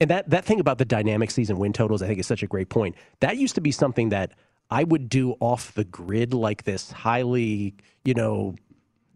and 0.00 0.10
that 0.10 0.28
that 0.30 0.44
thing 0.44 0.60
about 0.60 0.76
the 0.78 0.84
dynamic 0.84 1.30
season 1.30 1.58
win 1.58 1.72
totals, 1.72 2.02
I 2.02 2.06
think, 2.06 2.20
is 2.20 2.26
such 2.26 2.42
a 2.42 2.46
great 2.46 2.68
point. 2.68 2.94
That 3.20 3.38
used 3.38 3.54
to 3.54 3.62
be 3.62 3.70
something 3.70 4.10
that 4.10 4.32
I 4.70 4.84
would 4.84 5.08
do 5.08 5.36
off 5.40 5.72
the 5.72 5.84
grid, 5.84 6.34
like 6.34 6.64
this 6.64 6.92
highly, 6.92 7.74
you 8.04 8.14
know, 8.14 8.56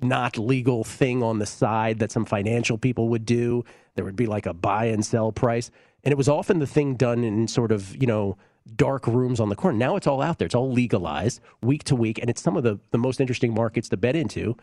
not 0.00 0.38
legal 0.38 0.82
thing 0.84 1.22
on 1.22 1.38
the 1.38 1.46
side 1.46 1.98
that 1.98 2.10
some 2.10 2.24
financial 2.24 2.78
people 2.78 3.08
would 3.08 3.26
do. 3.26 3.64
There 3.96 4.04
would 4.04 4.16
be 4.16 4.26
like 4.26 4.46
a 4.46 4.54
buy 4.54 4.86
and 4.86 5.04
sell 5.04 5.32
price, 5.32 5.70
and 6.04 6.12
it 6.12 6.16
was 6.16 6.28
often 6.28 6.58
the 6.58 6.66
thing 6.66 6.94
done 6.94 7.24
in 7.24 7.46
sort 7.48 7.72
of 7.72 7.94
you 8.00 8.06
know 8.06 8.38
dark 8.76 9.06
rooms 9.06 9.40
on 9.40 9.48
the 9.48 9.56
corner. 9.56 9.76
Now 9.76 9.96
it's 9.96 10.06
all 10.06 10.22
out 10.22 10.38
there. 10.38 10.46
It's 10.46 10.54
all 10.54 10.70
legalized 10.72 11.40
week 11.62 11.84
to 11.84 11.96
week, 11.96 12.18
and 12.18 12.28
it's 12.30 12.42
some 12.42 12.56
of 12.56 12.62
the 12.62 12.78
the 12.90 12.98
most 12.98 13.20
interesting 13.20 13.54
markets 13.54 13.88
to 13.90 13.96
bet 13.96 14.16
into. 14.16 14.56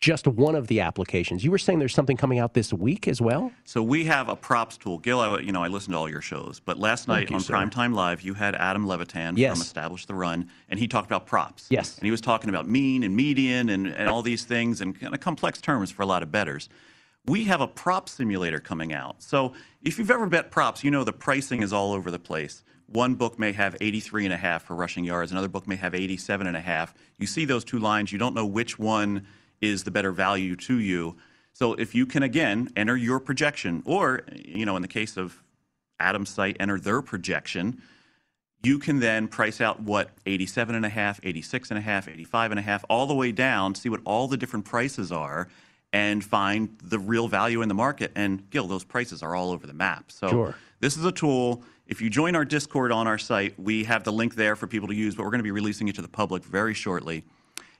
Just 0.00 0.26
one 0.26 0.54
of 0.54 0.68
the 0.68 0.80
applications. 0.80 1.44
You 1.44 1.50
were 1.50 1.58
saying 1.58 1.78
there's 1.78 1.92
something 1.94 2.16
coming 2.16 2.38
out 2.38 2.54
this 2.54 2.72
week 2.72 3.06
as 3.06 3.20
well. 3.20 3.52
So 3.66 3.82
we 3.82 4.06
have 4.06 4.30
a 4.30 4.34
props 4.34 4.78
tool. 4.78 4.96
Gill, 4.96 5.20
I, 5.20 5.40
you 5.40 5.52
know, 5.52 5.62
I 5.62 5.68
listened 5.68 5.92
to 5.92 5.98
all 5.98 6.08
your 6.08 6.22
shows, 6.22 6.58
but 6.58 6.78
last 6.78 7.04
Thank 7.04 7.18
night 7.24 7.28
you, 7.28 7.36
on 7.36 7.42
sir. 7.42 7.52
Primetime 7.52 7.94
Live, 7.94 8.22
you 8.22 8.32
had 8.32 8.54
Adam 8.54 8.86
Levitan 8.86 9.36
Yes. 9.36 9.58
from 9.58 9.60
Establish 9.60 10.06
the 10.06 10.14
Run, 10.14 10.48
and 10.70 10.80
he 10.80 10.88
talked 10.88 11.06
about 11.06 11.26
props. 11.26 11.66
Yes. 11.68 11.98
And 11.98 12.06
he 12.06 12.10
was 12.10 12.22
talking 12.22 12.48
about 12.48 12.66
mean 12.66 13.02
and 13.02 13.14
median 13.14 13.68
and, 13.68 13.88
and 13.88 14.08
all 14.08 14.22
these 14.22 14.44
things 14.44 14.80
and 14.80 14.98
kind 14.98 15.12
of 15.12 15.20
complex 15.20 15.60
terms 15.60 15.90
for 15.90 16.00
a 16.02 16.06
lot 16.06 16.22
of 16.22 16.32
bettors. 16.32 16.70
we 17.26 17.44
have 17.44 17.60
a 17.60 17.68
prop 17.68 18.08
simulator 18.08 18.58
coming 18.58 18.94
out. 18.94 19.22
So 19.22 19.52
if 19.82 19.98
you've 19.98 20.10
ever 20.10 20.26
bet 20.26 20.50
props, 20.50 20.82
you 20.82 20.90
know 20.90 21.04
the 21.04 21.12
pricing 21.12 21.62
is 21.62 21.74
all 21.74 21.92
over 21.92 22.10
the 22.10 22.18
place. 22.18 22.64
One 22.92 23.14
book 23.14 23.38
may 23.38 23.52
have 23.52 23.76
83 23.80 24.24
and 24.24 24.34
a 24.34 24.36
half 24.36 24.64
for 24.64 24.74
rushing 24.74 25.04
yards, 25.04 25.30
another 25.30 25.48
book 25.48 25.68
may 25.68 25.76
have 25.76 25.94
87 25.94 26.46
and 26.48 26.56
a 26.56 26.60
half. 26.60 26.92
You 27.18 27.26
see 27.28 27.44
those 27.44 27.64
two 27.64 27.78
lines, 27.78 28.10
you 28.10 28.18
don't 28.18 28.34
know 28.34 28.46
which 28.46 28.80
one 28.80 29.26
is 29.60 29.84
the 29.84 29.92
better 29.92 30.10
value 30.10 30.56
to 30.56 30.78
you. 30.78 31.16
So 31.52 31.74
if 31.74 31.94
you 31.94 32.04
can 32.04 32.24
again 32.24 32.68
enter 32.74 32.96
your 32.96 33.20
projection, 33.20 33.82
or 33.86 34.22
you 34.34 34.66
know, 34.66 34.74
in 34.74 34.82
the 34.82 34.88
case 34.88 35.16
of 35.16 35.40
Adam's 36.00 36.30
site, 36.30 36.56
enter 36.58 36.80
their 36.80 37.00
projection, 37.00 37.80
you 38.62 38.80
can 38.80 38.98
then 38.98 39.28
price 39.28 39.60
out 39.60 39.80
what 39.80 40.10
87 40.26 40.74
and 40.74 40.84
a 40.84 40.88
half, 40.88 41.20
86 41.22 41.70
and 41.70 41.78
a 41.78 41.82
half, 41.82 42.08
85 42.08 42.50
and 42.50 42.58
a 42.58 42.62
half, 42.62 42.84
all 42.90 43.06
the 43.06 43.14
way 43.14 43.30
down, 43.30 43.76
see 43.76 43.88
what 43.88 44.00
all 44.04 44.26
the 44.26 44.36
different 44.36 44.64
prices 44.64 45.12
are, 45.12 45.48
and 45.92 46.24
find 46.24 46.76
the 46.82 46.98
real 46.98 47.28
value 47.28 47.62
in 47.62 47.68
the 47.68 47.74
market. 47.74 48.10
And 48.16 48.50
Gill, 48.50 48.66
those 48.66 48.84
prices 48.84 49.22
are 49.22 49.36
all 49.36 49.50
over 49.52 49.66
the 49.66 49.74
map. 49.74 50.10
So 50.10 50.28
Sure. 50.28 50.54
this 50.80 50.96
is 50.96 51.04
a 51.04 51.12
tool. 51.12 51.62
If 51.90 52.00
you 52.00 52.08
join 52.08 52.36
our 52.36 52.44
Discord 52.44 52.92
on 52.92 53.08
our 53.08 53.18
site, 53.18 53.58
we 53.58 53.82
have 53.82 54.04
the 54.04 54.12
link 54.12 54.36
there 54.36 54.54
for 54.54 54.68
people 54.68 54.86
to 54.86 54.94
use, 54.94 55.16
but 55.16 55.24
we're 55.24 55.32
going 55.32 55.40
to 55.40 55.44
be 55.44 55.50
releasing 55.50 55.88
it 55.88 55.96
to 55.96 56.02
the 56.02 56.08
public 56.08 56.44
very 56.44 56.72
shortly. 56.72 57.24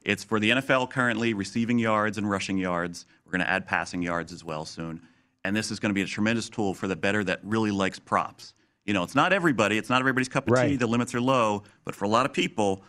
It's 0.04 0.24
for 0.24 0.40
the 0.40 0.50
NFL 0.50 0.90
currently, 0.90 1.32
receiving 1.32 1.78
yards 1.78 2.18
and 2.18 2.28
rushing 2.28 2.58
yards. 2.58 3.06
We're 3.24 3.30
going 3.30 3.42
to 3.42 3.48
add 3.48 3.68
passing 3.68 4.02
yards 4.02 4.32
as 4.32 4.42
well 4.42 4.64
soon. 4.64 5.00
And 5.44 5.54
this 5.54 5.70
is 5.70 5.78
going 5.78 5.90
to 5.90 5.94
be 5.94 6.02
a 6.02 6.06
tremendous 6.06 6.48
tool 6.48 6.74
for 6.74 6.88
the 6.88 6.96
better 6.96 7.22
that 7.22 7.38
really 7.44 7.70
likes 7.70 8.00
props. 8.00 8.52
You 8.84 8.94
know, 8.94 9.04
it's 9.04 9.14
not 9.14 9.32
everybody, 9.32 9.78
it's 9.78 9.88
not 9.88 10.00
everybody's 10.00 10.28
cup 10.28 10.50
of 10.50 10.60
tea. 10.60 10.74
The 10.74 10.88
limits 10.88 11.14
are 11.14 11.20
low, 11.20 11.62
but 11.84 11.94
for 11.94 12.04
a 12.04 12.08
lot 12.08 12.26
of 12.26 12.32
people, 12.32 12.82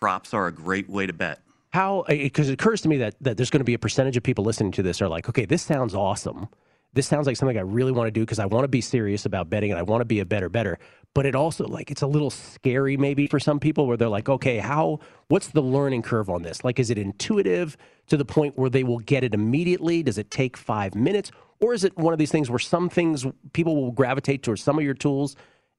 props 0.00 0.32
are 0.32 0.46
a 0.46 0.52
great 0.52 0.88
way 0.88 1.04
to 1.04 1.12
bet. 1.12 1.42
How? 1.74 2.06
Because 2.08 2.48
it 2.48 2.54
occurs 2.54 2.80
to 2.82 2.88
me 2.88 2.96
that 2.98 3.16
that 3.20 3.36
there's 3.36 3.50
going 3.50 3.60
to 3.60 3.64
be 3.64 3.74
a 3.74 3.78
percentage 3.78 4.16
of 4.16 4.22
people 4.22 4.44
listening 4.44 4.72
to 4.72 4.82
this 4.82 5.02
are 5.02 5.08
like, 5.08 5.28
okay, 5.28 5.44
this 5.44 5.60
sounds 5.60 5.94
awesome. 5.94 6.48
This 6.94 7.06
sounds 7.06 7.26
like 7.26 7.36
something 7.36 7.58
I 7.58 7.62
really 7.62 7.92
want 7.92 8.06
to 8.06 8.12
do 8.12 8.20
because 8.20 8.38
I 8.38 8.46
want 8.46 8.64
to 8.64 8.68
be 8.68 8.80
serious 8.80 9.26
about 9.26 9.50
betting 9.50 9.70
and 9.70 9.78
I 9.78 9.82
want 9.82 10.00
to 10.00 10.04
be 10.04 10.20
a 10.20 10.24
better 10.24 10.48
better. 10.48 10.78
But 11.12 11.26
it 11.26 11.34
also 11.34 11.66
like 11.66 11.90
it's 11.90 12.02
a 12.02 12.06
little 12.06 12.30
scary 12.30 12.96
maybe 12.96 13.26
for 13.26 13.38
some 13.38 13.60
people 13.60 13.86
where 13.86 13.96
they're 13.96 14.08
like, 14.08 14.28
okay, 14.28 14.58
how? 14.58 15.00
What's 15.28 15.48
the 15.48 15.62
learning 15.62 16.02
curve 16.02 16.30
on 16.30 16.42
this? 16.42 16.64
Like, 16.64 16.78
is 16.78 16.90
it 16.90 16.98
intuitive 16.98 17.76
to 18.08 18.16
the 18.16 18.24
point 18.24 18.56
where 18.56 18.70
they 18.70 18.84
will 18.84 18.98
get 18.98 19.24
it 19.24 19.34
immediately? 19.34 20.02
Does 20.02 20.18
it 20.18 20.30
take 20.30 20.56
five 20.56 20.94
minutes, 20.94 21.30
or 21.60 21.74
is 21.74 21.84
it 21.84 21.96
one 21.96 22.12
of 22.12 22.18
these 22.18 22.30
things 22.30 22.50
where 22.50 22.58
some 22.58 22.88
things 22.88 23.26
people 23.52 23.76
will 23.76 23.92
gravitate 23.92 24.42
towards 24.42 24.62
some 24.62 24.78
of 24.78 24.84
your 24.84 24.94
tools 24.94 25.36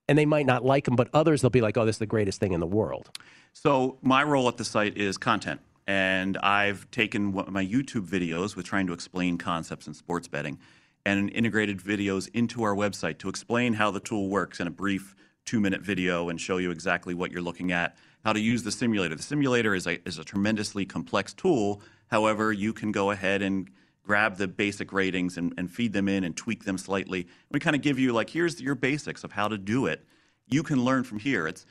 and 0.07 0.17
they 0.17 0.25
might 0.25 0.45
not 0.45 0.63
like 0.63 0.85
them, 0.85 0.95
but 0.95 1.09
others 1.13 1.41
they'll 1.41 1.49
be 1.49 1.61
like, 1.61 1.77
oh, 1.77 1.85
this 1.85 1.95
is 1.95 1.99
the 1.99 2.05
greatest 2.05 2.39
thing 2.39 2.51
in 2.51 2.59
the 2.59 2.67
world. 2.67 3.09
So 3.53 3.97
my 4.01 4.23
role 4.23 4.47
at 4.47 4.57
the 4.57 4.65
site 4.65 4.97
is 4.97 5.17
content, 5.17 5.61
and 5.87 6.37
I've 6.37 6.89
taken 6.91 7.33
my 7.33 7.65
YouTube 7.65 8.07
videos 8.07 8.55
with 8.55 8.65
trying 8.65 8.87
to 8.87 8.93
explain 8.93 9.37
concepts 9.37 9.87
in 9.87 9.93
sports 9.93 10.27
betting, 10.27 10.59
and 11.05 11.29
integrated 11.31 11.79
videos 11.79 12.29
into 12.33 12.63
our 12.63 12.75
website 12.75 13.19
to 13.19 13.29
explain 13.29 13.73
how 13.73 13.91
the 13.91 13.99
tool 13.99 14.27
works 14.29 14.59
in 14.59 14.67
a 14.67 14.71
brief 14.71 15.15
two-minute 15.45 15.81
video 15.81 16.29
and 16.29 16.41
show 16.41 16.57
you 16.57 16.71
exactly 16.71 17.13
what 17.13 17.31
you're 17.31 17.41
looking 17.41 17.71
at, 17.71 17.95
how 18.23 18.33
to 18.33 18.39
use 18.39 18.63
the 18.63 18.71
simulator. 18.71 19.15
The 19.15 19.23
simulator 19.23 19.75
is 19.75 19.85
a 19.85 20.05
is 20.07 20.17
a 20.17 20.23
tremendously 20.23 20.85
complex 20.85 21.33
tool. 21.33 21.81
However, 22.07 22.51
you 22.51 22.73
can 22.73 22.91
go 22.91 23.11
ahead 23.11 23.41
and 23.41 23.69
grab 24.03 24.37
the 24.37 24.47
basic 24.47 24.91
ratings 24.93 25.37
and, 25.37 25.53
and 25.57 25.69
feed 25.69 25.93
them 25.93 26.07
in 26.07 26.23
and 26.23 26.35
tweak 26.35 26.63
them 26.63 26.77
slightly. 26.77 27.27
We 27.51 27.59
kind 27.59 27.75
of 27.75 27.81
give 27.81 27.99
you 27.99 28.13
like 28.13 28.31
here's 28.31 28.59
your 28.59 28.75
basics 28.75 29.23
of 29.23 29.31
how 29.31 29.47
to 29.47 29.57
do 29.57 29.85
it. 29.85 30.05
You 30.47 30.63
can 30.63 30.83
learn 30.83 31.03
from 31.03 31.19
here. 31.19 31.47
It's 31.47 31.65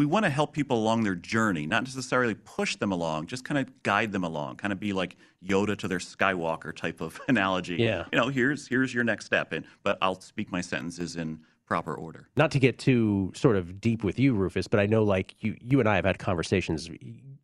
we 0.00 0.06
want 0.06 0.24
to 0.24 0.30
help 0.30 0.54
people 0.54 0.78
along 0.78 1.02
their 1.02 1.14
journey, 1.14 1.66
not 1.66 1.82
necessarily 1.82 2.34
push 2.34 2.74
them 2.76 2.90
along, 2.90 3.26
just 3.26 3.44
kind 3.44 3.58
of 3.58 3.82
guide 3.82 4.12
them 4.12 4.24
along, 4.24 4.56
kind 4.56 4.72
of 4.72 4.80
be 4.80 4.94
like 4.94 5.14
Yoda 5.46 5.76
to 5.76 5.88
their 5.88 5.98
Skywalker 5.98 6.74
type 6.74 7.02
of 7.02 7.20
analogy. 7.28 7.76
Yeah. 7.76 8.06
You 8.10 8.18
know, 8.18 8.28
here's 8.28 8.66
here's 8.66 8.94
your 8.94 9.04
next 9.04 9.26
step, 9.26 9.52
and 9.52 9.66
but 9.82 9.98
I'll 10.00 10.18
speak 10.18 10.50
my 10.50 10.62
sentences 10.62 11.16
in 11.16 11.40
proper 11.66 11.94
order. 11.94 12.30
not 12.34 12.50
to 12.52 12.58
get 12.58 12.78
too 12.78 13.30
sort 13.34 13.56
of 13.56 13.78
deep 13.78 14.02
with 14.02 14.18
you, 14.18 14.32
Rufus, 14.32 14.68
but 14.68 14.80
I 14.80 14.86
know 14.86 15.04
like 15.04 15.34
you 15.40 15.54
you 15.60 15.80
and 15.80 15.88
I 15.88 15.96
have 15.96 16.06
had 16.06 16.18
conversations 16.18 16.88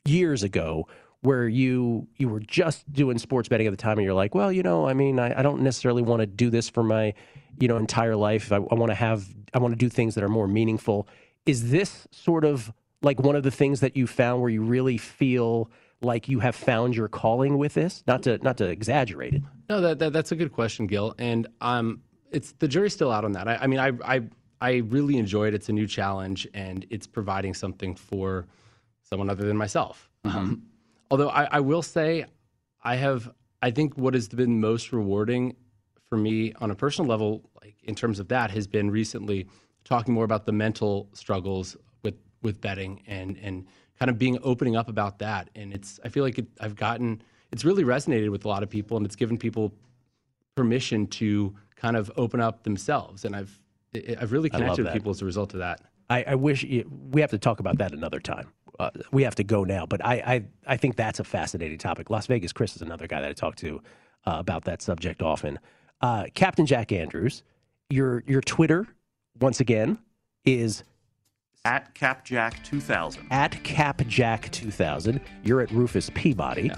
years 0.07 0.42
ago 0.42 0.88
where 1.20 1.46
you 1.46 2.09
you 2.16 2.30
were 2.30 2.40
just 2.40 2.90
doing 2.90 3.18
sports 3.18 3.50
betting 3.50 3.66
at 3.66 3.70
the 3.70 3.76
time 3.76 3.98
and 3.98 4.04
you're 4.07 4.14
like, 4.14 4.34
well, 4.34 4.50
you 4.50 4.62
know, 4.62 4.88
I 4.88 4.94
mean, 4.94 5.18
I, 5.18 5.40
I 5.40 5.42
don't 5.42 5.61
necessarily 5.61 6.00
want 6.00 6.20
to 6.20 6.26
do 6.26 6.48
this 6.48 6.70
for 6.70 6.82
my, 6.82 7.12
you 7.61 7.68
know, 7.68 7.76
entire 7.76 8.16
life. 8.16 8.50
I, 8.50 8.57
I 8.57 8.74
want 8.74 8.88
to 8.88 8.94
have 8.94 9.26
I 9.52 9.59
want 9.59 9.72
to 9.72 9.78
do 9.78 9.90
things 9.90 10.14
that 10.14 10.24
are 10.24 10.30
more 10.30 10.48
meaningful. 10.48 11.07
Is 11.47 11.70
this 11.70 12.07
sort 12.11 12.44
of 12.44 12.72
like 13.03 13.20
one 13.20 13.36
of 13.36 13.42
the 13.42 13.51
things 13.51 13.80
that 13.80 13.97
you 13.97 14.07
found 14.07 14.40
where 14.40 14.51
you 14.51 14.62
really 14.62 14.99
feel 14.99 15.70
like 16.03 16.28
you 16.28 16.40
have 16.40 16.55
found 16.55 16.94
your 16.94 17.09
calling 17.09 17.57
with 17.57 17.74
this? 17.74 18.03
Not 18.07 18.22
to 18.24 18.38
not 18.38 18.57
to 18.59 18.66
exaggerate 18.66 19.34
it. 19.34 19.42
No, 19.70 19.80
that, 19.80 19.99
that 20.01 20.12
that's 20.12 20.32
a 20.32 20.36
good 20.36 20.53
question, 20.53 20.86
Gill. 20.86 21.14
And 21.18 21.47
um, 21.61 22.03
it's 22.30 22.53
the 22.59 22.68
jury's 22.68 22.92
still 22.92 23.12
out 23.12 23.24
on 23.24 23.32
that. 23.32 23.49
I, 23.49 23.57
I 23.62 23.66
mean, 23.66 23.78
I, 23.78 23.92
I 24.05 24.22
I 24.61 24.76
really 24.76 25.16
enjoy 25.16 25.49
it. 25.49 25.55
It's 25.55 25.68
a 25.68 25.72
new 25.72 25.86
challenge, 25.86 26.47
and 26.55 26.86
it's 26.90 27.07
providing 27.07 27.55
something 27.55 27.94
for 27.94 28.47
someone 29.03 29.30
other 29.30 29.47
than 29.47 29.57
myself. 29.57 30.09
Um, 30.24 30.62
although 31.11 31.28
I, 31.28 31.44
I 31.44 31.61
will 31.61 31.82
say, 31.82 32.26
I 32.82 32.97
have 32.97 33.30
I 33.62 33.70
think 33.70 33.97
what 33.97 34.14
has 34.14 34.28
been 34.28 34.61
most 34.61 34.92
rewarding 34.92 35.57
for 36.09 36.16
me 36.16 36.53
on 36.61 36.70
a 36.70 36.74
personal 36.74 37.09
level, 37.09 37.49
like 37.62 37.76
in 37.84 37.94
terms 37.94 38.18
of 38.18 38.28
that, 38.28 38.51
has 38.51 38.66
been 38.66 38.90
recently 38.90 39.47
talking 39.87 40.12
more 40.12 40.24
about 40.24 40.45
the 40.45 40.53
mental 40.53 41.09
struggles 41.12 41.76
with 42.03 42.14
with 42.43 42.61
betting 42.61 43.03
and 43.07 43.39
and 43.41 43.66
kind 43.99 44.11
of 44.11 44.18
being 44.18 44.39
opening 44.43 44.76
up 44.76 44.89
about 44.89 45.18
that. 45.20 45.49
And 45.55 45.72
it's 45.72 45.99
I 46.05 46.09
feel 46.09 46.24
like 46.24 46.39
it, 46.39 46.47
I've 46.61 46.76
gotten 46.76 47.22
it's 47.53 47.64
really 47.64 47.84
resonated 47.84 48.30
with 48.30 48.45
a 48.45 48.49
lot 48.49 48.62
of 48.62 48.68
people, 48.68 48.97
and 48.97 49.07
it's 49.07 49.16
given 49.16 49.39
people 49.39 49.72
permission 50.57 51.07
to 51.07 51.55
kind 51.76 51.97
of 51.97 52.11
open 52.16 52.41
up 52.41 52.64
themselves. 52.64 53.24
And 53.24 53.34
I've 53.34 53.59
I've 54.20 54.32
really 54.32 54.51
connected 54.51 54.84
with 54.84 54.93
people 54.93 55.11
as 55.11 55.22
a 55.22 55.24
result 55.24 55.55
of 55.55 55.61
that. 55.61 55.80
I, 56.11 56.24
I 56.28 56.34
wish 56.34 56.62
it, 56.64 56.87
we 57.11 57.20
have 57.20 57.30
to 57.30 57.39
talk 57.39 57.61
about 57.61 57.78
that 57.78 57.93
another 57.93 58.20
time. 58.20 58.53
Uh, 58.78 58.91
we 59.11 59.22
have 59.22 59.34
to 59.37 59.45
go 59.45 59.64
now, 59.64 59.87
but 59.87 60.05
I, 60.05 60.14
I 60.14 60.45
I 60.66 60.76
think 60.76 60.97
that's 60.97 61.18
a 61.18 61.24
fascinating 61.24 61.78
topic. 61.78 62.11
Las 62.11 62.26
Vegas 62.26 62.53
Chris 62.53 62.76
is 62.76 62.82
another 62.82 63.07
guy 63.07 63.22
that 63.22 63.30
I 63.30 63.32
talk 63.32 63.57
to 63.57 63.80
uh, 64.26 64.37
about 64.39 64.64
that 64.64 64.82
subject 64.82 65.22
often. 65.22 65.59
Uh, 66.03 66.26
Captain 66.34 66.66
Jack 66.66 66.93
Andrews, 66.93 67.43
your 67.89 68.22
your 68.26 68.43
Twitter 68.43 68.87
once 69.41 69.61
again 69.61 69.99
is 70.45 70.84
At 71.64 71.95
CapJack2000. 71.95 73.26
at 73.30 73.53
CapJack2000. 73.62 75.20
You're 75.45 75.61
at 75.61 75.70
Rufus 75.70 76.11
Peabody, 76.14 76.70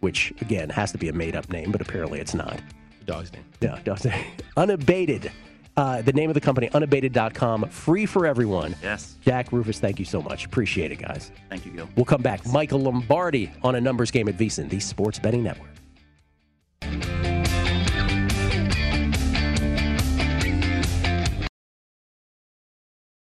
which 0.00 0.32
again 0.40 0.70
has 0.70 0.92
to 0.92 0.98
be 0.98 1.08
a 1.08 1.12
made 1.12 1.36
up 1.36 1.48
name, 1.50 1.70
but 1.72 1.80
apparently 1.80 2.20
it's 2.20 2.34
not. 2.34 2.60
Dog's 3.06 3.32
name. 3.32 3.44
Yeah, 3.60 3.78
dog's 3.84 4.04
name. 4.04 4.24
Unabated. 4.56 5.30
Uh, 5.76 6.00
the 6.02 6.12
name 6.12 6.30
of 6.30 6.34
the 6.34 6.40
company, 6.40 6.70
unabated.com, 6.72 7.68
free 7.68 8.06
for 8.06 8.26
everyone. 8.26 8.76
Yes. 8.80 9.16
Jack 9.22 9.50
Rufus, 9.50 9.80
thank 9.80 9.98
you 9.98 10.04
so 10.04 10.22
much. 10.22 10.46
Appreciate 10.46 10.92
it, 10.92 11.00
guys. 11.00 11.32
Thank 11.50 11.66
you, 11.66 11.72
Gill. 11.72 11.88
We'll 11.96 12.04
come 12.04 12.22
back. 12.22 12.46
Michael 12.46 12.78
Lombardi 12.78 13.50
on 13.64 13.74
a 13.74 13.80
numbers 13.80 14.12
game 14.12 14.28
at 14.28 14.36
VSiN, 14.38 14.68
the 14.70 14.78
Sports 14.78 15.18
Betting 15.18 15.42
Network. 15.42 15.70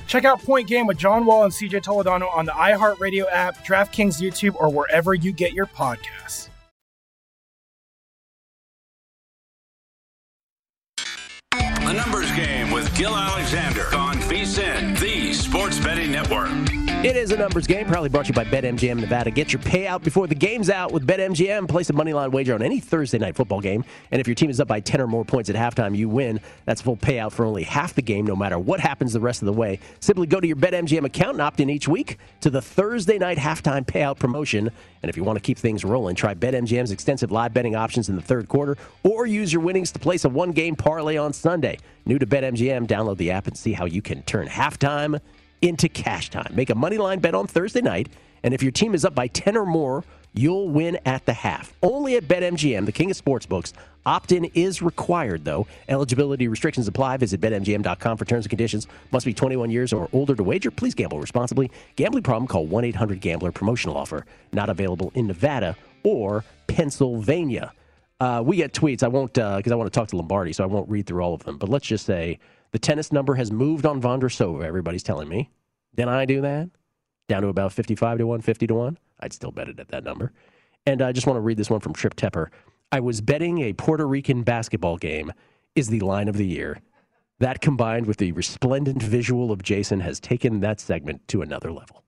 Check 0.11 0.25
out 0.25 0.43
Point 0.43 0.67
Game 0.67 0.87
with 0.87 0.97
John 0.97 1.25
Wall 1.25 1.45
and 1.45 1.53
CJ 1.53 1.83
Toledano 1.83 2.29
on 2.35 2.45
the 2.45 2.51
iHeartRadio 2.51 3.31
app, 3.31 3.65
DraftKings 3.65 4.21
YouTube, 4.21 4.55
or 4.55 4.69
wherever 4.69 5.13
you 5.13 5.31
get 5.31 5.53
your 5.53 5.67
podcasts. 5.67 6.49
The 11.47 11.93
Numbers 11.93 12.29
Game 12.33 12.71
with 12.71 12.93
Gill 12.97 13.15
Alexander 13.15 13.85
on 13.95 14.17
VSIN, 14.17 14.99
the 14.99 15.31
Sports 15.31 15.79
Betting 15.79 16.11
Network. 16.11 16.50
It 17.03 17.17
is 17.17 17.31
a 17.31 17.35
numbers 17.35 17.65
game, 17.65 17.87
proudly 17.87 18.09
brought 18.09 18.27
to 18.27 18.29
you 18.29 18.35
by 18.35 18.45
BetMGM 18.45 18.99
Nevada. 18.99 19.31
Get 19.31 19.51
your 19.51 19.59
payout 19.63 20.03
before 20.03 20.27
the 20.27 20.35
game's 20.35 20.69
out 20.69 20.91
with 20.91 21.07
BetMGM. 21.07 21.67
Place 21.67 21.89
a 21.89 21.93
money 21.93 22.13
line 22.13 22.29
wager 22.29 22.53
on 22.53 22.61
any 22.61 22.79
Thursday 22.79 23.17
night 23.17 23.35
football 23.35 23.59
game, 23.59 23.83
and 24.11 24.21
if 24.21 24.27
your 24.27 24.35
team 24.35 24.51
is 24.51 24.59
up 24.59 24.67
by 24.67 24.81
10 24.81 25.01
or 25.01 25.07
more 25.07 25.25
points 25.25 25.49
at 25.49 25.55
halftime, 25.55 25.97
you 25.97 26.07
win. 26.07 26.39
That's 26.65 26.79
full 26.79 26.95
payout 26.95 27.31
for 27.31 27.43
only 27.43 27.63
half 27.63 27.95
the 27.95 28.03
game, 28.03 28.27
no 28.27 28.35
matter 28.35 28.59
what 28.59 28.79
happens 28.79 29.13
the 29.13 29.19
rest 29.19 29.41
of 29.41 29.47
the 29.47 29.53
way. 29.53 29.79
Simply 29.99 30.27
go 30.27 30.39
to 30.39 30.45
your 30.45 30.57
BetMGM 30.57 31.03
account 31.03 31.31
and 31.31 31.41
opt 31.41 31.59
in 31.59 31.71
each 31.71 31.87
week 31.87 32.19
to 32.41 32.51
the 32.51 32.61
Thursday 32.61 33.17
night 33.17 33.39
halftime 33.39 33.83
payout 33.83 34.19
promotion. 34.19 34.69
And 35.01 35.09
if 35.09 35.17
you 35.17 35.23
want 35.23 35.37
to 35.37 35.41
keep 35.41 35.57
things 35.57 35.83
rolling, 35.83 36.15
try 36.15 36.35
BetMGM's 36.35 36.91
extensive 36.91 37.31
live 37.31 37.51
betting 37.51 37.75
options 37.75 38.09
in 38.09 38.15
the 38.15 38.21
third 38.21 38.47
quarter, 38.47 38.77
or 39.01 39.25
use 39.25 39.51
your 39.51 39.63
winnings 39.63 39.91
to 39.93 39.99
place 39.99 40.23
a 40.23 40.29
one-game 40.29 40.75
parlay 40.75 41.17
on 41.17 41.33
Sunday. 41.33 41.79
New 42.05 42.19
to 42.19 42.27
BetMGM, 42.27 42.85
download 42.85 43.17
the 43.17 43.31
app 43.31 43.47
and 43.47 43.57
see 43.57 43.73
how 43.73 43.85
you 43.85 44.03
can 44.03 44.21
turn 44.21 44.47
halftime 44.47 45.19
into 45.61 45.89
cash 45.89 46.29
time. 46.29 46.53
Make 46.55 46.69
a 46.69 46.75
money 46.75 46.97
line 46.97 47.19
bet 47.19 47.35
on 47.35 47.47
Thursday 47.47 47.81
night, 47.81 48.09
and 48.43 48.53
if 48.53 48.63
your 48.63 48.71
team 48.71 48.93
is 48.93 49.05
up 49.05 49.15
by 49.15 49.27
10 49.27 49.55
or 49.57 49.65
more, 49.65 50.03
you'll 50.33 50.69
win 50.69 50.97
at 51.05 51.25
the 51.25 51.33
half. 51.33 51.73
Only 51.83 52.15
at 52.15 52.23
BetMGM, 52.23 52.85
the 52.85 52.91
king 52.91 53.11
of 53.11 53.17
sportsbooks. 53.17 53.73
Opt-in 54.05 54.45
is 54.55 54.81
required, 54.81 55.45
though. 55.45 55.67
Eligibility 55.87 56.47
restrictions 56.47 56.87
apply. 56.87 57.17
Visit 57.17 57.39
BetMGM.com 57.39 58.17
for 58.17 58.25
terms 58.25 58.45
and 58.45 58.49
conditions. 58.49 58.87
Must 59.11 59.25
be 59.25 59.33
21 59.33 59.69
years 59.69 59.93
or 59.93 60.09
older 60.11 60.35
to 60.35 60.43
wager. 60.43 60.71
Please 60.71 60.95
gamble 60.95 61.19
responsibly. 61.19 61.69
Gambling 61.95 62.23
problem? 62.23 62.47
Call 62.47 62.67
1-800-GAMBLER. 62.67 63.51
Promotional 63.51 63.97
offer 63.97 64.25
not 64.53 64.69
available 64.69 65.11
in 65.15 65.27
Nevada 65.27 65.75
or 66.03 66.43
Pennsylvania. 66.67 67.73
Uh, 68.19 68.41
we 68.45 68.57
get 68.57 68.73
tweets. 68.73 69.03
I 69.03 69.07
won't 69.07 69.33
because 69.33 69.71
I 69.71 69.75
want 69.75 69.91
to 69.91 69.99
talk 69.99 70.07
to 70.09 70.17
Lombardi, 70.17 70.53
so 70.53 70.63
I 70.63 70.67
won't 70.67 70.89
read 70.89 71.07
through 71.07 71.23
all 71.23 71.33
of 71.33 71.43
them. 71.43 71.57
But 71.57 71.69
let's 71.69 71.85
just 71.85 72.05
say 72.05 72.39
the 72.71 72.79
tennis 72.79 73.11
number 73.11 73.35
has 73.35 73.51
moved 73.51 73.85
on 73.85 74.01
Vondroušová. 74.01 74.63
Everybody's 74.63 75.03
telling 75.03 75.29
me. 75.29 75.51
Then 75.93 76.09
I 76.09 76.25
do 76.25 76.41
that 76.41 76.69
down 77.27 77.41
to 77.41 77.47
about 77.49 77.73
fifty-five 77.73 78.17
to 78.17 78.27
one, 78.27 78.41
50 78.41 78.67
to 78.67 78.73
one. 78.73 78.97
I'd 79.19 79.33
still 79.33 79.51
bet 79.51 79.69
it 79.69 79.79
at 79.79 79.89
that 79.89 80.03
number. 80.03 80.31
And 80.85 81.01
I 81.01 81.11
just 81.11 81.27
want 81.27 81.37
to 81.37 81.41
read 81.41 81.57
this 81.57 81.69
one 81.69 81.79
from 81.79 81.93
Trip 81.93 82.15
Tepper. 82.15 82.47
I 82.91 82.99
was 82.99 83.21
betting 83.21 83.61
a 83.61 83.73
Puerto 83.73 84.07
Rican 84.07 84.43
basketball 84.43 84.97
game 84.97 85.31
is 85.75 85.87
the 85.87 85.99
line 85.99 86.27
of 86.27 86.37
the 86.37 86.45
year. 86.45 86.81
That 87.39 87.61
combined 87.61 88.05
with 88.05 88.17
the 88.17 88.31
resplendent 88.33 89.01
visual 89.01 89.51
of 89.51 89.63
Jason 89.63 89.99
has 90.01 90.19
taken 90.19 90.59
that 90.59 90.79
segment 90.79 91.27
to 91.29 91.41
another 91.41 91.71
level. 91.71 92.03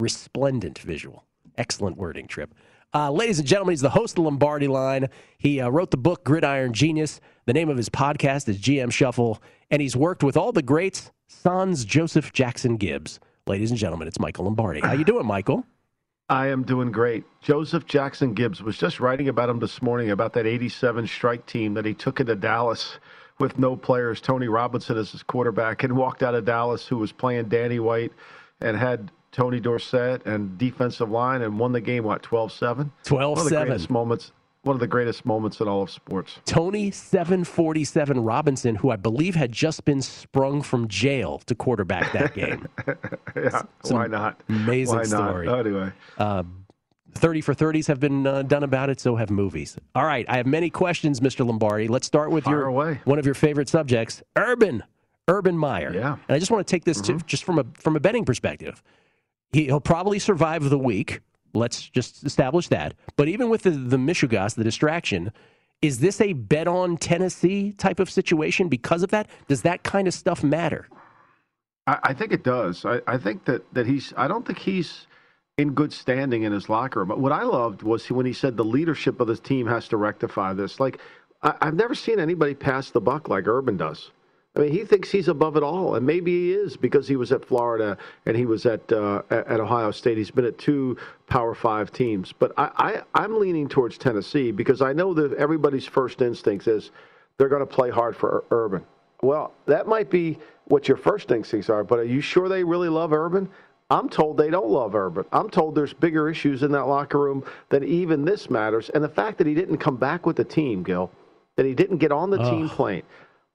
Resplendent 0.00 0.78
visual. 0.78 1.24
Excellent 1.56 1.96
wording, 1.96 2.26
Trip. 2.26 2.54
Uh, 2.94 3.10
ladies 3.10 3.38
and 3.38 3.46
gentlemen, 3.46 3.72
he's 3.72 3.82
the 3.82 3.90
host 3.90 4.12
of 4.12 4.16
the 4.16 4.22
Lombardi 4.22 4.66
line. 4.66 5.08
He 5.36 5.60
uh, 5.60 5.68
wrote 5.68 5.90
the 5.90 5.98
book 5.98 6.24
Gridiron 6.24 6.72
Genius. 6.72 7.20
The 7.44 7.52
name 7.52 7.68
of 7.68 7.76
his 7.76 7.90
podcast 7.90 8.48
is 8.48 8.58
GM 8.58 8.90
Shuffle, 8.90 9.42
and 9.70 9.82
he's 9.82 9.94
worked 9.94 10.22
with 10.22 10.36
all 10.38 10.52
the 10.52 10.62
greats, 10.62 11.12
Sans 11.26 11.84
Joseph 11.84 12.32
Jackson 12.32 12.76
Gibbs. 12.78 13.20
Ladies 13.46 13.70
and 13.70 13.78
gentlemen, 13.78 14.08
it's 14.08 14.18
Michael 14.18 14.44
Lombardi. 14.44 14.80
How 14.80 14.92
you 14.92 15.04
doing, 15.04 15.26
Michael? 15.26 15.64
I 16.30 16.48
am 16.48 16.62
doing 16.62 16.90
great. 16.90 17.24
Joseph 17.42 17.86
Jackson 17.86 18.32
Gibbs 18.34 18.62
was 18.62 18.78
just 18.78 19.00
writing 19.00 19.28
about 19.28 19.48
him 19.48 19.58
this 19.58 19.80
morning 19.82 20.10
about 20.10 20.32
that 20.34 20.46
87 20.46 21.06
strike 21.06 21.44
team 21.46 21.74
that 21.74 21.84
he 21.84 21.94
took 21.94 22.20
into 22.20 22.36
Dallas 22.36 22.98
with 23.38 23.58
no 23.58 23.76
players, 23.76 24.20
Tony 24.20 24.48
Robinson 24.48 24.96
as 24.96 25.12
his 25.12 25.22
quarterback, 25.22 25.84
and 25.84 25.96
walked 25.96 26.22
out 26.22 26.34
of 26.34 26.44
Dallas, 26.44 26.86
who 26.86 26.98
was 26.98 27.12
playing 27.12 27.48
Danny 27.48 27.80
White 27.80 28.12
and 28.60 28.76
had 28.76 29.10
Tony 29.38 29.60
Dorsett 29.60 30.26
and 30.26 30.58
defensive 30.58 31.10
line 31.10 31.42
and 31.42 31.56
won 31.60 31.70
the 31.70 31.80
game, 31.80 32.02
what, 32.02 32.24
12 32.24 32.50
7? 32.50 32.90
12 33.04 33.38
of 33.38 33.44
the 33.44 33.50
7. 33.50 33.68
greatest 33.68 33.88
moments. 33.88 34.32
One 34.62 34.74
of 34.74 34.80
the 34.80 34.88
greatest 34.88 35.24
moments 35.24 35.60
in 35.60 35.68
all 35.68 35.82
of 35.82 35.90
sports. 35.90 36.40
Tony 36.44 36.90
747 36.90 38.18
Robinson, 38.18 38.74
who 38.74 38.90
I 38.90 38.96
believe 38.96 39.36
had 39.36 39.52
just 39.52 39.84
been 39.84 40.02
sprung 40.02 40.60
from 40.60 40.88
jail 40.88 41.38
to 41.46 41.54
quarterback 41.54 42.10
that 42.12 42.34
game. 42.34 42.66
yeah, 43.36 43.62
Some 43.84 43.98
why 43.98 44.08
not? 44.08 44.42
Amazing 44.48 44.96
Why 44.96 45.02
not? 45.02 45.06
story. 45.06 45.48
Anyway. 45.48 45.92
Uh, 46.18 46.42
30 47.14 47.40
for 47.40 47.54
30s 47.54 47.86
have 47.86 48.00
been 48.00 48.26
uh, 48.26 48.42
done 48.42 48.64
about 48.64 48.90
it, 48.90 48.98
so 48.98 49.14
have 49.14 49.30
movies. 49.30 49.78
All 49.94 50.04
right, 50.04 50.26
I 50.28 50.36
have 50.38 50.46
many 50.46 50.68
questions, 50.68 51.20
Mr. 51.20 51.46
Lombardi. 51.46 51.86
Let's 51.86 52.08
start 52.08 52.32
with 52.32 52.42
Fire 52.44 52.56
your 52.56 52.66
away. 52.66 53.00
one 53.04 53.20
of 53.20 53.24
your 53.24 53.36
favorite 53.36 53.68
subjects, 53.68 54.20
Urban, 54.34 54.82
Urban 55.28 55.56
Meyer. 55.56 55.92
Yeah. 55.94 56.14
And 56.28 56.34
I 56.34 56.40
just 56.40 56.50
want 56.50 56.66
to 56.66 56.70
take 56.70 56.84
this 56.84 57.00
to, 57.02 57.18
just 57.26 57.44
from 57.44 57.60
a 57.60 57.64
from 57.74 57.94
a 57.94 58.00
betting 58.00 58.24
perspective. 58.24 58.82
He, 59.52 59.64
he'll 59.64 59.80
probably 59.80 60.18
survive 60.18 60.68
the 60.68 60.78
week. 60.78 61.20
Let's 61.54 61.88
just 61.88 62.24
establish 62.24 62.68
that. 62.68 62.94
But 63.16 63.28
even 63.28 63.48
with 63.48 63.62
the, 63.62 63.70
the 63.70 63.96
Michigas, 63.96 64.54
the 64.54 64.64
distraction, 64.64 65.32
is 65.80 66.00
this 66.00 66.20
a 66.20 66.32
bet 66.32 66.68
on 66.68 66.96
Tennessee 66.96 67.72
type 67.72 68.00
of 68.00 68.10
situation 68.10 68.68
because 68.68 69.02
of 69.02 69.10
that? 69.10 69.28
Does 69.46 69.62
that 69.62 69.82
kind 69.82 70.08
of 70.08 70.14
stuff 70.14 70.42
matter? 70.42 70.88
I, 71.86 71.98
I 72.02 72.14
think 72.14 72.32
it 72.32 72.44
does. 72.44 72.84
I, 72.84 73.00
I 73.06 73.16
think 73.16 73.44
that, 73.46 73.72
that 73.74 73.86
he's, 73.86 74.12
I 74.16 74.28
don't 74.28 74.46
think 74.46 74.58
he's 74.58 75.06
in 75.56 75.72
good 75.72 75.92
standing 75.92 76.42
in 76.44 76.52
his 76.52 76.68
locker 76.68 77.00
room. 77.00 77.08
But 77.08 77.18
what 77.18 77.32
I 77.32 77.42
loved 77.42 77.82
was 77.82 78.08
when 78.10 78.26
he 78.26 78.32
said 78.32 78.56
the 78.56 78.64
leadership 78.64 79.20
of 79.20 79.26
this 79.26 79.40
team 79.40 79.66
has 79.66 79.88
to 79.88 79.96
rectify 79.96 80.52
this. 80.52 80.78
Like, 80.78 81.00
I, 81.42 81.54
I've 81.60 81.74
never 81.74 81.94
seen 81.94 82.20
anybody 82.20 82.54
pass 82.54 82.90
the 82.90 83.00
buck 83.00 83.28
like 83.28 83.46
Urban 83.46 83.76
does. 83.76 84.10
I 84.58 84.62
mean, 84.62 84.72
he 84.72 84.84
thinks 84.84 85.08
he's 85.12 85.28
above 85.28 85.56
it 85.56 85.62
all, 85.62 85.94
and 85.94 86.04
maybe 86.04 86.32
he 86.32 86.52
is 86.52 86.76
because 86.76 87.06
he 87.06 87.14
was 87.14 87.30
at 87.30 87.44
Florida 87.44 87.96
and 88.26 88.36
he 88.36 88.44
was 88.44 88.66
at 88.66 88.90
uh, 88.92 89.22
at 89.30 89.60
Ohio 89.60 89.92
State. 89.92 90.18
He's 90.18 90.32
been 90.32 90.44
at 90.44 90.58
two 90.58 90.96
Power 91.28 91.54
Five 91.54 91.92
teams, 91.92 92.32
but 92.32 92.52
I, 92.58 92.70
I 92.76 93.22
I'm 93.22 93.38
leaning 93.38 93.68
towards 93.68 93.98
Tennessee 93.98 94.50
because 94.50 94.82
I 94.82 94.92
know 94.92 95.14
that 95.14 95.32
everybody's 95.34 95.86
first 95.86 96.22
instinct 96.22 96.66
is 96.66 96.90
they're 97.36 97.48
going 97.48 97.66
to 97.66 97.66
play 97.66 97.90
hard 97.90 98.16
for 98.16 98.42
Urban. 98.50 98.84
Well, 99.22 99.52
that 99.66 99.86
might 99.86 100.10
be 100.10 100.38
what 100.64 100.88
your 100.88 100.96
first 100.96 101.30
instincts 101.30 101.70
are, 101.70 101.84
but 101.84 102.00
are 102.00 102.04
you 102.04 102.20
sure 102.20 102.48
they 102.48 102.64
really 102.64 102.88
love 102.88 103.12
Urban? 103.12 103.48
I'm 103.90 104.08
told 104.08 104.36
they 104.36 104.50
don't 104.50 104.68
love 104.68 104.96
Urban. 104.96 105.24
I'm 105.32 105.48
told 105.50 105.76
there's 105.76 105.94
bigger 105.94 106.28
issues 106.28 106.64
in 106.64 106.72
that 106.72 106.84
locker 106.84 107.18
room 107.18 107.44
than 107.70 107.84
even 107.84 108.24
this 108.24 108.50
matters. 108.50 108.90
And 108.90 109.02
the 109.02 109.08
fact 109.08 109.38
that 109.38 109.46
he 109.46 109.54
didn't 109.54 109.78
come 109.78 109.96
back 109.96 110.26
with 110.26 110.36
the 110.36 110.44
team, 110.44 110.82
Gill, 110.82 111.10
that 111.56 111.64
he 111.64 111.74
didn't 111.74 111.98
get 111.98 112.12
on 112.12 112.30
the 112.30 112.38
team 112.38 112.68
plane. 112.68 113.02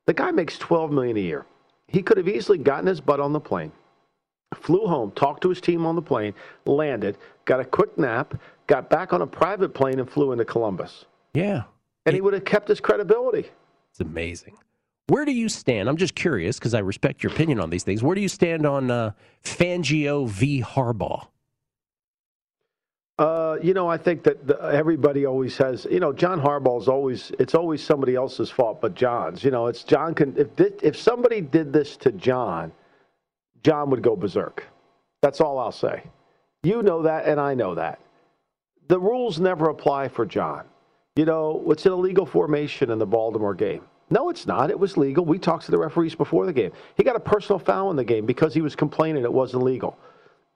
The 0.06 0.14
guy 0.14 0.32
makes 0.32 0.58
12 0.58 0.92
million 0.92 1.18
a 1.18 1.22
year. 1.22 1.46
He 1.88 2.02
could 2.02 2.18
have 2.18 2.28
easily 2.28 2.58
gotten 2.58 2.88
his 2.88 3.00
butt 3.00 3.20
on 3.20 3.34
the 3.34 3.40
plane, 3.40 3.72
flew 4.56 4.86
home, 4.86 5.12
talked 5.12 5.44
to 5.44 5.50
his 5.50 5.62
team 5.62 5.86
on 5.86 5.96
the 5.96 6.02
plane, 6.02 6.34
landed, 6.66 7.18
got 7.46 7.60
a 7.60 7.66
quick 7.66 7.98
nap, 7.98 8.34
got 8.68 8.90
back 8.90 9.14
on 9.14 9.22
a 9.22 9.28
private 9.28 9.74
plane, 9.74 10.00
and 10.00 10.10
flew 10.10 10.32
into 10.32 10.46
Columbus. 10.46 11.06
Yeah. 11.34 11.64
And 12.06 12.16
he 12.16 12.22
would 12.22 12.34
have 12.34 12.46
kept 12.46 12.68
his 12.68 12.80
credibility. 12.80 13.50
It's 13.92 14.00
amazing. 14.00 14.58
Where 15.08 15.26
do 15.26 15.34
you 15.34 15.50
stand? 15.50 15.90
I'm 15.90 15.98
just 15.98 16.16
curious 16.16 16.58
because 16.58 16.74
I 16.74 16.80
respect 16.80 17.24
your 17.24 17.32
opinion 17.32 17.60
on 17.60 17.70
these 17.70 17.84
things. 17.84 18.02
Where 18.02 18.16
do 18.16 18.22
you 18.22 18.30
stand 18.30 18.66
on 18.66 18.90
uh, 18.90 19.12
Fangio 19.44 20.28
v. 20.28 20.62
Harbaugh? 20.62 21.28
Uh, 23.20 23.58
you 23.62 23.76
know, 23.76 23.88
I 23.88 23.98
think 23.98 24.24
that 24.24 24.48
the, 24.48 24.60
everybody 24.62 25.26
always 25.26 25.56
has. 25.58 25.86
You 25.90 26.00
know, 26.00 26.12
John 26.12 26.42
Harbaugh's 26.42 26.88
always. 26.88 27.32
It's 27.40 27.54
always 27.54 27.84
somebody 27.84 28.16
else's 28.16 28.50
fault, 28.50 28.82
but 28.82 28.96
John's. 28.96 29.44
You 29.44 29.52
know, 29.52 29.68
it's 29.68 29.84
John. 29.84 30.16
Can 30.16 30.36
if 30.36 30.56
this, 30.56 30.74
if 30.82 30.98
somebody 30.98 31.40
did 31.40 31.72
this 31.72 31.96
to 31.98 32.12
John, 32.12 32.72
John 33.64 33.92
would 33.92 34.02
go 34.02 34.16
berserk. 34.16 34.68
That's 35.22 35.42
all 35.42 35.60
I'll 35.60 35.72
say. 35.72 36.04
You 36.64 36.82
know 36.82 37.04
that, 37.04 37.26
and 37.26 37.40
I 37.40 37.54
know 37.54 37.76
that. 37.76 38.00
The 38.88 39.00
rules 39.00 39.40
never 39.40 39.70
apply 39.70 40.08
for 40.08 40.26
John. 40.26 40.66
You 41.16 41.26
know, 41.26 41.64
it's 41.68 41.86
an 41.86 41.92
illegal 41.92 42.26
formation 42.26 42.90
in 42.90 42.98
the 42.98 43.06
Baltimore 43.06 43.54
game. 43.54 43.84
No, 44.10 44.30
it's 44.30 44.48
not. 44.48 44.70
It 44.70 44.80
was 44.80 44.98
legal. 44.98 45.24
We 45.24 45.38
talked 45.38 45.66
to 45.66 45.72
the 45.72 45.78
referees 45.78 46.16
before 46.16 46.46
the 46.46 46.54
game. 46.54 46.72
He 46.98 47.04
got 47.04 47.16
a 47.16 47.20
personal 47.20 47.60
foul 47.60 47.92
in 47.92 47.96
the 47.96 48.04
game 48.04 48.26
because 48.26 48.54
he 48.54 48.62
was 48.62 48.76
complaining 48.76 49.24
it 49.24 49.32
wasn't 49.32 49.64
legal. 49.64 49.98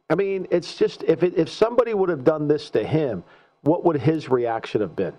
I 0.09 0.15
mean, 0.15 0.47
it's 0.51 0.77
just 0.77 1.03
if 1.03 1.23
it, 1.23 1.33
if 1.35 1.49
somebody 1.49 1.93
would 1.93 2.09
have 2.09 2.23
done 2.23 2.47
this 2.47 2.69
to 2.71 2.85
him, 2.85 3.23
what 3.61 3.83
would 3.83 3.99
his 3.99 4.29
reaction 4.29 4.81
have 4.81 4.95
been? 4.95 5.13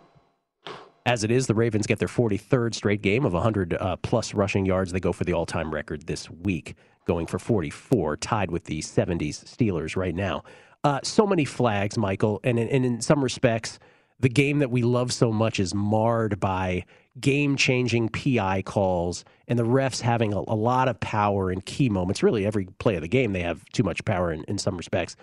As 1.04 1.24
it 1.24 1.30
is, 1.30 1.46
the 1.46 1.54
Ravens 1.54 1.86
get 1.86 1.98
their 1.98 2.08
43rd 2.08 2.74
straight 2.74 3.02
game 3.02 3.24
of 3.24 3.32
100 3.32 3.74
uh, 3.74 3.96
plus 3.96 4.34
rushing 4.34 4.66
yards. 4.66 4.92
They 4.92 5.00
go 5.00 5.12
for 5.12 5.24
the 5.24 5.32
all 5.32 5.46
time 5.46 5.72
record 5.72 6.06
this 6.06 6.30
week, 6.30 6.74
going 7.06 7.26
for 7.26 7.38
44, 7.38 8.16
tied 8.18 8.50
with 8.50 8.64
the 8.64 8.80
70s 8.80 9.44
Steelers 9.44 9.96
right 9.96 10.14
now. 10.14 10.42
Uh, 10.84 11.00
so 11.02 11.26
many 11.26 11.44
flags, 11.44 11.98
Michael, 11.98 12.40
and, 12.44 12.58
and 12.58 12.84
in 12.84 13.00
some 13.00 13.22
respects, 13.22 13.78
the 14.20 14.28
game 14.28 14.58
that 14.58 14.70
we 14.70 14.82
love 14.82 15.12
so 15.12 15.32
much 15.32 15.60
is 15.60 15.74
marred 15.74 16.40
by 16.40 16.84
game 17.20 17.56
changing 17.56 18.08
PI 18.08 18.62
calls 18.62 19.24
and 19.46 19.58
the 19.58 19.64
refs 19.64 20.00
having 20.00 20.32
a, 20.32 20.38
a, 20.38 20.54
lot 20.54 20.88
of 20.88 21.00
power 21.00 21.50
in 21.50 21.60
key 21.60 21.88
moments. 21.88 22.22
Really, 22.22 22.46
every 22.46 22.66
play 22.78 22.96
of 22.96 23.02
the 23.02 23.08
game, 23.08 23.32
they 23.32 23.42
have 23.42 23.64
too 23.72 23.82
much 23.82 24.04
power 24.04 24.32
in, 24.32 24.44
in 24.44 24.58
some 24.58 24.76
respects. 24.76 25.16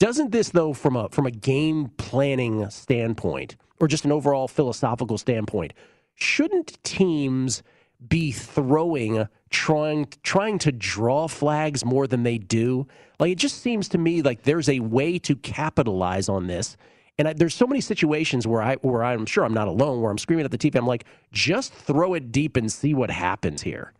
Doesn't 0.00 0.30
this, 0.30 0.50
though, 0.50 0.72
from 0.72 0.96
a 0.96 1.08
from 1.08 1.26
a 1.26 1.30
game 1.30 1.90
planning 1.96 2.68
standpoint, 2.70 3.56
or 3.80 3.88
just 3.88 4.04
an 4.04 4.12
overall 4.12 4.46
philosophical 4.46 5.18
standpoint, 5.18 5.72
shouldn't 6.14 6.82
teams 6.84 7.62
be 8.08 8.30
throwing 8.30 9.26
trying 9.50 10.06
trying 10.22 10.58
to 10.60 10.70
draw 10.70 11.26
flags 11.26 11.84
more 11.84 12.06
than 12.06 12.22
they 12.22 12.38
do? 12.38 12.86
Like 13.18 13.32
it 13.32 13.38
just 13.38 13.60
seems 13.60 13.88
to 13.88 13.98
me 13.98 14.22
like 14.22 14.42
there's 14.42 14.68
a 14.68 14.80
way 14.80 15.18
to 15.20 15.34
capitalize 15.34 16.28
on 16.28 16.46
this 16.46 16.76
and 17.18 17.28
I, 17.28 17.32
there's 17.32 17.54
so 17.54 17.66
many 17.66 17.80
situations 17.80 18.46
where 18.46 18.62
I 18.62 18.76
where 18.76 19.02
I'm 19.02 19.26
sure 19.26 19.44
I'm 19.44 19.54
not 19.54 19.68
alone, 19.68 20.00
where 20.00 20.10
I'm 20.10 20.18
screaming 20.18 20.44
at 20.44 20.50
the 20.50 20.58
TV. 20.58 20.76
I'm 20.76 20.86
like, 20.86 21.04
just 21.32 21.72
throw 21.72 22.14
it 22.14 22.30
deep 22.32 22.56
and 22.56 22.70
see 22.70 22.94
what 22.94 23.10
happens 23.10 23.62
here. 23.62 23.92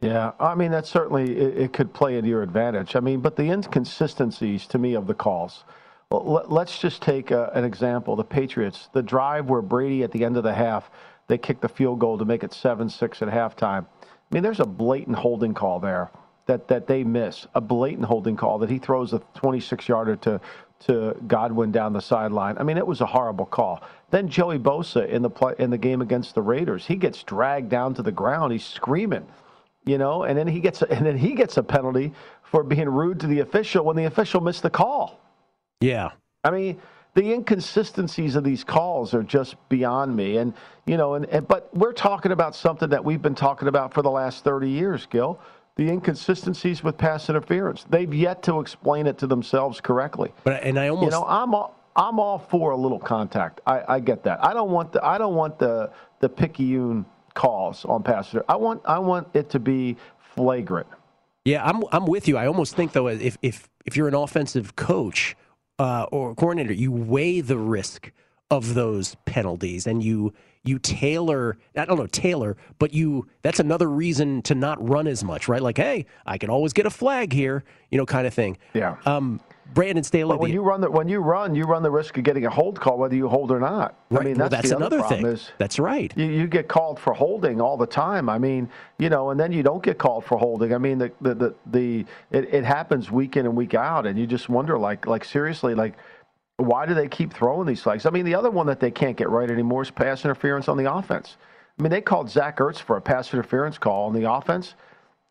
Yeah, 0.00 0.32
I 0.38 0.54
mean 0.54 0.70
that 0.72 0.86
certainly 0.86 1.36
it, 1.36 1.56
it 1.56 1.72
could 1.72 1.94
play 1.94 2.18
into 2.18 2.28
your 2.28 2.42
advantage. 2.42 2.94
I 2.94 3.00
mean, 3.00 3.20
but 3.20 3.36
the 3.36 3.44
inconsistencies 3.50 4.66
to 4.68 4.78
me 4.78 4.94
of 4.94 5.06
the 5.06 5.14
calls. 5.14 5.64
Well, 6.10 6.44
let, 6.48 6.68
us 6.68 6.78
just 6.78 7.00
take 7.00 7.30
a, 7.30 7.50
an 7.54 7.64
example: 7.64 8.14
the 8.14 8.24
Patriots, 8.24 8.90
the 8.92 9.02
drive 9.02 9.48
where 9.48 9.62
Brady 9.62 10.02
at 10.02 10.12
the 10.12 10.24
end 10.24 10.36
of 10.36 10.42
the 10.42 10.52
half 10.52 10.90
they 11.26 11.38
kicked 11.38 11.62
the 11.62 11.68
field 11.68 12.00
goal 12.00 12.18
to 12.18 12.26
make 12.26 12.44
it 12.44 12.52
seven 12.52 12.90
six 12.90 13.22
at 13.22 13.28
halftime. 13.28 13.86
I 14.02 14.34
mean, 14.34 14.42
there's 14.42 14.60
a 14.60 14.66
blatant 14.66 15.16
holding 15.16 15.54
call 15.54 15.80
there 15.80 16.10
that 16.46 16.68
that 16.68 16.86
they 16.86 17.04
miss, 17.04 17.46
a 17.54 17.60
blatant 17.62 18.04
holding 18.06 18.36
call 18.36 18.58
that 18.58 18.68
he 18.68 18.78
throws 18.78 19.14
a 19.14 19.20
26 19.34 19.88
yarder 19.88 20.16
to 20.16 20.40
to 20.86 21.16
Godwin 21.26 21.72
down 21.72 21.92
the 21.92 22.00
sideline. 22.00 22.58
I 22.58 22.62
mean, 22.62 22.76
it 22.76 22.86
was 22.86 23.00
a 23.00 23.06
horrible 23.06 23.46
call. 23.46 23.82
Then 24.10 24.28
Joey 24.28 24.58
Bosa 24.58 25.08
in 25.08 25.22
the 25.22 25.30
play, 25.30 25.54
in 25.58 25.70
the 25.70 25.78
game 25.78 26.02
against 26.02 26.34
the 26.34 26.42
Raiders, 26.42 26.86
he 26.86 26.96
gets 26.96 27.22
dragged 27.22 27.68
down 27.68 27.94
to 27.94 28.02
the 28.02 28.12
ground. 28.12 28.52
He's 28.52 28.64
screaming, 28.64 29.26
you 29.84 29.98
know, 29.98 30.24
and 30.24 30.38
then 30.38 30.46
he 30.46 30.60
gets 30.60 30.82
and 30.82 31.04
then 31.06 31.16
he 31.16 31.34
gets 31.34 31.56
a 31.56 31.62
penalty 31.62 32.12
for 32.42 32.62
being 32.62 32.88
rude 32.88 33.20
to 33.20 33.26
the 33.26 33.40
official 33.40 33.84
when 33.84 33.96
the 33.96 34.04
official 34.04 34.40
missed 34.40 34.62
the 34.62 34.70
call. 34.70 35.20
Yeah, 35.80 36.10
I 36.42 36.50
mean. 36.50 36.80
The 37.16 37.32
inconsistencies 37.32 38.34
of 38.34 38.42
these 38.42 38.64
calls 38.64 39.14
are 39.14 39.22
just 39.22 39.54
beyond 39.68 40.16
me, 40.16 40.38
and 40.38 40.52
you 40.84 40.96
know, 40.96 41.14
and, 41.14 41.26
and 41.26 41.46
but 41.46 41.70
we're 41.72 41.92
talking 41.92 42.32
about 42.32 42.56
something 42.56 42.88
that 42.88 43.04
we've 43.04 43.22
been 43.22 43.36
talking 43.36 43.68
about 43.68 43.94
for 43.94 44.02
the 44.02 44.10
last 44.10 44.42
thirty 44.42 44.68
years, 44.68 45.06
Gill 45.06 45.38
the 45.76 45.88
inconsistencies 45.88 46.84
with 46.84 46.96
pass 46.96 47.28
interference. 47.28 47.84
They've 47.88 48.12
yet 48.12 48.42
to 48.44 48.60
explain 48.60 49.06
it 49.06 49.18
to 49.18 49.26
themselves 49.26 49.80
correctly. 49.80 50.32
But 50.44 50.62
and 50.62 50.78
I 50.78 50.88
almost 50.88 51.06
you 51.06 51.10
know 51.10 51.24
I'm 51.26 51.54
all, 51.54 51.74
I'm 51.96 52.18
all 52.18 52.38
for 52.38 52.72
a 52.72 52.76
little 52.76 52.98
contact. 52.98 53.60
I, 53.66 53.82
I 53.88 54.00
get 54.00 54.22
that. 54.24 54.44
I 54.44 54.52
don't 54.52 54.70
want 54.70 54.92
the 54.92 55.04
I 55.04 55.18
don't 55.18 55.34
want 55.34 55.58
the 55.58 55.90
the 56.20 56.28
picayune 56.28 57.04
calls 57.34 57.84
on 57.84 58.02
pass. 58.02 58.34
I 58.48 58.56
want 58.56 58.82
I 58.84 58.98
want 58.98 59.28
it 59.34 59.50
to 59.50 59.58
be 59.58 59.96
flagrant. 60.34 60.86
Yeah, 61.44 61.64
I'm 61.64 61.82
I'm 61.92 62.06
with 62.06 62.28
you. 62.28 62.36
I 62.36 62.46
almost 62.46 62.74
think 62.74 62.92
though 62.92 63.08
if 63.08 63.36
if 63.42 63.68
if 63.84 63.96
you're 63.96 64.08
an 64.08 64.14
offensive 64.14 64.76
coach 64.76 65.36
uh, 65.78 66.06
or 66.10 66.34
coordinator, 66.34 66.72
you 66.72 66.92
weigh 66.92 67.40
the 67.40 67.58
risk 67.58 68.12
of 68.50 68.74
those 68.74 69.16
penalties 69.24 69.86
and 69.86 70.02
you 70.02 70.32
you 70.64 70.78
tailor 70.78 71.58
I 71.76 71.84
don't 71.84 71.98
know 71.98 72.06
tailor, 72.06 72.56
but 72.78 72.92
you 72.92 73.28
that's 73.42 73.60
another 73.60 73.88
reason 73.88 74.42
to 74.42 74.54
not 74.54 74.86
run 74.86 75.06
as 75.06 75.22
much, 75.22 75.48
right? 75.48 75.62
Like, 75.62 75.76
hey, 75.76 76.06
I 76.26 76.38
can 76.38 76.50
always 76.50 76.72
get 76.72 76.86
a 76.86 76.90
flag 76.90 77.32
here, 77.32 77.64
you 77.90 77.98
know, 77.98 78.06
kind 78.06 78.26
of 78.26 78.34
thing. 78.34 78.58
Yeah. 78.72 78.96
Um, 79.06 79.40
Brandon 79.72 80.04
Staley. 80.04 80.34
But 80.34 80.40
when 80.40 80.50
the, 80.50 80.54
you 80.54 80.62
run 80.62 80.80
the, 80.82 80.90
when 80.90 81.08
you 81.08 81.20
run, 81.20 81.54
you 81.54 81.64
run 81.64 81.82
the 81.82 81.90
risk 81.90 82.16
of 82.18 82.24
getting 82.24 82.44
a 82.44 82.50
hold 82.50 82.78
call 82.78 82.98
whether 82.98 83.16
you 83.16 83.28
hold 83.28 83.50
or 83.50 83.58
not. 83.58 83.96
Right. 84.10 84.20
I 84.20 84.24
mean, 84.24 84.34
that's, 84.36 84.52
well, 84.52 84.60
that's 84.60 84.70
another 84.72 85.02
thing. 85.02 85.26
Is 85.26 85.50
that's 85.58 85.78
right. 85.78 86.12
You, 86.16 86.26
you 86.26 86.46
get 86.46 86.68
called 86.68 87.00
for 87.00 87.14
holding 87.14 87.60
all 87.60 87.76
the 87.76 87.86
time. 87.86 88.28
I 88.28 88.38
mean, 88.38 88.68
you 88.98 89.08
know, 89.08 89.30
and 89.30 89.40
then 89.40 89.52
you 89.52 89.62
don't 89.62 89.82
get 89.82 89.98
called 89.98 90.24
for 90.24 90.36
holding. 90.38 90.74
I 90.74 90.78
mean, 90.78 90.98
the 90.98 91.12
the 91.20 91.34
the, 91.34 91.54
the 91.66 92.06
it, 92.30 92.54
it 92.54 92.64
happens 92.64 93.10
week 93.10 93.36
in 93.36 93.46
and 93.46 93.56
week 93.56 93.74
out, 93.74 94.06
and 94.06 94.18
you 94.18 94.26
just 94.26 94.48
wonder, 94.48 94.78
like, 94.78 95.06
like 95.06 95.24
seriously, 95.24 95.74
like 95.74 95.94
why 96.56 96.86
do 96.86 96.94
they 96.94 97.08
keep 97.08 97.32
throwing 97.32 97.66
these 97.66 97.82
flags? 97.82 98.06
I 98.06 98.10
mean, 98.10 98.24
the 98.24 98.34
other 98.34 98.50
one 98.50 98.66
that 98.66 98.80
they 98.80 98.90
can't 98.90 99.16
get 99.16 99.28
right 99.28 99.50
anymore 99.50 99.82
is 99.82 99.90
pass 99.90 100.24
interference 100.24 100.68
on 100.68 100.76
the 100.76 100.92
offense. 100.92 101.36
I 101.78 101.82
mean, 101.82 101.90
they 101.90 102.00
called 102.00 102.30
Zach 102.30 102.58
Ertz 102.58 102.78
for 102.78 102.96
a 102.96 103.00
pass 103.00 103.32
interference 103.32 103.78
call 103.78 104.06
on 104.06 104.14
the 104.14 104.30
offense, 104.30 104.74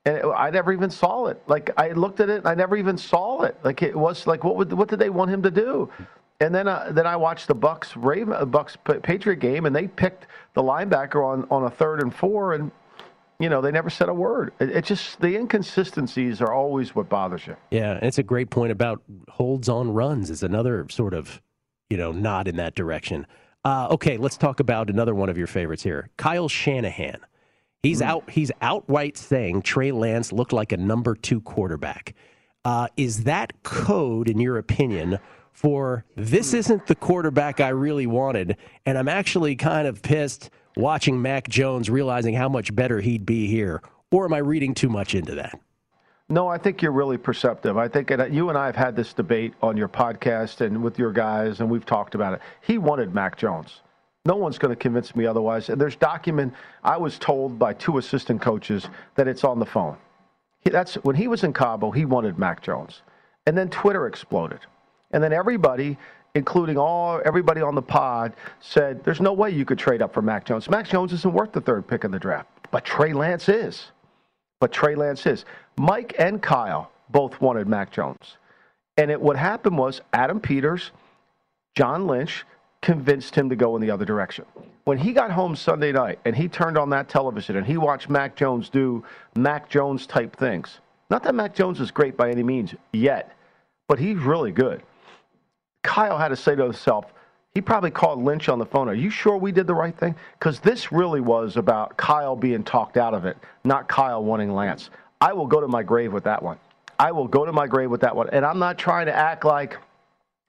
and 0.05 0.21
I 0.35 0.49
never 0.49 0.73
even 0.73 0.89
saw 0.89 1.27
it. 1.27 1.41
Like 1.47 1.71
I 1.77 1.91
looked 1.93 2.19
at 2.19 2.29
it, 2.29 2.39
and 2.39 2.47
I 2.47 2.55
never 2.55 2.75
even 2.75 2.97
saw 2.97 3.43
it. 3.43 3.57
Like 3.63 3.81
it 3.81 3.95
was 3.95 4.27
like, 4.27 4.43
what 4.43 4.57
would 4.57 4.73
what 4.73 4.89
did 4.89 4.99
they 4.99 5.09
want 5.09 5.31
him 5.31 5.41
to 5.43 5.51
do? 5.51 5.89
And 6.41 6.53
then 6.53 6.67
uh, 6.67 6.89
then 6.91 7.07
I 7.07 7.15
watched 7.15 7.47
the 7.47 7.55
Bucks 7.55 7.95
Raven 7.95 8.49
Bucks 8.49 8.77
Patriot 8.83 9.37
game, 9.37 9.65
and 9.65 9.73
they 9.73 9.87
picked 9.87 10.27
the 10.55 10.61
linebacker 10.61 11.25
on 11.25 11.47
on 11.49 11.63
a 11.63 11.69
third 11.69 12.01
and 12.01 12.13
four, 12.13 12.53
and 12.53 12.69
you 13.39 13.49
know, 13.49 13.61
they 13.61 13.71
never 13.71 13.89
said 13.89 14.09
a 14.09 14.13
word. 14.13 14.53
It, 14.59 14.69
it, 14.69 14.85
just 14.85 15.19
the 15.19 15.35
inconsistencies 15.35 16.41
are 16.41 16.53
always 16.53 16.95
what 16.95 17.09
bothers 17.09 17.47
you. 17.47 17.55
Yeah, 17.71 17.99
it's 18.01 18.17
a 18.17 18.23
great 18.23 18.49
point 18.49 18.71
about 18.71 19.01
holds 19.29 19.69
on 19.69 19.93
runs 19.93 20.29
is 20.29 20.43
another 20.43 20.87
sort 20.89 21.13
of, 21.13 21.41
you 21.89 21.97
know, 21.97 22.11
nod 22.11 22.47
in 22.47 22.55
that 22.57 22.75
direction. 22.75 23.27
Uh, 23.65 23.87
okay, 23.91 24.17
let's 24.17 24.37
talk 24.37 24.59
about 24.59 24.89
another 24.89 25.15
one 25.15 25.29
of 25.29 25.37
your 25.37 25.47
favorites 25.47 25.83
here, 25.83 26.09
Kyle 26.17 26.49
Shanahan. 26.49 27.19
He's 27.81 28.01
mm. 28.01 28.05
out. 28.05 28.29
He's 28.29 28.51
outright 28.61 29.17
saying 29.17 29.61
Trey 29.61 29.91
Lance 29.91 30.31
looked 30.31 30.53
like 30.53 30.71
a 30.71 30.77
number 30.77 31.15
two 31.15 31.41
quarterback. 31.41 32.15
Uh, 32.65 32.87
is 32.95 33.25
that 33.25 33.63
code, 33.63 34.29
in 34.29 34.39
your 34.39 34.57
opinion, 34.57 35.19
for 35.51 36.05
this 36.15 36.51
hmm. 36.51 36.57
isn't 36.57 36.87
the 36.87 36.95
quarterback 36.95 37.59
I 37.59 37.69
really 37.69 38.07
wanted, 38.07 38.57
and 38.85 38.97
I'm 38.97 39.09
actually 39.09 39.55
kind 39.55 39.87
of 39.87 40.01
pissed 40.01 40.49
watching 40.75 41.21
Mac 41.21 41.47
Jones, 41.47 41.89
realizing 41.89 42.33
how 42.33 42.49
much 42.49 42.75
better 42.75 42.99
he'd 42.99 43.25
be 43.25 43.47
here? 43.47 43.81
Or 44.11 44.25
am 44.25 44.33
I 44.33 44.39
reading 44.39 44.73
too 44.73 44.89
much 44.89 45.15
into 45.15 45.35
that? 45.35 45.59
No, 46.29 46.47
I 46.47 46.57
think 46.57 46.81
you're 46.81 46.91
really 46.91 47.17
perceptive. 47.17 47.77
I 47.77 47.87
think 47.87 48.09
you 48.31 48.49
and 48.49 48.57
I 48.57 48.65
have 48.65 48.75
had 48.75 48.95
this 48.95 49.13
debate 49.13 49.53
on 49.61 49.75
your 49.75 49.89
podcast 49.89 50.61
and 50.61 50.81
with 50.81 50.97
your 50.97 51.11
guys, 51.11 51.59
and 51.59 51.69
we've 51.69 51.85
talked 51.85 52.15
about 52.15 52.33
it. 52.33 52.41
He 52.61 52.77
wanted 52.77 53.13
Mac 53.13 53.37
Jones. 53.37 53.81
No 54.25 54.35
one's 54.37 54.57
going 54.57 54.73
to 54.73 54.79
convince 54.79 55.15
me 55.15 55.25
otherwise. 55.25 55.69
And 55.69 55.79
there's 55.79 55.97
document. 55.97 56.53
I 56.83 56.95
was 56.95 57.19
told 57.19 57.59
by 57.59 57.73
two 57.73 57.97
assistant 57.97 58.41
coaches 58.41 58.87
that 59.15 59.27
it's 59.27 59.43
on 59.43 59.59
the 59.59 59.65
phone. 59.65 59.97
That's 60.63 60.95
when 60.95 61.17
he 61.17 61.27
was 61.27 61.43
in 61.43 61.51
Cabo. 61.51 61.91
He 61.91 62.05
wanted 62.05 62.39
Mac 62.39 62.61
Jones, 62.61 63.01
and 63.45 63.57
then 63.57 63.69
Twitter 63.69 64.07
exploded, 64.07 64.59
and 65.11 65.21
then 65.21 65.33
everybody 65.33 65.97
including 66.35 66.77
all 66.77 67.21
everybody 67.25 67.61
on 67.61 67.75
the 67.75 67.81
pod, 67.81 68.33
said 68.59 69.03
there's 69.03 69.21
no 69.21 69.33
way 69.33 69.49
you 69.49 69.65
could 69.65 69.77
trade 69.77 70.01
up 70.01 70.13
for 70.13 70.21
Mac 70.21 70.45
Jones. 70.45 70.69
Mac 70.69 70.87
Jones 70.87 71.13
isn't 71.13 71.33
worth 71.33 71.51
the 71.51 71.61
third 71.61 71.87
pick 71.87 72.03
in 72.03 72.11
the 72.11 72.19
draft, 72.19 72.49
but 72.71 72.83
Trey 72.83 73.13
Lance 73.13 73.49
is. 73.49 73.91
But 74.59 74.71
Trey 74.71 74.95
Lance 74.95 75.25
is. 75.25 75.45
Mike 75.77 76.15
and 76.17 76.41
Kyle 76.41 76.91
both 77.09 77.39
wanted 77.41 77.67
Mac 77.67 77.91
Jones. 77.91 78.37
And 78.97 79.11
it, 79.11 79.19
what 79.19 79.35
happened 79.35 79.77
was 79.77 80.01
Adam 80.13 80.39
Peters, 80.39 80.91
John 81.75 82.07
Lynch 82.07 82.45
convinced 82.81 83.35
him 83.35 83.49
to 83.49 83.55
go 83.55 83.75
in 83.75 83.81
the 83.81 83.91
other 83.91 84.05
direction. 84.05 84.45
When 84.85 84.97
he 84.97 85.13
got 85.13 85.31
home 85.31 85.55
Sunday 85.55 85.91
night 85.91 86.19
and 86.25 86.35
he 86.35 86.47
turned 86.47 86.77
on 86.77 86.89
that 86.89 87.09
television 87.09 87.55
and 87.55 87.65
he 87.65 87.77
watched 87.77 88.09
Mac 88.09 88.35
Jones 88.35 88.69
do 88.69 89.03
Mac 89.35 89.69
Jones 89.69 90.05
type 90.05 90.35
things, 90.35 90.79
Not 91.09 91.23
that 91.23 91.35
Mac 91.35 91.55
Jones 91.55 91.79
is 91.79 91.91
great 91.91 92.17
by 92.17 92.29
any 92.29 92.43
means 92.43 92.75
yet, 92.91 93.35
but 93.87 93.99
he's 93.99 94.17
really 94.17 94.51
good. 94.51 94.83
Kyle 95.83 96.17
had 96.17 96.29
to 96.29 96.35
say 96.35 96.55
to 96.55 96.63
himself, 96.63 97.13
he 97.53 97.61
probably 97.61 97.91
called 97.91 98.23
Lynch 98.23 98.49
on 98.49 98.57
the 98.57 98.65
phone. 98.65 98.89
Are 98.89 98.95
you 98.95 99.11
sure 99.11 99.37
we 99.37 99.51
did 99.51 99.67
the 99.67 99.75
right 99.75 99.95
thing? 99.95 100.15
Because 100.39 100.59
this 100.59 100.91
really 100.91 101.21
was 101.21 101.55
about 101.55 101.95
Kyle 101.97 102.35
being 102.35 102.63
talked 102.63 102.97
out 102.97 103.13
of 103.13 103.25
it, 103.25 103.37
not 103.63 103.87
Kyle 103.87 104.23
wanting 104.23 104.53
Lance. 104.53 104.89
I 105.21 105.33
will 105.33 105.45
go 105.45 105.61
to 105.61 105.67
my 105.67 105.83
grave 105.83 106.11
with 106.11 106.23
that 106.23 106.41
one. 106.41 106.57
I 106.99 107.11
will 107.11 107.27
go 107.27 107.45
to 107.45 107.53
my 107.53 107.67
grave 107.67 107.91
with 107.91 108.01
that 108.01 108.15
one. 108.15 108.29
And 108.31 108.45
I'm 108.45 108.59
not 108.59 108.77
trying 108.77 109.05
to 109.05 109.13
act 109.13 109.45
like 109.45 109.77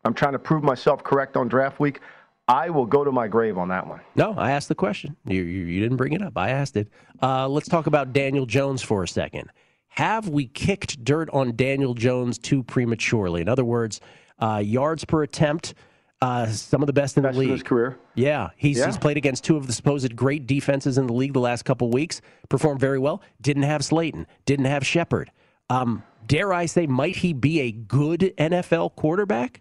I'm 0.05 0.14
trying 0.14 0.32
to 0.32 0.39
prove 0.39 0.62
myself 0.62 1.03
correct 1.05 1.37
on 1.37 1.49
draft 1.49 1.78
week. 1.78 2.01
I 2.47 2.70
will 2.70 2.87
go 2.87 3.05
to 3.05 3.12
my 3.12 3.26
grave 3.26 3.57
on 3.57 3.68
that 3.68 3.87
one. 3.87 4.01
No, 4.14 4.35
I 4.37 4.51
asked 4.51 4.68
the 4.68 4.74
question. 4.74 5.16
You, 5.26 5.43
you, 5.43 5.64
you 5.64 5.80
didn't 5.80 5.97
bring 5.97 6.12
it 6.12 6.22
up. 6.22 6.37
I 6.37 6.51
asked 6.51 6.76
it. 6.76 6.89
Uh, 7.22 7.49
let's 7.49 7.68
talk 7.68 7.87
about 7.87 8.12
Daniel 8.12 8.45
Jones 8.45 8.82
for 8.82 9.03
a 9.03 9.09
second. 9.09 9.49
Have 9.89 10.28
we 10.28 10.47
kicked 10.49 11.05
dirt 11.05 11.30
on 11.32 11.57
Daniel 11.57 11.95
Jones 11.95 12.37
too 12.37 12.62
prematurely? 12.62 13.41
In 13.41 13.49
other 13.49 13.64
words, 13.64 14.01
uh, 14.39 14.61
yards 14.64 15.05
per 15.05 15.22
attempt, 15.22 15.74
uh, 16.20 16.47
some 16.47 16.82
of 16.82 16.87
the 16.87 16.93
best 16.93 17.16
in 17.16 17.22
Best 17.22 17.35
the 17.35 17.41
league. 17.41 17.49
of 17.51 17.55
his 17.55 17.62
career. 17.62 17.99
Yeah, 18.14 18.51
he's, 18.57 18.78
Yeah. 18.78 18.87
he's 18.87 18.99
played 18.99 19.16
against 19.16 19.45
two 19.45 19.57
of 19.57 19.66
the 19.66 19.72
supposed 19.72 20.14
great 20.16 20.47
defenses 20.47 20.97
in 20.99 21.07
the 21.07 21.12
league 21.12 21.32
the 21.32 21.41
last 21.41 21.64
couple 21.64 21.91
weeks. 21.91 22.20
Performed 22.49 22.80
very 22.80 22.99
well. 22.99 23.22
Didn't 23.41 23.64
have 23.64 23.85
Slayton. 23.85 24.26
Didn't 24.47 24.66
have 24.66 24.87
Shepard. 24.87 25.30
Um, 25.70 26.03
dare 26.26 26.53
I 26.53 26.66
say, 26.66 26.87
might 26.87 27.16
he 27.16 27.32
be 27.32 27.61
a 27.61 27.72
good 27.72 28.32
NFL 28.39 28.95
quarterback? 28.97 29.61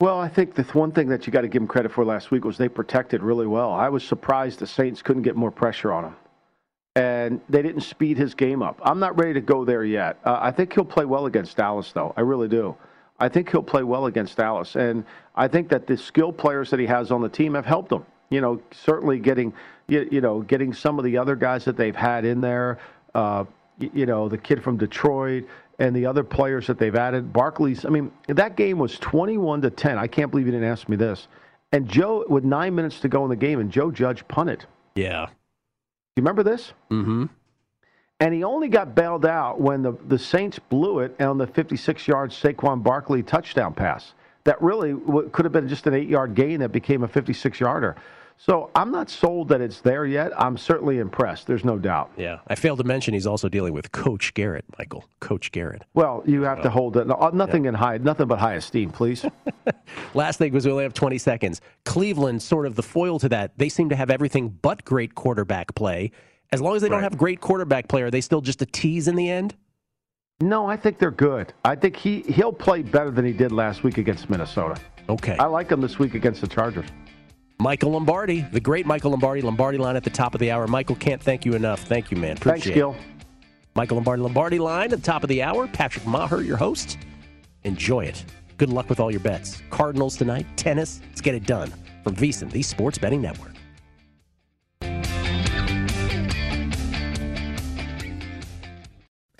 Well, 0.00 0.18
I 0.18 0.28
think 0.28 0.54
the 0.54 0.64
one 0.64 0.90
thing 0.92 1.08
that 1.08 1.26
you 1.26 1.32
got 1.32 1.42
to 1.42 1.48
give 1.48 1.62
him 1.62 1.68
credit 1.68 1.92
for 1.92 2.04
last 2.04 2.30
week 2.30 2.44
was 2.44 2.58
they 2.58 2.68
protected 2.68 3.22
really 3.22 3.46
well. 3.46 3.72
I 3.72 3.88
was 3.88 4.02
surprised 4.04 4.58
the 4.58 4.66
Saints 4.66 5.02
couldn't 5.02 5.22
get 5.22 5.36
more 5.36 5.50
pressure 5.52 5.92
on 5.92 6.04
him. 6.04 6.16
And 6.96 7.40
they 7.48 7.62
didn't 7.62 7.80
speed 7.82 8.16
his 8.16 8.34
game 8.34 8.62
up. 8.62 8.80
I'm 8.84 9.00
not 9.00 9.18
ready 9.18 9.32
to 9.34 9.40
go 9.40 9.64
there 9.64 9.82
yet. 9.84 10.18
Uh, 10.24 10.38
I 10.40 10.50
think 10.52 10.72
he'll 10.72 10.84
play 10.84 11.04
well 11.04 11.26
against 11.26 11.56
Dallas, 11.56 11.90
though. 11.92 12.12
I 12.16 12.20
really 12.20 12.48
do. 12.48 12.76
I 13.18 13.28
think 13.28 13.50
he'll 13.50 13.62
play 13.62 13.82
well 13.82 14.06
against 14.06 14.36
Dallas. 14.36 14.76
And 14.76 15.04
I 15.34 15.48
think 15.48 15.68
that 15.68 15.86
the 15.86 15.96
skill 15.96 16.32
players 16.32 16.70
that 16.70 16.80
he 16.80 16.86
has 16.86 17.10
on 17.10 17.22
the 17.22 17.28
team 17.28 17.54
have 17.54 17.66
helped 17.66 17.92
him. 17.92 18.04
You 18.30 18.40
know, 18.40 18.60
certainly 18.72 19.18
getting, 19.18 19.52
you, 19.86 20.20
know, 20.20 20.40
getting 20.42 20.72
some 20.72 20.98
of 20.98 21.04
the 21.04 21.16
other 21.16 21.36
guys 21.36 21.64
that 21.66 21.76
they've 21.76 21.94
had 21.94 22.24
in 22.24 22.40
there. 22.40 22.78
Uh, 23.14 23.44
you 23.78 24.06
know, 24.06 24.28
the 24.28 24.38
kid 24.38 24.62
from 24.62 24.76
Detroit 24.76 25.44
and 25.78 25.94
the 25.94 26.06
other 26.06 26.24
players 26.24 26.66
that 26.66 26.78
they've 26.78 26.94
added. 26.94 27.32
Barkley's. 27.32 27.84
I 27.84 27.88
mean, 27.88 28.10
that 28.28 28.56
game 28.56 28.78
was 28.78 28.98
21 28.98 29.62
to 29.62 29.70
10. 29.70 29.98
I 29.98 30.06
can't 30.06 30.30
believe 30.30 30.46
you 30.46 30.52
didn't 30.52 30.68
ask 30.68 30.88
me 30.88 30.96
this. 30.96 31.28
And 31.72 31.88
Joe, 31.88 32.24
with 32.28 32.44
nine 32.44 32.74
minutes 32.74 33.00
to 33.00 33.08
go 33.08 33.24
in 33.24 33.30
the 33.30 33.36
game, 33.36 33.58
and 33.58 33.70
Joe 33.70 33.90
Judge 33.90 34.26
punted. 34.28 34.64
Yeah. 34.94 35.26
You 36.16 36.20
remember 36.22 36.44
this? 36.44 36.72
Mm-hmm. 36.90 37.26
And 38.20 38.32
he 38.32 38.44
only 38.44 38.68
got 38.68 38.94
bailed 38.94 39.26
out 39.26 39.60
when 39.60 39.82
the, 39.82 39.92
the 40.06 40.18
Saints 40.18 40.58
blew 40.58 41.00
it 41.00 41.20
on 41.20 41.36
the 41.36 41.46
56 41.46 42.06
yard 42.06 42.30
Saquon 42.30 42.82
Barkley 42.82 43.22
touchdown 43.22 43.74
pass. 43.74 44.14
That 44.44 44.60
really 44.62 44.92
w- 44.92 45.28
could 45.30 45.44
have 45.44 45.52
been 45.52 45.68
just 45.68 45.86
an 45.86 45.94
eight 45.94 46.08
yard 46.08 46.34
gain 46.34 46.60
that 46.60 46.70
became 46.70 47.02
a 47.02 47.08
56 47.08 47.58
yarder. 47.60 47.96
So 48.36 48.70
I'm 48.74 48.90
not 48.90 49.10
sold 49.10 49.48
that 49.48 49.60
it's 49.60 49.80
there 49.80 50.04
yet. 50.06 50.32
I'm 50.40 50.56
certainly 50.56 50.98
impressed. 50.98 51.46
There's 51.46 51.64
no 51.64 51.78
doubt. 51.78 52.10
Yeah. 52.16 52.40
I 52.48 52.56
failed 52.56 52.78
to 52.78 52.84
mention 52.84 53.14
he's 53.14 53.26
also 53.26 53.48
dealing 53.48 53.72
with 53.72 53.92
Coach 53.92 54.34
Garrett, 54.34 54.64
Michael. 54.76 55.04
Coach 55.20 55.52
Garrett. 55.52 55.84
Well, 55.94 56.22
you 56.26 56.42
have 56.42 56.60
to 56.62 56.68
oh. 56.68 56.72
hold 56.72 56.96
it. 56.96 57.06
no- 57.06 57.14
uh, 57.14 57.30
Nothing 57.32 57.66
in 57.66 57.74
high, 57.74 57.98
nothing 57.98 58.26
but 58.26 58.38
high 58.38 58.54
esteem, 58.54 58.90
please. 58.90 59.24
Last 60.14 60.38
thing 60.38 60.52
was 60.52 60.66
we 60.66 60.72
only 60.72 60.82
have 60.84 60.94
20 60.94 61.16
seconds. 61.18 61.60
Cleveland, 61.84 62.42
sort 62.42 62.66
of 62.66 62.74
the 62.74 62.82
foil 62.82 63.18
to 63.20 63.28
that, 63.28 63.56
they 63.56 63.68
seem 63.68 63.88
to 63.88 63.96
have 63.96 64.10
everything 64.10 64.48
but 64.62 64.84
great 64.84 65.14
quarterback 65.14 65.74
play. 65.74 66.10
As 66.54 66.60
long 66.60 66.76
as 66.76 66.82
they 66.82 66.88
don't 66.88 67.02
have 67.02 67.18
great 67.18 67.40
quarterback 67.40 67.88
play, 67.88 68.02
are 68.02 68.12
they 68.12 68.20
still 68.20 68.40
just 68.40 68.62
a 68.62 68.66
tease 68.66 69.08
in 69.08 69.16
the 69.16 69.28
end? 69.28 69.56
No, 70.40 70.66
I 70.66 70.76
think 70.76 70.98
they're 70.98 71.10
good. 71.10 71.52
I 71.64 71.74
think 71.74 71.96
he 71.96 72.20
he'll 72.22 72.52
play 72.52 72.82
better 72.82 73.10
than 73.10 73.24
he 73.24 73.32
did 73.32 73.50
last 73.50 73.82
week 73.82 73.98
against 73.98 74.30
Minnesota. 74.30 74.80
Okay. 75.08 75.36
I 75.36 75.46
like 75.46 75.70
him 75.70 75.80
this 75.80 75.98
week 75.98 76.14
against 76.14 76.40
the 76.40 76.46
Chargers. 76.46 76.86
Michael 77.58 77.90
Lombardi, 77.90 78.42
the 78.52 78.60
great 78.60 78.86
Michael 78.86 79.10
Lombardi, 79.10 79.42
Lombardi 79.42 79.78
line 79.78 79.96
at 79.96 80.04
the 80.04 80.10
top 80.10 80.32
of 80.32 80.38
the 80.38 80.52
hour. 80.52 80.68
Michael, 80.68 80.94
can't 80.94 81.20
thank 81.20 81.44
you 81.44 81.54
enough. 81.54 81.80
Thank 81.82 82.12
you, 82.12 82.16
man. 82.16 82.36
Thanks, 82.36 82.42
Appreciate 82.62 82.74
Gill. 82.74 82.92
it. 82.92 83.00
Michael 83.74 83.96
Lombardi, 83.96 84.22
Lombardi 84.22 84.58
line 84.60 84.92
at 84.92 84.98
the 85.00 85.04
top 85.04 85.24
of 85.24 85.28
the 85.28 85.42
hour. 85.42 85.66
Patrick 85.66 86.04
Meagher, 86.04 86.46
your 86.46 86.56
host. 86.56 86.98
Enjoy 87.64 88.04
it. 88.04 88.24
Good 88.58 88.70
luck 88.70 88.88
with 88.88 89.00
all 89.00 89.10
your 89.10 89.20
bets. 89.20 89.60
Cardinals 89.70 90.16
tonight, 90.16 90.46
tennis. 90.56 91.00
Let's 91.08 91.20
get 91.20 91.34
it 91.34 91.46
done. 91.46 91.72
From 92.04 92.14
VSiN, 92.14 92.50
the 92.52 92.62
Sports 92.62 92.98
Betting 92.98 93.20
Network. 93.20 93.54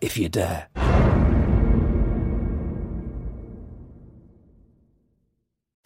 if 0.00 0.16
you 0.16 0.28
dare. 0.28 0.97